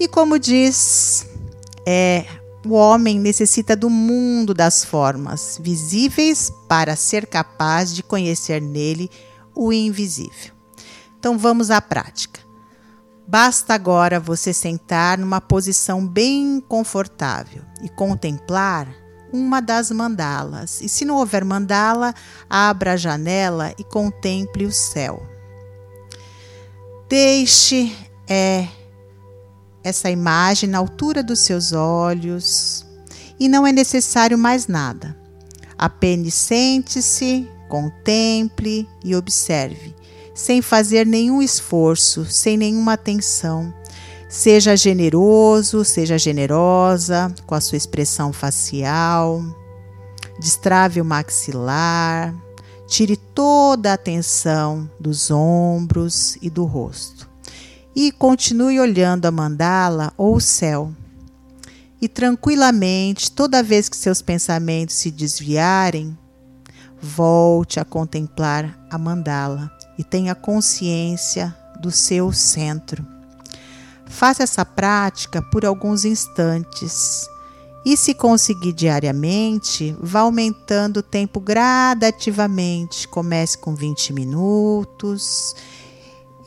E 0.00 0.08
como 0.08 0.36
diz, 0.36 1.24
é, 1.86 2.24
o 2.66 2.72
homem 2.72 3.20
necessita 3.20 3.76
do 3.76 3.88
mundo 3.88 4.52
das 4.52 4.84
formas 4.84 5.60
visíveis 5.62 6.50
para 6.68 6.96
ser 6.96 7.24
capaz 7.24 7.94
de 7.94 8.02
conhecer 8.02 8.60
nele 8.60 9.08
o 9.54 9.72
invisível. 9.72 10.52
Então 11.16 11.38
vamos 11.38 11.70
à 11.70 11.80
prática. 11.80 12.47
Basta 13.30 13.74
agora 13.74 14.18
você 14.18 14.54
sentar 14.54 15.18
numa 15.18 15.38
posição 15.38 16.06
bem 16.06 16.64
confortável 16.66 17.62
e 17.82 17.88
contemplar 17.90 18.88
uma 19.30 19.60
das 19.60 19.90
mandalas. 19.90 20.80
E 20.80 20.88
se 20.88 21.04
não 21.04 21.16
houver 21.16 21.44
mandala, 21.44 22.14
abra 22.48 22.94
a 22.94 22.96
janela 22.96 23.74
e 23.78 23.84
contemple 23.84 24.64
o 24.64 24.72
céu. 24.72 25.22
Deixe 27.06 27.94
é, 28.26 28.66
essa 29.84 30.10
imagem 30.10 30.66
na 30.66 30.78
altura 30.78 31.22
dos 31.22 31.40
seus 31.40 31.74
olhos 31.74 32.86
e 33.38 33.46
não 33.46 33.66
é 33.66 33.72
necessário 33.72 34.38
mais 34.38 34.66
nada. 34.66 35.14
Apenas 35.76 36.32
sente-se, 36.32 37.46
contemple 37.68 38.88
e 39.04 39.14
observe, 39.14 39.94
sem 40.38 40.62
fazer 40.62 41.04
nenhum 41.04 41.42
esforço, 41.42 42.24
sem 42.24 42.56
nenhuma 42.56 42.92
atenção. 42.92 43.74
Seja 44.28 44.76
generoso, 44.76 45.84
seja 45.84 46.16
generosa 46.16 47.34
com 47.44 47.56
a 47.56 47.60
sua 47.60 47.76
expressão 47.76 48.32
facial. 48.32 49.42
Destrave 50.38 51.00
o 51.00 51.04
maxilar. 51.04 52.32
Tire 52.86 53.16
toda 53.16 53.90
a 53.90 53.94
atenção 53.94 54.88
dos 55.00 55.28
ombros 55.28 56.38
e 56.40 56.48
do 56.48 56.64
rosto 56.64 57.28
e 57.94 58.12
continue 58.12 58.78
olhando 58.78 59.26
a 59.26 59.32
mandala 59.32 60.12
ou 60.16 60.36
o 60.36 60.40
céu. 60.40 60.92
E 62.00 62.06
tranquilamente, 62.06 63.32
toda 63.32 63.60
vez 63.60 63.88
que 63.88 63.96
seus 63.96 64.22
pensamentos 64.22 64.94
se 64.94 65.10
desviarem, 65.10 66.16
volte 67.02 67.80
a 67.80 67.84
contemplar 67.84 68.78
a 68.88 68.96
mandala 68.96 69.77
e 69.98 70.04
tenha 70.04 70.34
consciência 70.34 71.54
do 71.80 71.90
seu 71.90 72.32
centro. 72.32 73.04
Faça 74.06 74.42
essa 74.42 74.64
prática 74.64 75.42
por 75.42 75.64
alguns 75.66 76.04
instantes. 76.04 77.28
E 77.84 77.96
se 77.96 78.14
conseguir 78.14 78.72
diariamente, 78.72 79.96
vá 80.00 80.20
aumentando 80.20 80.98
o 80.98 81.02
tempo 81.02 81.40
gradativamente. 81.40 83.06
Comece 83.08 83.58
com 83.58 83.74
20 83.74 84.12
minutos 84.12 85.54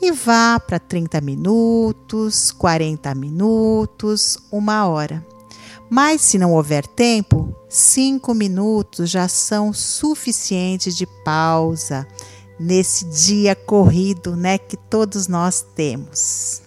e 0.00 0.10
vá 0.12 0.58
para 0.58 0.78
30 0.78 1.20
minutos, 1.20 2.50
40 2.52 3.14
minutos, 3.14 4.36
uma 4.50 4.86
hora. 4.86 5.24
Mas 5.88 6.22
se 6.22 6.38
não 6.38 6.52
houver 6.54 6.86
tempo, 6.86 7.54
cinco 7.68 8.34
minutos 8.34 9.10
já 9.10 9.28
são 9.28 9.72
suficientes 9.72 10.96
de 10.96 11.06
pausa 11.24 12.06
nesse 12.62 13.04
dia 13.06 13.54
corrido, 13.54 14.36
né, 14.36 14.56
que 14.56 14.76
todos 14.76 15.26
nós 15.26 15.64
temos. 15.74 16.62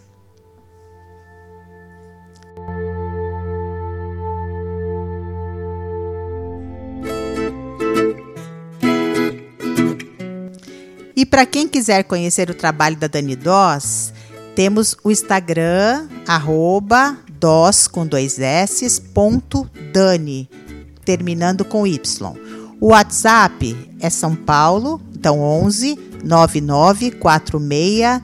E 11.16 11.26
para 11.26 11.46
quem 11.46 11.68
quiser 11.68 12.04
conhecer 12.04 12.50
o 12.50 12.54
trabalho 12.54 12.98
da 12.98 13.08
Dani 13.08 13.38
Doss, 13.38 14.14
temos 14.54 14.98
o 15.02 15.10
Instagram, 15.10 16.10
arroba 16.28 17.18
dos 17.39 17.88
com 17.88 18.06
dois 18.06 18.38
S, 18.38 19.02
ponto 19.14 19.70
Dani, 19.93 20.50
terminando 21.06 21.64
com 21.64 21.88
Y. 21.88 22.34
O 22.82 22.88
WhatsApp 22.88 23.76
é 24.02 24.10
São 24.10 24.36
Paulo, 24.36 25.00
então 25.26 25.42
11 25.42 25.98
9946 26.24 28.22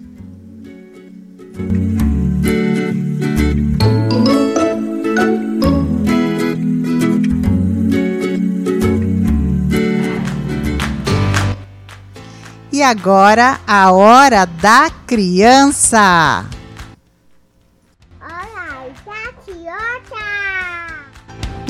E 12.71 12.83
agora 12.83 13.59
a 13.67 13.91
hora 13.91 14.45
da 14.45 14.91
criança. 15.07 16.45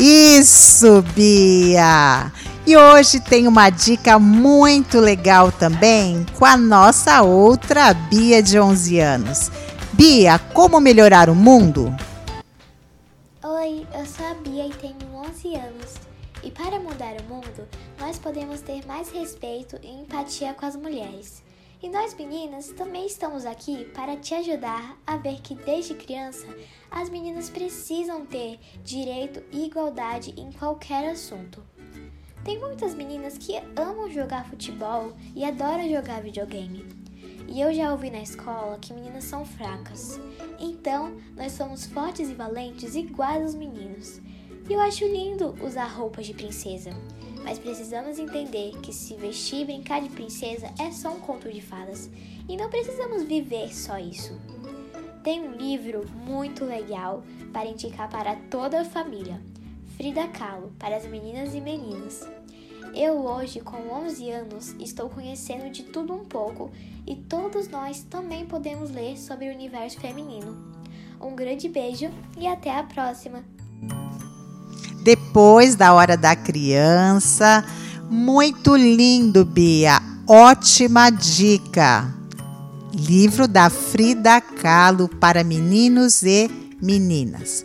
Isso, 0.02 1.02
Bia! 1.14 2.32
E 2.66 2.74
hoje 2.74 3.20
tem 3.20 3.46
uma 3.46 3.68
dica 3.68 4.18
muito 4.18 4.98
legal 4.98 5.52
também 5.52 6.24
com 6.38 6.46
a 6.46 6.56
nossa 6.56 7.20
outra 7.20 7.92
Bia 7.92 8.42
de 8.42 8.58
11 8.58 8.98
anos. 8.98 9.50
Bia, 9.92 10.38
como 10.54 10.80
melhorar 10.80 11.28
o 11.28 11.34
mundo? 11.34 11.94
Oi, 13.44 13.86
eu 13.94 14.06
sou 14.06 14.24
a 14.24 14.32
Bia 14.36 14.68
e 14.68 14.70
tenho 14.70 14.96
11 15.16 15.56
anos. 15.56 15.94
E 16.42 16.50
para 16.50 16.80
mudar 16.80 17.16
o 17.20 17.24
mundo, 17.24 17.68
nós 17.98 18.18
podemos 18.18 18.62
ter 18.62 18.86
mais 18.86 19.10
respeito 19.10 19.78
e 19.82 20.00
empatia 20.00 20.54
com 20.54 20.64
as 20.64 20.76
mulheres. 20.76 21.42
E 21.82 21.90
nós 21.90 22.14
meninas 22.14 22.68
também 22.68 23.06
estamos 23.06 23.44
aqui 23.44 23.84
para 23.94 24.16
te 24.16 24.34
ajudar 24.34 24.96
a 25.06 25.18
ver 25.18 25.42
que 25.42 25.54
desde 25.54 25.92
criança 25.92 26.46
as 26.90 27.08
meninas 27.08 27.48
precisam 27.48 28.26
ter 28.26 28.58
direito 28.82 29.42
e 29.52 29.66
igualdade 29.66 30.34
em 30.36 30.50
qualquer 30.50 31.10
assunto. 31.10 31.62
Tem 32.44 32.58
muitas 32.58 32.94
meninas 32.94 33.36
que 33.38 33.56
amam 33.76 34.10
jogar 34.10 34.48
futebol 34.48 35.12
e 35.34 35.44
adoram 35.44 35.88
jogar 35.88 36.22
videogame. 36.22 36.86
E 37.46 37.60
eu 37.60 37.72
já 37.74 37.92
ouvi 37.92 38.10
na 38.10 38.22
escola 38.22 38.78
que 38.80 38.92
meninas 38.92 39.24
são 39.24 39.44
fracas. 39.44 40.20
Então, 40.58 41.16
nós 41.36 41.52
somos 41.52 41.84
fortes 41.86 42.30
e 42.30 42.34
valentes 42.34 42.94
iguais 42.94 43.42
aos 43.42 43.54
meninos. 43.54 44.20
E 44.68 44.72
eu 44.72 44.80
acho 44.80 45.04
lindo 45.04 45.56
usar 45.62 45.86
roupas 45.86 46.26
de 46.26 46.34
princesa. 46.34 46.90
Mas 47.42 47.58
precisamos 47.58 48.18
entender 48.18 48.78
que 48.80 48.92
se 48.92 49.14
vestir 49.16 49.62
e 49.62 49.64
brincar 49.64 50.00
de 50.00 50.10
princesa 50.10 50.72
é 50.78 50.90
só 50.90 51.10
um 51.12 51.20
conto 51.20 51.50
de 51.50 51.60
fadas. 51.60 52.08
E 52.48 52.56
não 52.56 52.70
precisamos 52.70 53.24
viver 53.24 53.74
só 53.74 53.98
isso. 53.98 54.38
Tem 55.22 55.46
um 55.46 55.52
livro 55.52 56.06
muito 56.26 56.64
legal 56.64 57.22
para 57.52 57.68
indicar 57.68 58.08
para 58.08 58.36
toda 58.50 58.80
a 58.80 58.84
família. 58.84 59.40
Frida 59.96 60.26
Kahlo, 60.28 60.72
para 60.78 60.96
as 60.96 61.06
meninas 61.06 61.54
e 61.54 61.60
meninos. 61.60 62.26
Eu 62.94 63.18
hoje, 63.18 63.60
com 63.60 63.76
11 63.76 64.30
anos, 64.30 64.74
estou 64.80 65.10
conhecendo 65.10 65.70
de 65.70 65.82
tudo 65.82 66.14
um 66.14 66.24
pouco 66.24 66.70
e 67.06 67.14
todos 67.14 67.68
nós 67.68 68.00
também 68.08 68.46
podemos 68.46 68.90
ler 68.90 69.18
sobre 69.18 69.48
o 69.48 69.54
universo 69.54 70.00
feminino. 70.00 70.56
Um 71.20 71.36
grande 71.36 71.68
beijo 71.68 72.10
e 72.38 72.46
até 72.46 72.74
a 72.74 72.82
próxima! 72.82 73.44
Depois 75.04 75.76
da 75.76 75.92
hora 75.92 76.16
da 76.16 76.34
criança, 76.34 77.64
muito 78.08 78.74
lindo, 78.74 79.44
Bia. 79.44 80.00
Ótima 80.26 81.10
dica. 81.10 82.19
Livro 82.92 83.46
da 83.46 83.70
Frida 83.70 84.40
Kahlo 84.40 85.08
para 85.08 85.44
meninos 85.44 86.22
e 86.22 86.50
meninas. 86.82 87.64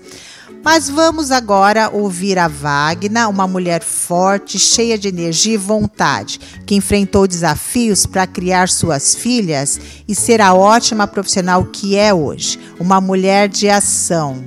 Mas 0.64 0.90
vamos 0.90 1.30
agora 1.30 1.92
ouvir 1.92 2.40
a 2.40 2.48
Wagner, 2.48 3.30
uma 3.30 3.48
mulher 3.48 3.84
forte, 3.84 4.58
cheia 4.58 4.98
de 4.98 5.08
energia 5.08 5.54
e 5.54 5.58
vontade, 5.58 6.40
que 6.66 6.74
enfrentou 6.74 7.28
desafios 7.28 8.08
para 8.08 8.26
criar 8.26 8.68
suas 8.68 9.14
filhas 9.14 9.80
e 10.08 10.16
ser 10.16 10.42
a 10.42 10.56
ótima 10.56 11.06
profissional 11.06 11.66
que 11.66 11.96
é 11.96 12.12
hoje, 12.12 12.60
uma 12.80 13.00
mulher 13.00 13.48
de 13.48 13.70
ação. 13.70 14.44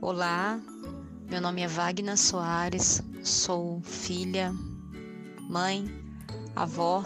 Olá, 0.00 0.60
meu 1.28 1.40
nome 1.40 1.62
é 1.62 1.66
Wagner 1.66 2.16
Soares, 2.16 3.02
sou 3.24 3.80
filha, 3.84 4.54
mãe, 5.50 6.01
avó, 6.54 7.04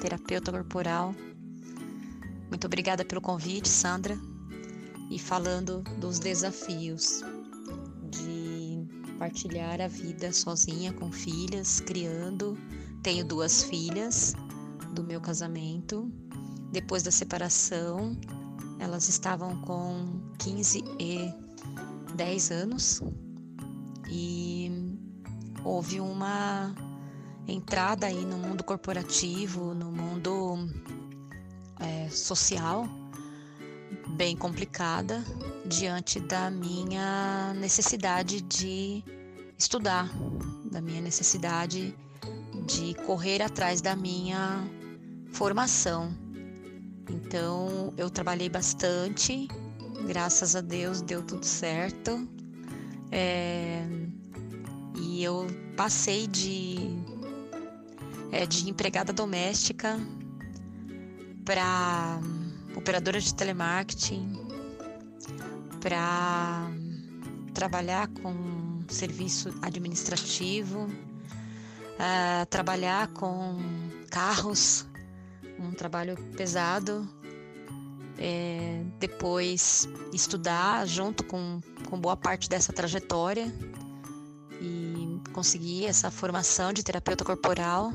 terapeuta 0.00 0.50
corporal. 0.50 1.14
Muito 2.48 2.66
obrigada 2.66 3.04
pelo 3.04 3.20
convite, 3.20 3.68
Sandra 3.68 4.18
e 5.12 5.18
falando 5.18 5.82
dos 5.98 6.18
desafios 6.18 7.22
de 8.10 8.82
partilhar 9.18 9.78
a 9.78 9.86
vida 9.86 10.32
sozinha 10.32 10.90
com 10.94 11.12
filhas, 11.12 11.80
criando. 11.80 12.56
Tenho 13.02 13.22
duas 13.22 13.62
filhas 13.62 14.34
do 14.94 15.04
meu 15.04 15.20
casamento. 15.20 16.10
Depois 16.72 17.02
da 17.02 17.10
separação, 17.10 18.16
elas 18.78 19.06
estavam 19.06 19.60
com 19.60 20.18
15 20.38 20.82
e 20.98 21.30
10 22.14 22.50
anos 22.50 23.02
e 24.08 24.96
houve 25.62 26.00
uma 26.00 26.74
entrada 27.46 28.06
aí 28.06 28.24
no 28.24 28.36
mundo 28.36 28.62
corporativo, 28.64 29.74
no 29.74 29.90
mundo 29.90 30.68
é, 31.80 32.08
social 32.10 32.88
bem 34.16 34.36
complicada 34.36 35.24
diante 35.64 36.20
da 36.20 36.50
minha 36.50 37.54
necessidade 37.54 38.40
de 38.42 39.02
estudar, 39.58 40.10
da 40.70 40.80
minha 40.80 41.00
necessidade 41.00 41.96
de 42.66 42.94
correr 43.06 43.42
atrás 43.42 43.80
da 43.80 43.96
minha 43.96 44.64
formação. 45.32 46.12
Então 47.08 47.92
eu 47.96 48.10
trabalhei 48.10 48.48
bastante, 48.48 49.48
graças 50.06 50.54
a 50.54 50.60
Deus 50.60 51.00
deu 51.00 51.22
tudo 51.22 51.44
certo. 51.44 52.28
É, 53.10 53.84
e 54.96 55.22
eu 55.22 55.46
passei 55.76 56.26
de, 56.26 56.76
é, 58.32 58.46
de 58.46 58.68
empregada 58.68 59.12
doméstica 59.12 60.00
para 61.44 62.18
operadora 62.74 63.20
de 63.20 63.34
telemarketing, 63.34 64.40
para 65.80 66.70
trabalhar 67.52 68.08
com 68.08 68.80
serviço 68.88 69.54
administrativo, 69.60 70.84
uh, 70.84 72.46
trabalhar 72.48 73.08
com 73.08 73.58
carros, 74.10 74.86
um 75.58 75.72
trabalho 75.72 76.16
pesado. 76.36 77.06
É, 78.18 78.84
depois 79.00 79.88
estudar 80.12 80.86
junto 80.86 81.24
com, 81.24 81.60
com 81.88 81.98
boa 81.98 82.16
parte 82.16 82.48
dessa 82.48 82.72
trajetória 82.72 83.52
conseguir 85.32 85.86
essa 85.86 86.10
formação 86.10 86.72
de 86.72 86.82
terapeuta 86.82 87.24
corporal 87.24 87.92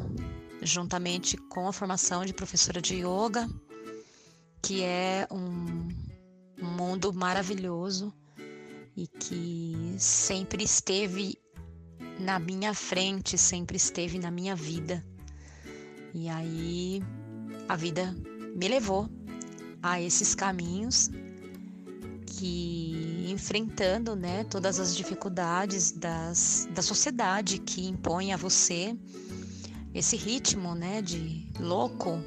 juntamente 0.61 1.37
com 1.37 1.67
a 1.67 1.73
formação 1.73 2.25
de 2.25 2.33
professora 2.33 2.81
de 2.81 2.95
yoga 2.95 3.47
que 4.61 4.83
é 4.83 5.27
um, 5.31 5.87
um 6.61 6.67
mundo 6.75 7.13
maravilhoso 7.13 8.13
e 8.95 9.07
que 9.07 9.95
sempre 9.97 10.63
esteve 10.63 11.37
na 12.19 12.39
minha 12.39 12.73
frente, 12.73 13.37
sempre 13.37 13.77
esteve 13.77 14.17
na 14.17 14.31
minha 14.31 14.55
vida. 14.55 15.05
E 16.13 16.27
aí 16.27 17.03
a 17.69 17.75
vida 17.75 18.15
me 18.55 18.67
levou 18.67 19.07
a 19.83 20.01
esses 20.01 20.33
caminhos 20.33 21.09
que 22.25 23.06
enfrentando, 23.31 24.15
né, 24.15 24.43
todas 24.43 24.79
as 24.79 24.95
dificuldades 24.95 25.91
das, 25.91 26.67
da 26.71 26.81
sociedade 26.81 27.59
que 27.59 27.87
impõe 27.87 28.33
a 28.33 28.37
você 28.37 28.95
esse 29.93 30.15
ritmo, 30.15 30.75
né, 30.75 31.01
de 31.01 31.47
louco, 31.59 32.19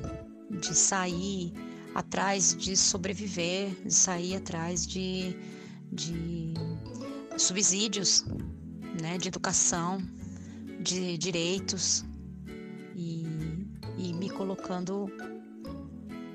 de 0.50 0.74
sair 0.74 1.52
atrás 1.94 2.54
de 2.56 2.76
sobreviver, 2.76 3.70
de 3.84 3.94
sair 3.94 4.36
atrás 4.36 4.86
de, 4.86 5.36
de 5.92 6.54
subsídios, 7.36 8.24
né, 9.00 9.18
de 9.18 9.28
educação, 9.28 9.98
de 10.82 11.16
direitos 11.16 12.04
e, 12.96 13.24
e 13.98 14.12
me 14.12 14.30
colocando 14.30 15.06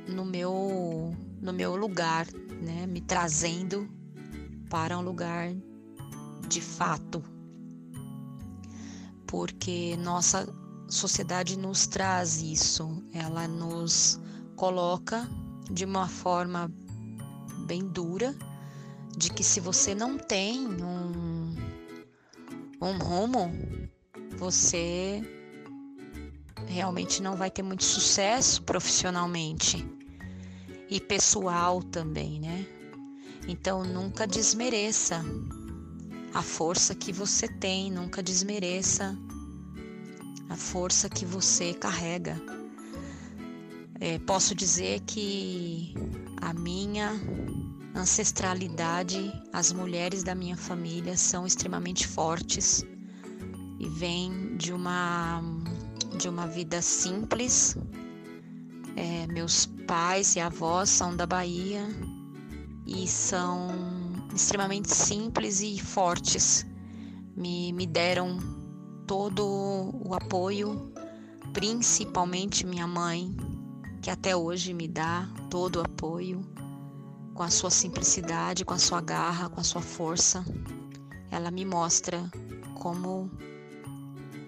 no 0.07 0.24
meu 0.24 1.16
no 1.41 1.53
meu 1.53 1.76
lugar, 1.76 2.26
né, 2.61 2.88
me 2.88 3.01
trazendo 3.01 3.88
para 4.70 4.97
um 4.97 5.01
lugar 5.01 5.53
de 6.47 6.61
fato, 6.61 7.24
porque 9.28 9.97
nossa 9.97 10.47
sociedade 10.88 11.57
nos 11.57 11.88
traz 11.88 12.41
isso, 12.41 13.03
ela 13.13 13.47
nos 13.47 14.20
coloca 14.55 15.28
de 15.72 15.84
uma 15.84 16.07
forma 16.07 16.72
bem 17.66 17.88
dura 17.88 18.36
de 19.18 19.30
que 19.32 19.43
se 19.43 19.59
você 19.59 19.95
não 19.95 20.18
tem 20.18 20.68
um, 20.68 21.55
um 22.82 22.97
rumo, 22.97 23.51
você 24.38 25.22
realmente 26.68 27.22
não 27.22 27.36
vai 27.36 27.49
ter 27.49 27.63
muito 27.63 27.84
sucesso 27.84 28.61
profissionalmente 28.63 29.86
e 30.89 30.99
pessoal 30.99 31.82
também, 31.82 32.39
né? 32.39 32.74
Então 33.48 33.84
nunca 33.84 34.26
desmereça 34.26 35.24
a 36.34 36.41
força 36.41 36.96
que 36.96 37.14
você 37.14 37.48
tem, 37.48 37.91
nunca 37.91 38.22
desmereça 38.22 39.18
a 40.50 40.56
força 40.56 41.08
que 41.08 41.26
você 41.26 41.74
carrega. 41.74 42.41
É, 44.00 44.20
posso 44.20 44.54
dizer 44.54 45.00
que 45.02 45.93
a 46.41 46.54
minha 46.54 47.14
ancestralidade, 47.96 49.32
as 49.54 49.72
mulheres 49.72 50.24
da 50.24 50.36
minha 50.36 50.58
família 50.58 51.16
são 51.16 51.46
extremamente 51.46 52.06
fortes 52.06 52.84
e 53.80 53.88
vêm 53.88 54.58
de 54.58 54.74
uma 54.74 55.41
de 56.18 56.28
uma 56.28 56.48
vida 56.48 56.82
simples. 56.82 57.78
É, 58.96 59.28
meus 59.28 59.66
pais 59.88 60.36
e 60.36 60.39
avós 60.39 60.89
são 60.89 61.16
da 61.16 61.26
Bahia 61.26 61.86
e 62.86 63.08
são 63.08 63.70
extremamente 64.34 64.94
simples 64.94 65.62
e 65.62 65.80
fortes. 65.80 66.66
Me, 67.36 67.74
me 67.74 67.86
deram 67.86 68.38
todo 69.08 69.44
o 70.06 70.14
apoio, 70.14 70.92
principalmente 71.54 72.66
minha 72.66 72.88
mãe, 72.88 73.36
que 74.02 74.10
até 74.10 74.36
hoje 74.36 74.74
me 74.74 74.88
dá 74.88 75.28
todo 75.50 75.78
o 75.78 75.82
apoio, 75.82 76.46
com 77.34 77.44
a 77.44 77.50
sua 77.50 77.70
simplicidade, 77.70 78.64
com 78.64 78.74
a 78.74 78.80
sua 78.80 79.02
garra, 79.02 79.50
com 79.50 79.60
a 79.60 79.64
sua 79.64 79.82
força. 79.82 80.46
Ela 81.32 81.52
me 81.52 81.66
mostra 81.66 82.32
como 82.76 83.30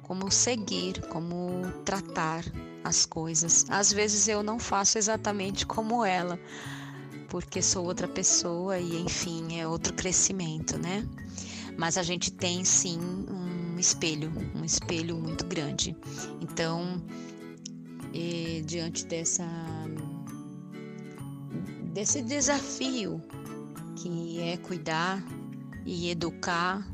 como 0.03 0.31
seguir, 0.31 1.05
como 1.07 1.69
tratar 1.83 2.45
as 2.81 3.05
coisas. 3.05 3.65
Às 3.67 3.91
vezes 3.91 4.29
eu 4.29 4.41
não 4.41 4.57
faço 4.57 4.97
exatamente 4.97 5.65
como 5.65 6.05
ela, 6.05 6.39
porque 7.29 7.61
sou 7.61 7.85
outra 7.85 8.07
pessoa 8.07 8.79
e 8.79 9.01
enfim, 9.01 9.59
é 9.59 9.67
outro 9.67 9.93
crescimento, 9.93 10.77
né? 10.77 11.07
Mas 11.77 11.97
a 11.97 12.03
gente 12.03 12.31
tem 12.31 12.63
sim 12.63 12.99
um 12.99 13.79
espelho, 13.79 14.31
um 14.55 14.63
espelho 14.63 15.17
muito 15.17 15.45
grande. 15.45 15.95
Então, 16.41 17.01
e, 18.13 18.63
diante 18.65 19.05
dessa 19.05 19.45
desse 21.93 22.21
desafio 22.21 23.21
que 23.95 24.39
é 24.39 24.57
cuidar 24.57 25.23
e 25.85 26.09
educar 26.11 26.87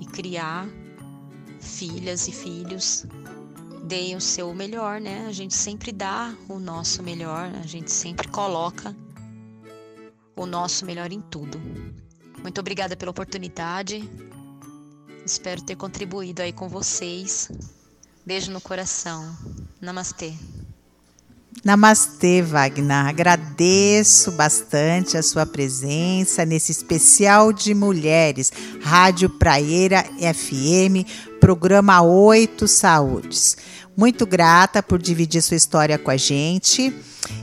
e 0.00 0.06
criar 0.06 0.68
filhas 1.60 2.26
e 2.26 2.32
filhos, 2.32 3.06
deem 3.84 4.16
o 4.16 4.20
seu 4.20 4.52
melhor, 4.54 5.00
né? 5.00 5.26
A 5.26 5.32
gente 5.32 5.54
sempre 5.54 5.92
dá 5.92 6.34
o 6.48 6.58
nosso 6.58 7.02
melhor, 7.02 7.52
a 7.62 7.66
gente 7.66 7.90
sempre 7.92 8.26
coloca 8.28 8.94
o 10.42 10.46
nosso 10.46 10.86
melhor 10.86 11.12
em 11.12 11.20
tudo. 11.20 11.60
Muito 12.42 12.58
obrigada 12.60 12.96
pela 12.96 13.10
oportunidade. 13.10 14.08
Espero 15.24 15.60
ter 15.60 15.76
contribuído 15.76 16.40
aí 16.40 16.52
com 16.52 16.66
vocês. 16.66 17.50
Beijo 18.24 18.50
no 18.50 18.60
coração. 18.60 19.36
Namastê. 19.80 20.32
Namastê, 21.62 22.40
Wagner. 22.40 23.08
Agradeço 23.08 24.32
bastante 24.32 25.18
a 25.18 25.22
sua 25.22 25.44
presença 25.44 26.46
nesse 26.46 26.72
especial 26.72 27.52
de 27.52 27.74
mulheres, 27.74 28.50
Rádio 28.80 29.28
Praieira 29.28 30.02
FM, 30.04 31.06
programa 31.38 32.00
8 32.00 32.66
Saúdes. 32.66 33.58
Muito 34.00 34.24
grata 34.24 34.82
por 34.82 34.98
dividir 34.98 35.42
sua 35.42 35.58
história 35.58 35.98
com 35.98 36.10
a 36.10 36.16
gente. 36.16 36.90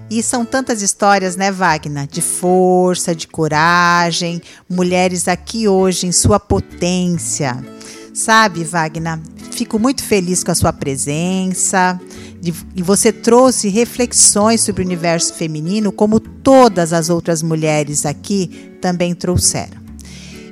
E 0.09 0.23
são 0.23 0.43
tantas 0.43 0.81
histórias, 0.81 1.35
né, 1.35 1.51
Wagner? 1.51 2.07
De 2.07 2.19
força, 2.19 3.13
de 3.13 3.27
coragem, 3.27 4.41
mulheres 4.67 5.27
aqui 5.27 5.67
hoje 5.67 6.07
em 6.07 6.11
sua 6.11 6.39
potência. 6.39 7.63
Sabe, 8.11 8.63
Wagner, 8.63 9.19
fico 9.51 9.77
muito 9.77 10.03
feliz 10.03 10.43
com 10.43 10.49
a 10.49 10.55
sua 10.55 10.73
presença. 10.73 12.01
e 12.75 12.81
você 12.81 13.11
trouxe 13.11 13.69
reflexões 13.69 14.61
sobre 14.61 14.81
o 14.81 14.85
universo 14.85 15.35
feminino, 15.35 15.91
como 15.91 16.19
todas 16.19 16.91
as 16.91 17.07
outras 17.07 17.43
mulheres 17.43 18.03
aqui 18.03 18.71
também 18.81 19.13
trouxeram. 19.13 19.86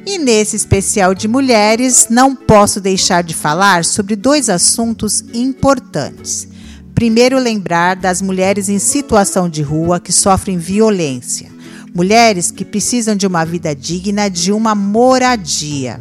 E 0.08 0.20
nesse 0.20 0.56
especial 0.56 1.16
de 1.16 1.28
mulheres, 1.28 2.08
não 2.12 2.36
posso 2.36 2.80
deixar 2.80 3.24
de 3.24 3.34
falar 3.34 3.84
sobre 3.84 4.16
dois 4.16 4.49
assuntos 4.49 5.24
importantes. 5.34 6.47
Primeiro, 6.93 7.39
lembrar 7.39 7.95
das 7.95 8.22
mulheres 8.22 8.70
em 8.70 8.78
situação 8.78 9.49
de 9.49 9.64
rua 9.64 9.99
que 9.99 10.12
sofrem 10.12 10.60
violência. 10.60 11.49
Mulheres 11.93 12.51
que 12.51 12.64
precisam 12.64 13.16
de 13.16 13.26
uma 13.26 13.43
vida 13.43 13.76
digna, 13.76 14.30
de 14.30 14.51
uma 14.51 14.76
moradia. 14.76 15.99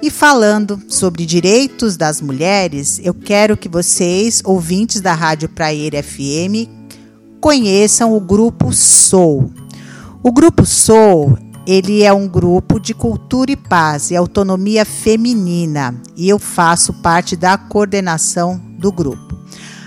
E 0.00 0.10
falando 0.10 0.82
sobre 0.88 1.26
direitos 1.26 1.96
das 1.98 2.22
mulheres, 2.22 2.98
eu 3.02 3.12
quero 3.12 3.56
que 3.56 3.68
vocês, 3.68 4.40
ouvintes 4.44 5.00
da 5.02 5.12
Rádio 5.12 5.50
Praieira 5.50 6.02
FM, 6.02 6.68
conheçam 7.40 8.16
o 8.16 8.20
grupo 8.20 8.72
Sou. 8.72 9.50
O 10.22 10.32
grupo 10.32 10.64
Sou 10.64 11.38
ele 11.66 12.02
é 12.02 12.12
um 12.12 12.28
grupo 12.28 12.78
de 12.78 12.92
cultura 12.92 13.52
e 13.52 13.56
paz 13.56 14.10
e 14.10 14.16
autonomia 14.16 14.84
feminina 14.84 15.94
e 16.16 16.28
eu 16.28 16.38
faço 16.38 16.92
parte 16.92 17.36
da 17.36 17.56
coordenação 17.56 18.60
do 18.78 18.92
grupo. 18.92 19.38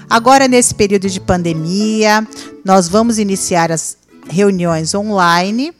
Agora, 0.09 0.47
nesse 0.47 0.73
período 0.73 1.09
de 1.09 1.19
pandemia, 1.19 2.25
nós 2.63 2.87
vamos 2.87 3.19
iniciar 3.19 3.71
as 3.71 3.97
reuniões 4.29 4.95
online. 4.95 5.73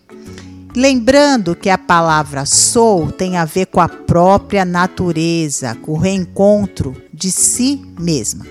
Lembrando 0.75 1.55
que 1.55 1.69
a 1.69 1.77
palavra 1.77 2.45
sou 2.45 3.11
tem 3.11 3.37
a 3.37 3.45
ver 3.45 3.67
com 3.67 3.79
a 3.79 3.89
própria 3.89 4.63
natureza, 4.63 5.75
com 5.81 5.93
o 5.93 5.97
reencontro 5.97 6.95
de 7.11 7.31
si 7.31 7.81
mesma. 7.97 8.45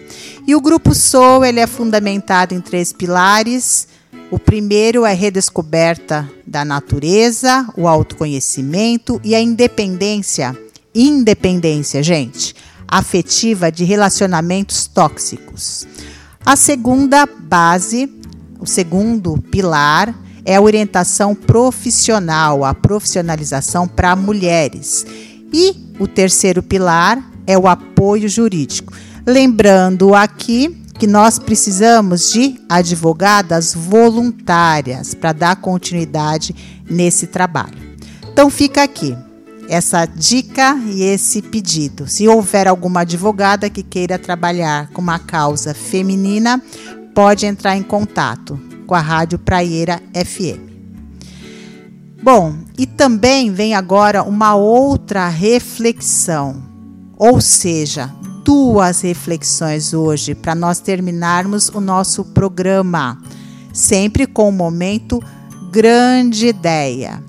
E 0.46 0.56
o 0.56 0.60
grupo 0.60 0.94
Sou 0.94 1.44
ele 1.44 1.60
é 1.60 1.66
fundamentado 1.66 2.54
em 2.54 2.60
três 2.60 2.92
pilares 2.92 3.86
o 4.30 4.38
primeiro 4.38 5.06
é 5.06 5.12
a 5.12 5.14
redescoberta 5.14 6.28
da 6.46 6.64
natureza, 6.64 7.66
o 7.76 7.86
autoconhecimento 7.86 9.20
e 9.22 9.34
a 9.34 9.40
independência. 9.40 10.56
Independência, 10.94 12.02
gente, 12.02 12.54
afetiva 12.88 13.70
de 13.70 13.84
relacionamentos 13.84 14.86
tóxicos. 14.86 15.86
A 16.44 16.56
segunda 16.56 17.26
base, 17.26 18.10
o 18.58 18.66
segundo 18.66 19.40
pilar, 19.50 20.14
é 20.44 20.56
a 20.56 20.60
orientação 20.60 21.34
profissional, 21.34 22.64
a 22.64 22.72
profissionalização 22.72 23.86
para 23.86 24.14
mulheres. 24.16 25.06
E 25.52 25.74
o 25.98 26.06
terceiro 26.06 26.62
pilar 26.62 27.20
é 27.46 27.56
o 27.58 27.66
apoio 27.66 28.28
jurídico. 28.28 28.92
Lembrando 29.26 30.14
aqui 30.14 30.84
que 30.98 31.06
nós 31.06 31.38
precisamos 31.38 32.32
de 32.32 32.60
advogadas 32.68 33.74
voluntárias 33.74 35.14
para 35.14 35.32
dar 35.32 35.56
continuidade 35.56 36.54
nesse 36.88 37.26
trabalho. 37.26 37.78
Então 38.32 38.50
fica 38.50 38.82
aqui 38.82 39.16
essa 39.68 40.06
dica 40.06 40.76
e 40.86 41.02
esse 41.02 41.42
pedido. 41.42 42.06
Se 42.06 42.28
houver 42.28 42.68
alguma 42.68 43.00
advogada 43.00 43.68
que 43.68 43.82
queira 43.82 44.18
trabalhar 44.18 44.88
com 44.88 45.00
uma 45.00 45.18
causa 45.18 45.74
feminina, 45.74 46.62
pode 47.14 47.46
entrar 47.46 47.76
em 47.76 47.82
contato 47.82 48.60
com 48.86 48.94
a 48.94 49.00
Rádio 49.00 49.38
Praieira 49.38 50.00
FM. 50.14 50.66
Bom, 52.22 52.56
e 52.78 52.86
também 52.86 53.52
vem 53.52 53.74
agora 53.74 54.22
uma 54.22 54.54
outra 54.54 55.28
reflexão, 55.28 56.62
ou 57.16 57.40
seja, 57.40 58.12
duas 58.46 59.00
reflexões 59.00 59.92
hoje 59.92 60.32
para 60.32 60.54
nós 60.54 60.78
terminarmos 60.78 61.68
o 61.68 61.80
nosso 61.80 62.24
programa, 62.26 63.20
sempre 63.72 64.24
com 64.24 64.48
o 64.48 64.52
momento 64.52 65.20
grande 65.72 66.46
ideia. 66.46 67.20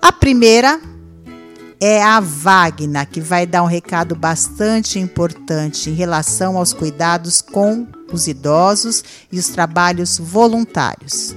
A 0.00 0.12
primeira 0.12 0.80
é 1.80 2.00
a 2.00 2.20
Wagner, 2.20 3.10
que 3.10 3.20
vai 3.20 3.44
dar 3.44 3.64
um 3.64 3.66
recado 3.66 4.14
bastante 4.14 5.00
importante 5.00 5.90
em 5.90 5.94
relação 5.94 6.56
aos 6.56 6.72
cuidados 6.72 7.42
com 7.42 7.84
os 8.12 8.28
idosos 8.28 9.02
e 9.32 9.38
os 9.40 9.48
trabalhos 9.48 10.16
voluntários. 10.16 11.34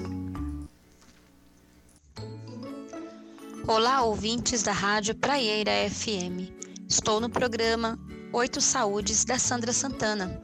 Olá, 3.66 4.04
ouvintes 4.04 4.62
da 4.62 4.72
Rádio 4.72 5.16
Praieira 5.16 5.72
FM. 5.90 6.54
Estou 6.88 7.20
no 7.20 7.28
programa 7.28 7.98
Oito 8.34 8.60
Saúdes 8.60 9.24
da 9.24 9.40
Sandra 9.40 9.72
Santana. 9.72 10.44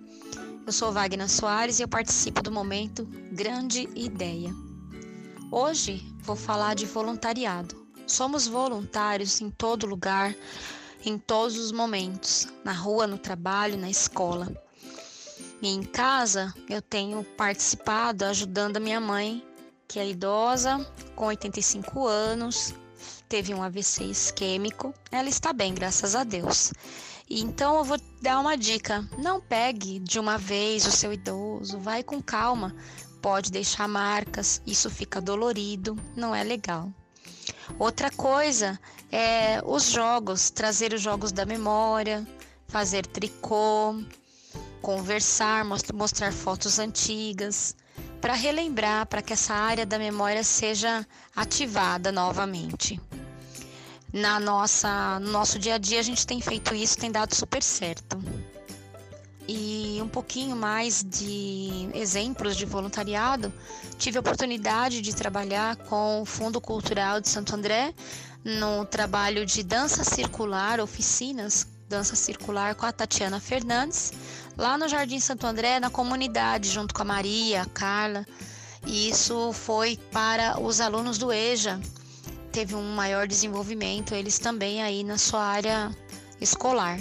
Eu 0.66 0.72
sou 0.72 0.94
Wagner 0.94 1.30
Soares 1.30 1.80
e 1.80 1.84
eu 1.84 1.88
participo 1.88 2.42
do 2.42 2.50
momento 2.50 3.06
Grande 3.34 3.90
Ideia. 3.94 4.56
Hoje 5.52 6.02
vou 6.22 6.38
falar 6.38 6.76
de 6.76 6.86
voluntariado. 6.86 7.86
Somos 8.08 8.48
voluntários 8.48 9.42
em 9.42 9.50
todo 9.50 9.86
lugar, 9.86 10.34
em 11.06 11.18
todos 11.18 11.58
os 11.58 11.74
momentos, 11.74 12.48
na 12.64 12.72
rua, 12.72 13.06
no 13.06 13.18
trabalho, 13.18 13.78
na 13.78 13.90
escola. 13.90 14.48
em 15.62 15.84
casa, 15.84 16.54
eu 16.70 16.82
tenho 16.82 17.22
participado 17.36 18.24
ajudando 18.24 18.78
a 18.78 18.80
minha 18.80 19.02
mãe, 19.02 19.46
que 19.90 20.00
é 20.00 20.10
idosa, 20.10 20.80
com 21.18 21.26
85 21.26 22.08
anos, 22.08 22.74
teve 23.28 23.54
um 23.54 23.62
AVC 23.62 24.06
isquêmico. 24.06 24.94
Ela 25.12 25.28
está 25.28 25.52
bem, 25.52 25.74
graças 25.74 26.16
a 26.16 26.24
Deus. 26.24 26.72
Então 27.30 27.78
eu 27.78 27.84
vou 27.84 28.00
dar 28.22 28.40
uma 28.40 28.58
dica: 28.58 29.08
não 29.18 29.40
pegue 29.40 30.00
de 30.00 30.20
uma 30.20 30.38
vez 30.38 30.86
o 30.86 30.92
seu 30.92 31.14
idoso, 31.14 31.80
vai 31.80 32.04
com 32.04 32.22
calma. 32.22 32.76
Pode 33.22 33.52
deixar 33.52 33.88
marcas, 33.88 34.62
isso 34.66 34.90
fica 34.90 35.22
dolorido, 35.22 35.98
não 36.16 36.36
é 36.36 36.44
legal. 36.44 36.92
Outra 37.80 38.12
coisa 38.12 38.80
é 39.12 39.62
os 39.66 39.90
jogos, 39.90 40.50
trazer 40.50 40.94
os 40.94 41.02
jogos 41.02 41.32
da 41.32 41.46
memória, 41.46 42.28
fazer 42.68 43.06
tricô, 43.06 43.96
conversar, 44.82 45.64
mostrar 45.94 46.34
fotos 46.34 46.80
antigas, 46.80 47.76
para 48.20 48.34
relembrar, 48.34 49.06
para 49.06 49.22
que 49.22 49.34
essa 49.34 49.54
área 49.54 49.86
da 49.86 49.98
memória 49.98 50.44
seja 50.44 51.06
ativada 51.36 52.12
novamente. 52.12 53.00
Na 54.14 54.40
nossa, 54.40 55.20
no 55.20 55.32
nosso 55.32 55.58
dia 55.58 55.76
a 55.76 55.78
dia 55.78 56.00
a 56.00 56.04
gente 56.04 56.26
tem 56.26 56.40
feito 56.40 56.76
isso, 56.76 56.98
tem 56.98 57.12
dado 57.12 57.34
super 57.34 57.64
certo. 57.64 58.24
E 59.48 60.00
um 60.02 60.08
pouquinho 60.08 60.56
mais 60.56 61.04
de 61.04 61.90
exemplos 61.94 62.56
de 62.56 62.64
voluntariado, 62.66 63.52
tive 63.98 64.18
a 64.18 64.22
oportunidade 64.22 65.02
de 65.02 65.14
trabalhar 65.16 65.76
com 65.76 66.22
o 66.22 66.26
Fundo 66.26 66.62
Cultural 66.62 67.20
de 67.20 67.28
Santo 67.28 67.56
André 67.56 67.94
no 68.46 68.86
trabalho 68.86 69.46
de 69.46 69.64
dança 69.64 70.04
circular, 70.04 70.80
oficinas 70.80 71.68
dança 71.94 72.16
circular 72.16 72.74
com 72.74 72.88
a 72.88 72.92
Tatiana 72.92 73.40
Fernandes, 73.40 74.12
lá 74.58 74.80
no 74.80 74.88
Jardim 74.88 75.20
Santo 75.20 75.46
André, 75.46 75.80
na 75.80 75.92
comunidade, 75.92 76.70
junto 76.70 76.92
com 76.92 77.04
a 77.04 77.06
Maria, 77.06 77.62
a 77.62 77.66
Carla. 77.66 78.26
E 78.84 79.10
isso 79.10 79.54
foi 79.54 80.00
para 80.12 80.60
os 80.60 80.82
alunos 80.82 81.20
do 81.20 81.32
EJA. 81.32 81.80
Teve 82.54 82.76
um 82.76 82.94
maior 82.94 83.28
desenvolvimento, 83.28 84.14
eles 84.14 84.38
também 84.38 84.84
aí 84.84 85.04
na 85.04 85.18
sua 85.18 85.44
área 85.44 85.92
escolar. 86.40 87.00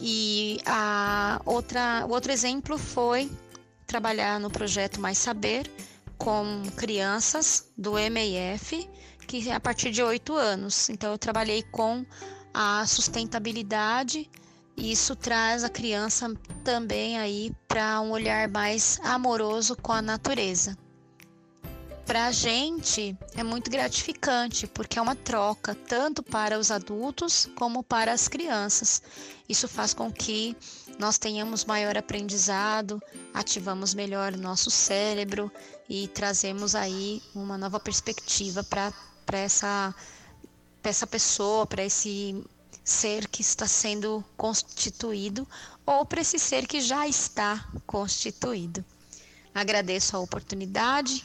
E 0.00 0.58
a 0.64 1.40
outra, 1.44 2.06
o 2.06 2.12
outro 2.12 2.32
exemplo 2.32 2.78
foi 2.78 3.30
trabalhar 3.86 4.40
no 4.40 4.50
projeto 4.50 5.02
Mais 5.02 5.18
Saber 5.18 5.70
com 6.16 6.62
crianças 6.76 7.70
do 7.76 7.92
MEF, 7.92 8.88
que 9.26 9.50
é 9.50 9.54
a 9.54 9.60
partir 9.60 9.90
de 9.90 10.02
oito 10.02 10.34
anos. 10.34 10.88
Então 10.88 11.12
eu 11.12 11.18
trabalhei 11.18 11.62
com 11.62 12.06
a 12.54 12.86
sustentabilidade. 12.86 14.30
E 14.78 14.92
isso 14.92 15.14
traz 15.14 15.62
a 15.62 15.68
criança 15.68 16.32
também 16.64 17.18
aí 17.18 17.52
para 17.66 18.00
um 18.00 18.12
olhar 18.12 18.48
mais 18.48 18.98
amoroso 19.02 19.76
com 19.76 19.92
a 19.92 20.00
natureza. 20.00 20.74
Para 22.08 22.24
a 22.24 22.32
gente 22.32 23.14
é 23.36 23.42
muito 23.42 23.70
gratificante 23.70 24.66
porque 24.66 24.98
é 24.98 25.02
uma 25.02 25.14
troca 25.14 25.74
tanto 25.74 26.22
para 26.22 26.58
os 26.58 26.70
adultos 26.70 27.46
como 27.54 27.82
para 27.82 28.14
as 28.14 28.26
crianças. 28.26 29.02
Isso 29.46 29.68
faz 29.68 29.92
com 29.92 30.10
que 30.10 30.56
nós 30.98 31.18
tenhamos 31.18 31.66
maior 31.66 31.98
aprendizado, 31.98 32.98
ativamos 33.34 33.92
melhor 33.92 34.32
o 34.32 34.40
nosso 34.40 34.70
cérebro 34.70 35.52
e 35.86 36.08
trazemos 36.08 36.74
aí 36.74 37.22
uma 37.34 37.58
nova 37.58 37.78
perspectiva 37.78 38.64
para 38.64 38.90
essa 39.38 39.94
essa 40.82 41.06
pessoa, 41.06 41.66
para 41.66 41.84
esse 41.84 42.42
ser 42.82 43.28
que 43.28 43.42
está 43.42 43.66
sendo 43.66 44.24
constituído 44.34 45.46
ou 45.84 46.06
para 46.06 46.22
esse 46.22 46.38
ser 46.38 46.66
que 46.66 46.80
já 46.80 47.06
está 47.06 47.68
constituído. 47.86 48.82
Agradeço 49.54 50.16
a 50.16 50.20
oportunidade. 50.20 51.22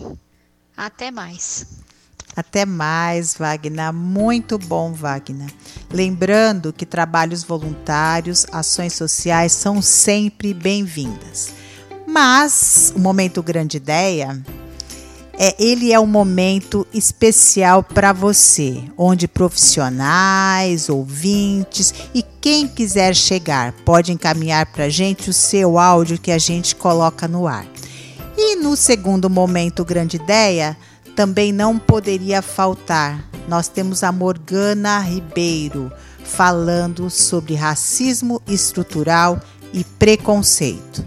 Até 0.75 1.11
mais. 1.11 1.65
Até 2.35 2.65
mais, 2.65 3.35
Wagner. 3.35 3.93
Muito 3.93 4.57
bom, 4.57 4.91
Wagner. 4.91 5.51
Lembrando 5.91 6.73
que 6.73 6.85
trabalhos 6.85 7.43
voluntários, 7.43 8.45
ações 8.51 8.93
sociais 8.93 9.51
são 9.51 9.81
sempre 9.81 10.53
bem-vindas. 10.53 11.53
Mas 12.07 12.91
o 12.95 12.99
momento 12.99 13.41
grande 13.43 13.77
ideia 13.77 14.43
é, 15.37 15.55
ele 15.63 15.91
é 15.91 15.99
um 15.99 16.05
momento 16.05 16.85
especial 16.93 17.83
para 17.83 18.13
você, 18.13 18.83
onde 18.97 19.27
profissionais, 19.27 20.89
ouvintes 20.89 21.93
e 22.13 22.23
quem 22.39 22.67
quiser 22.67 23.15
chegar 23.15 23.73
pode 23.83 24.11
encaminhar 24.11 24.67
para 24.67 24.85
a 24.85 24.89
gente 24.89 25.29
o 25.29 25.33
seu 25.33 25.79
áudio 25.79 26.19
que 26.19 26.31
a 26.31 26.37
gente 26.37 26.75
coloca 26.75 27.27
no 27.27 27.47
ar. 27.47 27.72
E 28.37 28.55
no 28.55 28.75
segundo 28.75 29.29
momento, 29.29 29.85
grande 29.85 30.17
ideia, 30.17 30.77
também 31.15 31.51
não 31.51 31.77
poderia 31.77 32.41
faltar. 32.41 33.23
Nós 33.47 33.67
temos 33.67 34.03
a 34.03 34.11
Morgana 34.11 34.99
Ribeiro 34.99 35.91
falando 36.23 37.09
sobre 37.09 37.55
racismo 37.55 38.41
estrutural 38.47 39.39
e 39.73 39.83
preconceito. 39.83 41.03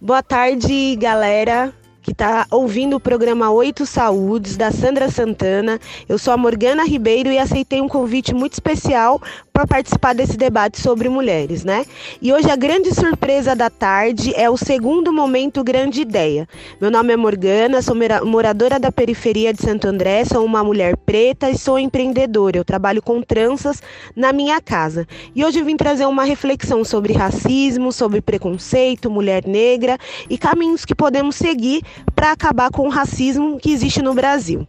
Boa 0.00 0.22
tarde, 0.22 0.96
galera 0.96 1.72
que 2.02 2.10
está 2.10 2.46
ouvindo 2.50 2.96
o 2.96 3.00
programa 3.00 3.50
Oito 3.50 3.86
Saúdes, 3.86 4.56
da 4.56 4.72
Sandra 4.72 5.08
Santana. 5.08 5.78
Eu 6.08 6.18
sou 6.18 6.34
a 6.34 6.36
Morgana 6.36 6.84
Ribeiro 6.84 7.30
e 7.30 7.38
aceitei 7.38 7.80
um 7.80 7.88
convite 7.88 8.34
muito 8.34 8.54
especial 8.54 9.22
para 9.52 9.66
participar 9.66 10.12
desse 10.12 10.36
debate 10.36 10.80
sobre 10.80 11.08
mulheres, 11.08 11.62
né? 11.62 11.84
E 12.20 12.32
hoje 12.32 12.50
a 12.50 12.56
grande 12.56 12.92
surpresa 12.92 13.54
da 13.54 13.70
tarde 13.70 14.32
é 14.34 14.50
o 14.50 14.56
segundo 14.56 15.12
momento 15.12 15.62
Grande 15.62 16.00
Ideia. 16.00 16.48
Meu 16.80 16.90
nome 16.90 17.12
é 17.12 17.16
Morgana, 17.16 17.80
sou 17.80 17.94
moradora 18.24 18.80
da 18.80 18.90
periferia 18.90 19.52
de 19.52 19.62
Santo 19.62 19.86
André, 19.86 20.24
sou 20.24 20.44
uma 20.44 20.64
mulher 20.64 20.96
preta 20.96 21.50
e 21.50 21.56
sou 21.56 21.78
empreendedora. 21.78 22.56
Eu 22.56 22.64
trabalho 22.64 23.00
com 23.00 23.22
tranças 23.22 23.80
na 24.16 24.32
minha 24.32 24.60
casa. 24.60 25.06
E 25.34 25.44
hoje 25.44 25.62
vim 25.62 25.76
trazer 25.76 26.06
uma 26.06 26.24
reflexão 26.24 26.84
sobre 26.84 27.12
racismo, 27.12 27.92
sobre 27.92 28.20
preconceito, 28.20 29.10
mulher 29.10 29.46
negra 29.46 29.96
e 30.28 30.36
caminhos 30.36 30.84
que 30.84 30.94
podemos 30.94 31.36
seguir 31.36 31.82
para 32.14 32.32
acabar 32.32 32.70
com 32.70 32.86
o 32.86 32.90
racismo 32.90 33.58
que 33.58 33.72
existe 33.72 34.02
no 34.02 34.14
Brasil. 34.14 34.66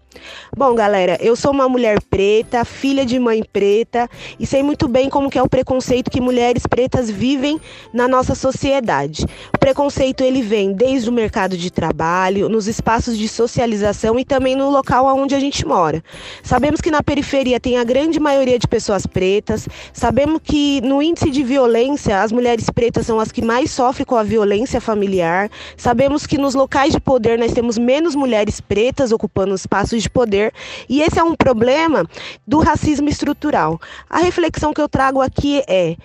Bom, 0.56 0.76
galera, 0.76 1.18
eu 1.20 1.36
sou 1.36 1.52
uma 1.52 1.68
mulher 1.68 2.00
preta, 2.02 2.64
filha 2.64 3.06
de 3.06 3.18
mãe 3.18 3.44
preta 3.52 4.10
e 4.40 4.46
sei 4.46 4.62
muito 4.62 4.88
bem 4.88 5.10
como 5.10 5.30
que 5.30 5.38
é 5.38 5.42
o 5.42 5.50
preconceito 5.50 6.12
que 6.12 6.22
mulheres 6.22 6.68
pretas 6.68 7.10
vivem 7.10 7.60
na 7.92 8.08
nossa 8.08 8.36
sociedade. 8.36 9.26
O 9.54 9.58
preconceito 9.58 10.24
ele 10.24 10.42
vem 10.42 10.74
desde 10.74 11.10
o 11.10 11.14
mercado 11.14 11.58
de 11.58 11.72
trabalho, 11.72 12.48
nos 12.50 12.68
espaços 12.68 13.18
de 13.18 13.28
socialização 13.28 14.20
e 14.20 14.24
também 14.24 14.56
no 14.56 14.70
local 14.70 15.08
onde 15.16 15.34
a 15.34 15.40
gente 15.40 15.66
mora. 15.66 16.04
Sabemos 16.44 16.82
que 16.82 16.92
na 16.92 17.02
periferia 17.02 17.60
tem 17.60 17.78
a 17.78 17.84
grande 17.84 18.20
maioria 18.20 18.60
de 18.60 18.68
pessoas 18.68 19.08
pretas, 19.08 19.68
sabemos 19.92 20.40
que 20.44 20.82
no 20.82 21.02
índice 21.02 21.32
de 21.32 21.44
violência 21.44 22.22
as 22.22 22.32
mulheres 22.32 22.70
pretas 22.70 23.06
são 23.08 23.20
as 23.20 23.32
que 23.32 23.42
mais 23.42 23.72
sofrem 23.72 24.06
com 24.06 24.16
a 24.16 24.24
violência 24.24 24.80
familiar, 24.80 25.50
sabemos 25.76 26.28
que 26.28 26.38
nos 26.38 26.54
locais 26.54 26.94
de 26.94 27.00
poder 27.00 27.40
nós 27.40 27.54
temos 27.54 27.78
menos 27.78 28.14
mulheres 28.14 28.62
pretas 28.62 29.12
ocupando 29.12 29.56
espaços 29.56 30.03
de 30.04 30.10
poder, 30.10 30.54
e 30.88 31.02
esse 31.02 31.20
é 31.20 31.24
um 31.24 31.36
problema 31.36 32.06
do 32.46 32.60
racismo 32.60 33.10
estrutural. 33.10 33.80
A 34.10 34.20
reflexão 34.20 34.74
que 34.74 34.82
eu 34.82 34.88
trago 34.88 35.22
aqui 35.22 35.64
é, 35.68 35.98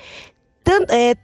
é 0.88 1.14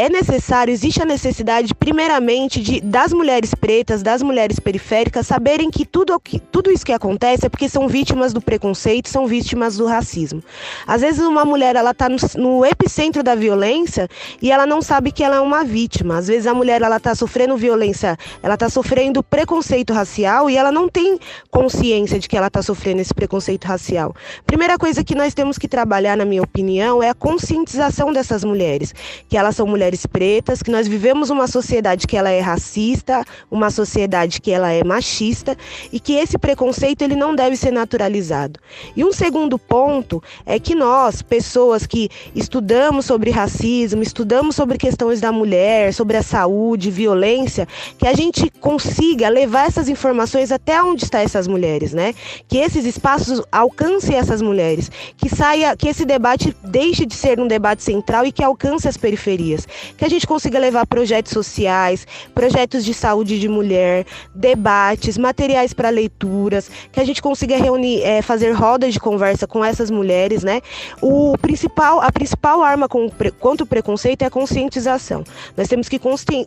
é 0.00 0.08
necessário, 0.08 0.72
existe 0.72 1.02
a 1.02 1.04
necessidade, 1.04 1.74
primeiramente, 1.74 2.62
de 2.62 2.80
das 2.80 3.12
mulheres 3.12 3.54
pretas, 3.54 4.02
das 4.02 4.22
mulheres 4.22 4.58
periféricas, 4.58 5.26
saberem 5.26 5.70
que 5.70 5.84
tudo, 5.84 6.18
tudo 6.50 6.70
isso 6.70 6.86
que 6.86 6.92
acontece 6.92 7.44
é 7.44 7.50
porque 7.50 7.68
são 7.68 7.86
vítimas 7.86 8.32
do 8.32 8.40
preconceito, 8.40 9.10
são 9.10 9.26
vítimas 9.26 9.76
do 9.76 9.84
racismo. 9.84 10.42
Às 10.86 11.02
vezes 11.02 11.20
uma 11.20 11.44
mulher 11.44 11.76
ela 11.76 11.90
está 11.90 12.08
no, 12.08 12.16
no, 12.36 12.64
epicentro 12.64 13.22
da 13.22 13.34
violência 13.34 14.08
e 14.40 14.50
ela 14.50 14.64
não 14.64 14.80
sabe 14.80 15.12
que 15.12 15.22
ela 15.22 15.36
é 15.36 15.40
uma 15.40 15.64
vítima. 15.64 16.16
Às 16.16 16.28
vezes 16.28 16.46
a 16.46 16.54
mulher 16.54 16.80
ela 16.80 16.96
está 16.96 17.14
sofrendo 17.14 17.54
violência, 17.58 18.16
ela 18.42 18.54
está 18.54 18.70
sofrendo 18.70 19.22
preconceito 19.22 19.92
racial 19.92 20.48
e 20.48 20.56
ela 20.56 20.72
não 20.72 20.88
tem 20.88 21.18
consciência 21.50 22.18
de 22.18 22.26
que 22.26 22.38
ela 22.38 22.46
está 22.46 22.62
sofrendo 22.62 23.02
esse 23.02 23.12
preconceito 23.12 23.66
racial. 23.66 24.14
Primeira 24.46 24.78
coisa 24.78 25.04
que 25.04 25.14
nós 25.14 25.34
temos 25.34 25.58
que 25.58 25.68
trabalhar, 25.68 26.16
na 26.16 26.24
minha 26.24 26.42
opinião, 26.42 27.02
é 27.02 27.10
a 27.10 27.14
conscientização 27.14 28.14
dessas 28.14 28.42
mulheres, 28.44 28.94
que 29.28 29.36
elas 29.36 29.56
são 29.56 29.66
mulheres 29.66 29.89
mulheres 29.90 30.06
pretas, 30.06 30.62
que 30.62 30.70
nós 30.70 30.86
vivemos 30.86 31.30
uma 31.30 31.46
sociedade 31.48 32.06
que 32.06 32.16
ela 32.16 32.30
é 32.30 32.40
racista, 32.40 33.24
uma 33.50 33.70
sociedade 33.70 34.40
que 34.40 34.52
ela 34.52 34.70
é 34.70 34.84
machista 34.84 35.56
e 35.92 35.98
que 35.98 36.12
esse 36.12 36.38
preconceito 36.38 37.02
ele 37.02 37.16
não 37.16 37.34
deve 37.34 37.56
ser 37.56 37.72
naturalizado. 37.72 38.60
E 38.96 39.04
um 39.04 39.12
segundo 39.12 39.58
ponto 39.58 40.22
é 40.46 40.58
que 40.60 40.74
nós, 40.74 41.22
pessoas 41.22 41.86
que 41.86 42.08
estudamos 42.34 43.06
sobre 43.06 43.30
racismo, 43.30 44.02
estudamos 44.02 44.54
sobre 44.54 44.78
questões 44.78 45.20
da 45.20 45.32
mulher, 45.32 45.92
sobre 45.92 46.16
a 46.16 46.22
saúde, 46.22 46.90
violência, 46.90 47.66
que 47.98 48.06
a 48.06 48.14
gente 48.14 48.48
consiga 48.60 49.28
levar 49.28 49.66
essas 49.66 49.88
informações 49.88 50.52
até 50.52 50.80
onde 50.82 51.04
estão 51.04 51.20
essas 51.20 51.48
mulheres, 51.48 51.92
né? 51.92 52.14
Que 52.48 52.58
esses 52.58 52.84
espaços 52.84 53.42
alcancem 53.50 54.16
essas 54.16 54.40
mulheres, 54.40 54.90
que 55.16 55.28
saia, 55.28 55.76
que 55.76 55.88
esse 55.88 56.04
debate 56.04 56.54
deixe 56.62 57.04
de 57.04 57.14
ser 57.14 57.40
um 57.40 57.48
debate 57.48 57.82
central 57.82 58.24
e 58.24 58.32
que 58.32 58.44
alcance 58.44 58.88
as 58.88 58.96
periferias 58.96 59.66
que 59.96 60.04
a 60.04 60.08
gente 60.08 60.26
consiga 60.26 60.58
levar 60.58 60.86
projetos 60.86 61.32
sociais, 61.32 62.06
projetos 62.34 62.84
de 62.84 62.92
saúde 62.92 63.38
de 63.38 63.48
mulher, 63.48 64.06
debates, 64.34 65.16
materiais 65.16 65.72
para 65.72 65.88
leituras, 65.90 66.70
que 66.92 67.00
a 67.00 67.04
gente 67.04 67.22
consiga 67.22 67.56
reunir, 67.56 68.02
é, 68.02 68.22
fazer 68.22 68.52
rodas 68.52 68.92
de 68.92 69.00
conversa 69.00 69.46
com 69.46 69.64
essas 69.64 69.90
mulheres, 69.90 70.44
né? 70.44 70.60
O 71.00 71.36
principal, 71.38 72.00
a 72.00 72.12
principal 72.12 72.62
arma 72.62 72.88
contra 72.88 73.64
o 73.64 73.66
preconceito 73.66 74.22
é 74.22 74.26
a 74.26 74.30
conscientização. 74.30 75.24
Nós 75.56 75.68
temos 75.68 75.88
que 75.88 75.98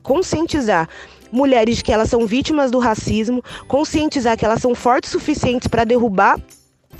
conscientizar 0.01 0.87
mulheres 1.31 1.81
que 1.81 1.91
elas 1.91 2.09
são 2.09 2.27
vítimas 2.27 2.69
do 2.69 2.77
racismo, 2.77 3.43
conscientizar 3.67 4.37
que 4.37 4.45
elas 4.45 4.61
são 4.61 4.75
fortes 4.75 5.09
o 5.09 5.23
suficientes 5.23 5.67
para 5.67 5.83
derrubar 5.83 6.39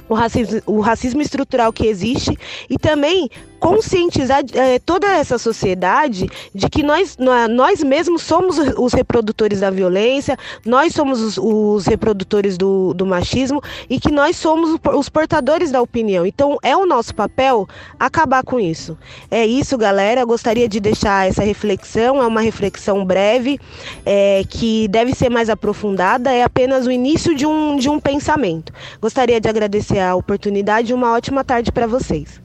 o 0.10 0.14
racismo, 0.14 0.62
o 0.66 0.80
racismo 0.80 1.22
estrutural 1.22 1.72
que 1.72 1.86
existe 1.86 2.38
e 2.70 2.78
também 2.78 3.30
conscientizar 3.64 4.44
é, 4.52 4.78
toda 4.78 5.08
essa 5.08 5.38
sociedade 5.38 6.30
de 6.54 6.70
que 6.70 6.84
nós, 6.84 7.16
nós 7.50 7.82
mesmos 7.82 8.22
somos 8.22 8.58
os 8.58 8.92
reprodutores 8.92 9.62
da 9.62 9.70
violência, 9.72 10.38
nós 10.66 10.94
somos 10.94 11.22
os, 11.22 11.38
os 11.38 11.86
reprodutores 11.86 12.58
do, 12.58 12.94
do, 12.94 13.06
machismo 13.06 13.64
e 13.90 14.02
que 14.02 14.12
nós 14.12 14.36
somos 14.36 14.78
os 14.94 15.08
portadores 15.08 15.72
da 15.72 15.82
opinião. 15.82 16.26
Então 16.26 16.58
é 16.62 16.76
o 16.76 16.86
nosso 16.86 17.16
papel 17.16 17.66
acabar 17.98 18.44
com 18.44 18.60
isso. 18.60 18.98
É 19.32 19.46
isso, 19.46 19.78
galera. 19.78 20.20
Eu 20.20 20.28
gostaria 20.28 20.68
de 20.68 20.82
deixar 20.82 21.30
essa 21.30 21.42
reflexão, 21.42 22.22
é 22.22 22.28
uma 22.28 22.42
reflexão 22.42 23.06
breve, 23.06 23.58
é, 24.06 24.44
que 24.50 24.90
deve 24.90 25.16
ser 25.16 25.30
mais 25.30 25.50
aprofundada, 25.50 26.34
é 26.34 26.44
apenas 26.44 26.86
o 26.86 26.92
início 26.92 27.34
de 27.34 27.46
um, 27.46 27.78
de 27.78 27.88
um 27.88 27.98
pensamento. 27.98 28.74
Gostaria 29.02 29.40
de 29.40 29.48
agradecer 29.48 30.00
a 30.00 30.16
oportunidade 30.16 30.92
e 30.92 30.94
uma 30.94 31.14
ótima 31.14 31.46
tarde 31.46 31.72
para 31.72 31.88
vocês. 31.88 32.43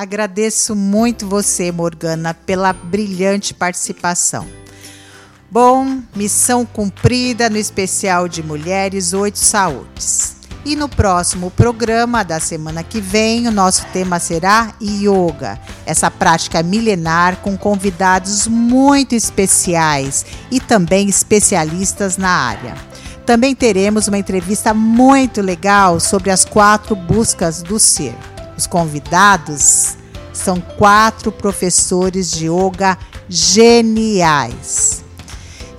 Agradeço 0.00 0.74
muito 0.74 1.28
você, 1.28 1.70
Morgana, 1.70 2.32
pela 2.32 2.72
brilhante 2.72 3.52
participação. 3.52 4.46
Bom, 5.50 5.98
missão 6.16 6.64
cumprida 6.64 7.50
no 7.50 7.58
especial 7.58 8.26
de 8.26 8.42
Mulheres 8.42 9.12
Oito 9.12 9.38
Saúdes. 9.38 10.36
E 10.64 10.74
no 10.74 10.88
próximo 10.88 11.50
programa 11.50 12.24
da 12.24 12.40
semana 12.40 12.82
que 12.82 12.98
vem, 12.98 13.46
o 13.46 13.50
nosso 13.50 13.84
tema 13.92 14.18
será 14.18 14.72
Yoga, 14.80 15.60
essa 15.84 16.10
prática 16.10 16.62
milenar 16.62 17.36
com 17.42 17.54
convidados 17.58 18.46
muito 18.46 19.14
especiais 19.14 20.24
e 20.50 20.58
também 20.60 21.10
especialistas 21.10 22.16
na 22.16 22.30
área. 22.30 22.74
Também 23.26 23.54
teremos 23.54 24.08
uma 24.08 24.16
entrevista 24.16 24.72
muito 24.72 25.42
legal 25.42 26.00
sobre 26.00 26.30
as 26.30 26.46
quatro 26.46 26.96
buscas 26.96 27.62
do 27.62 27.78
ser. 27.78 28.16
Os 28.60 28.66
convidados 28.66 29.96
são 30.34 30.60
quatro 30.60 31.32
professores 31.32 32.30
de 32.30 32.44
yoga 32.44 32.98
geniais. 33.26 35.02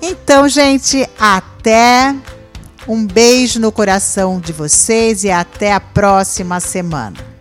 Então, 0.02 0.48
gente, 0.48 1.08
até 1.16 2.12
um 2.88 3.06
beijo 3.06 3.60
no 3.60 3.70
coração 3.70 4.40
de 4.40 4.52
vocês 4.52 5.22
e 5.22 5.30
até 5.30 5.72
a 5.72 5.78
próxima 5.78 6.58
semana. 6.58 7.31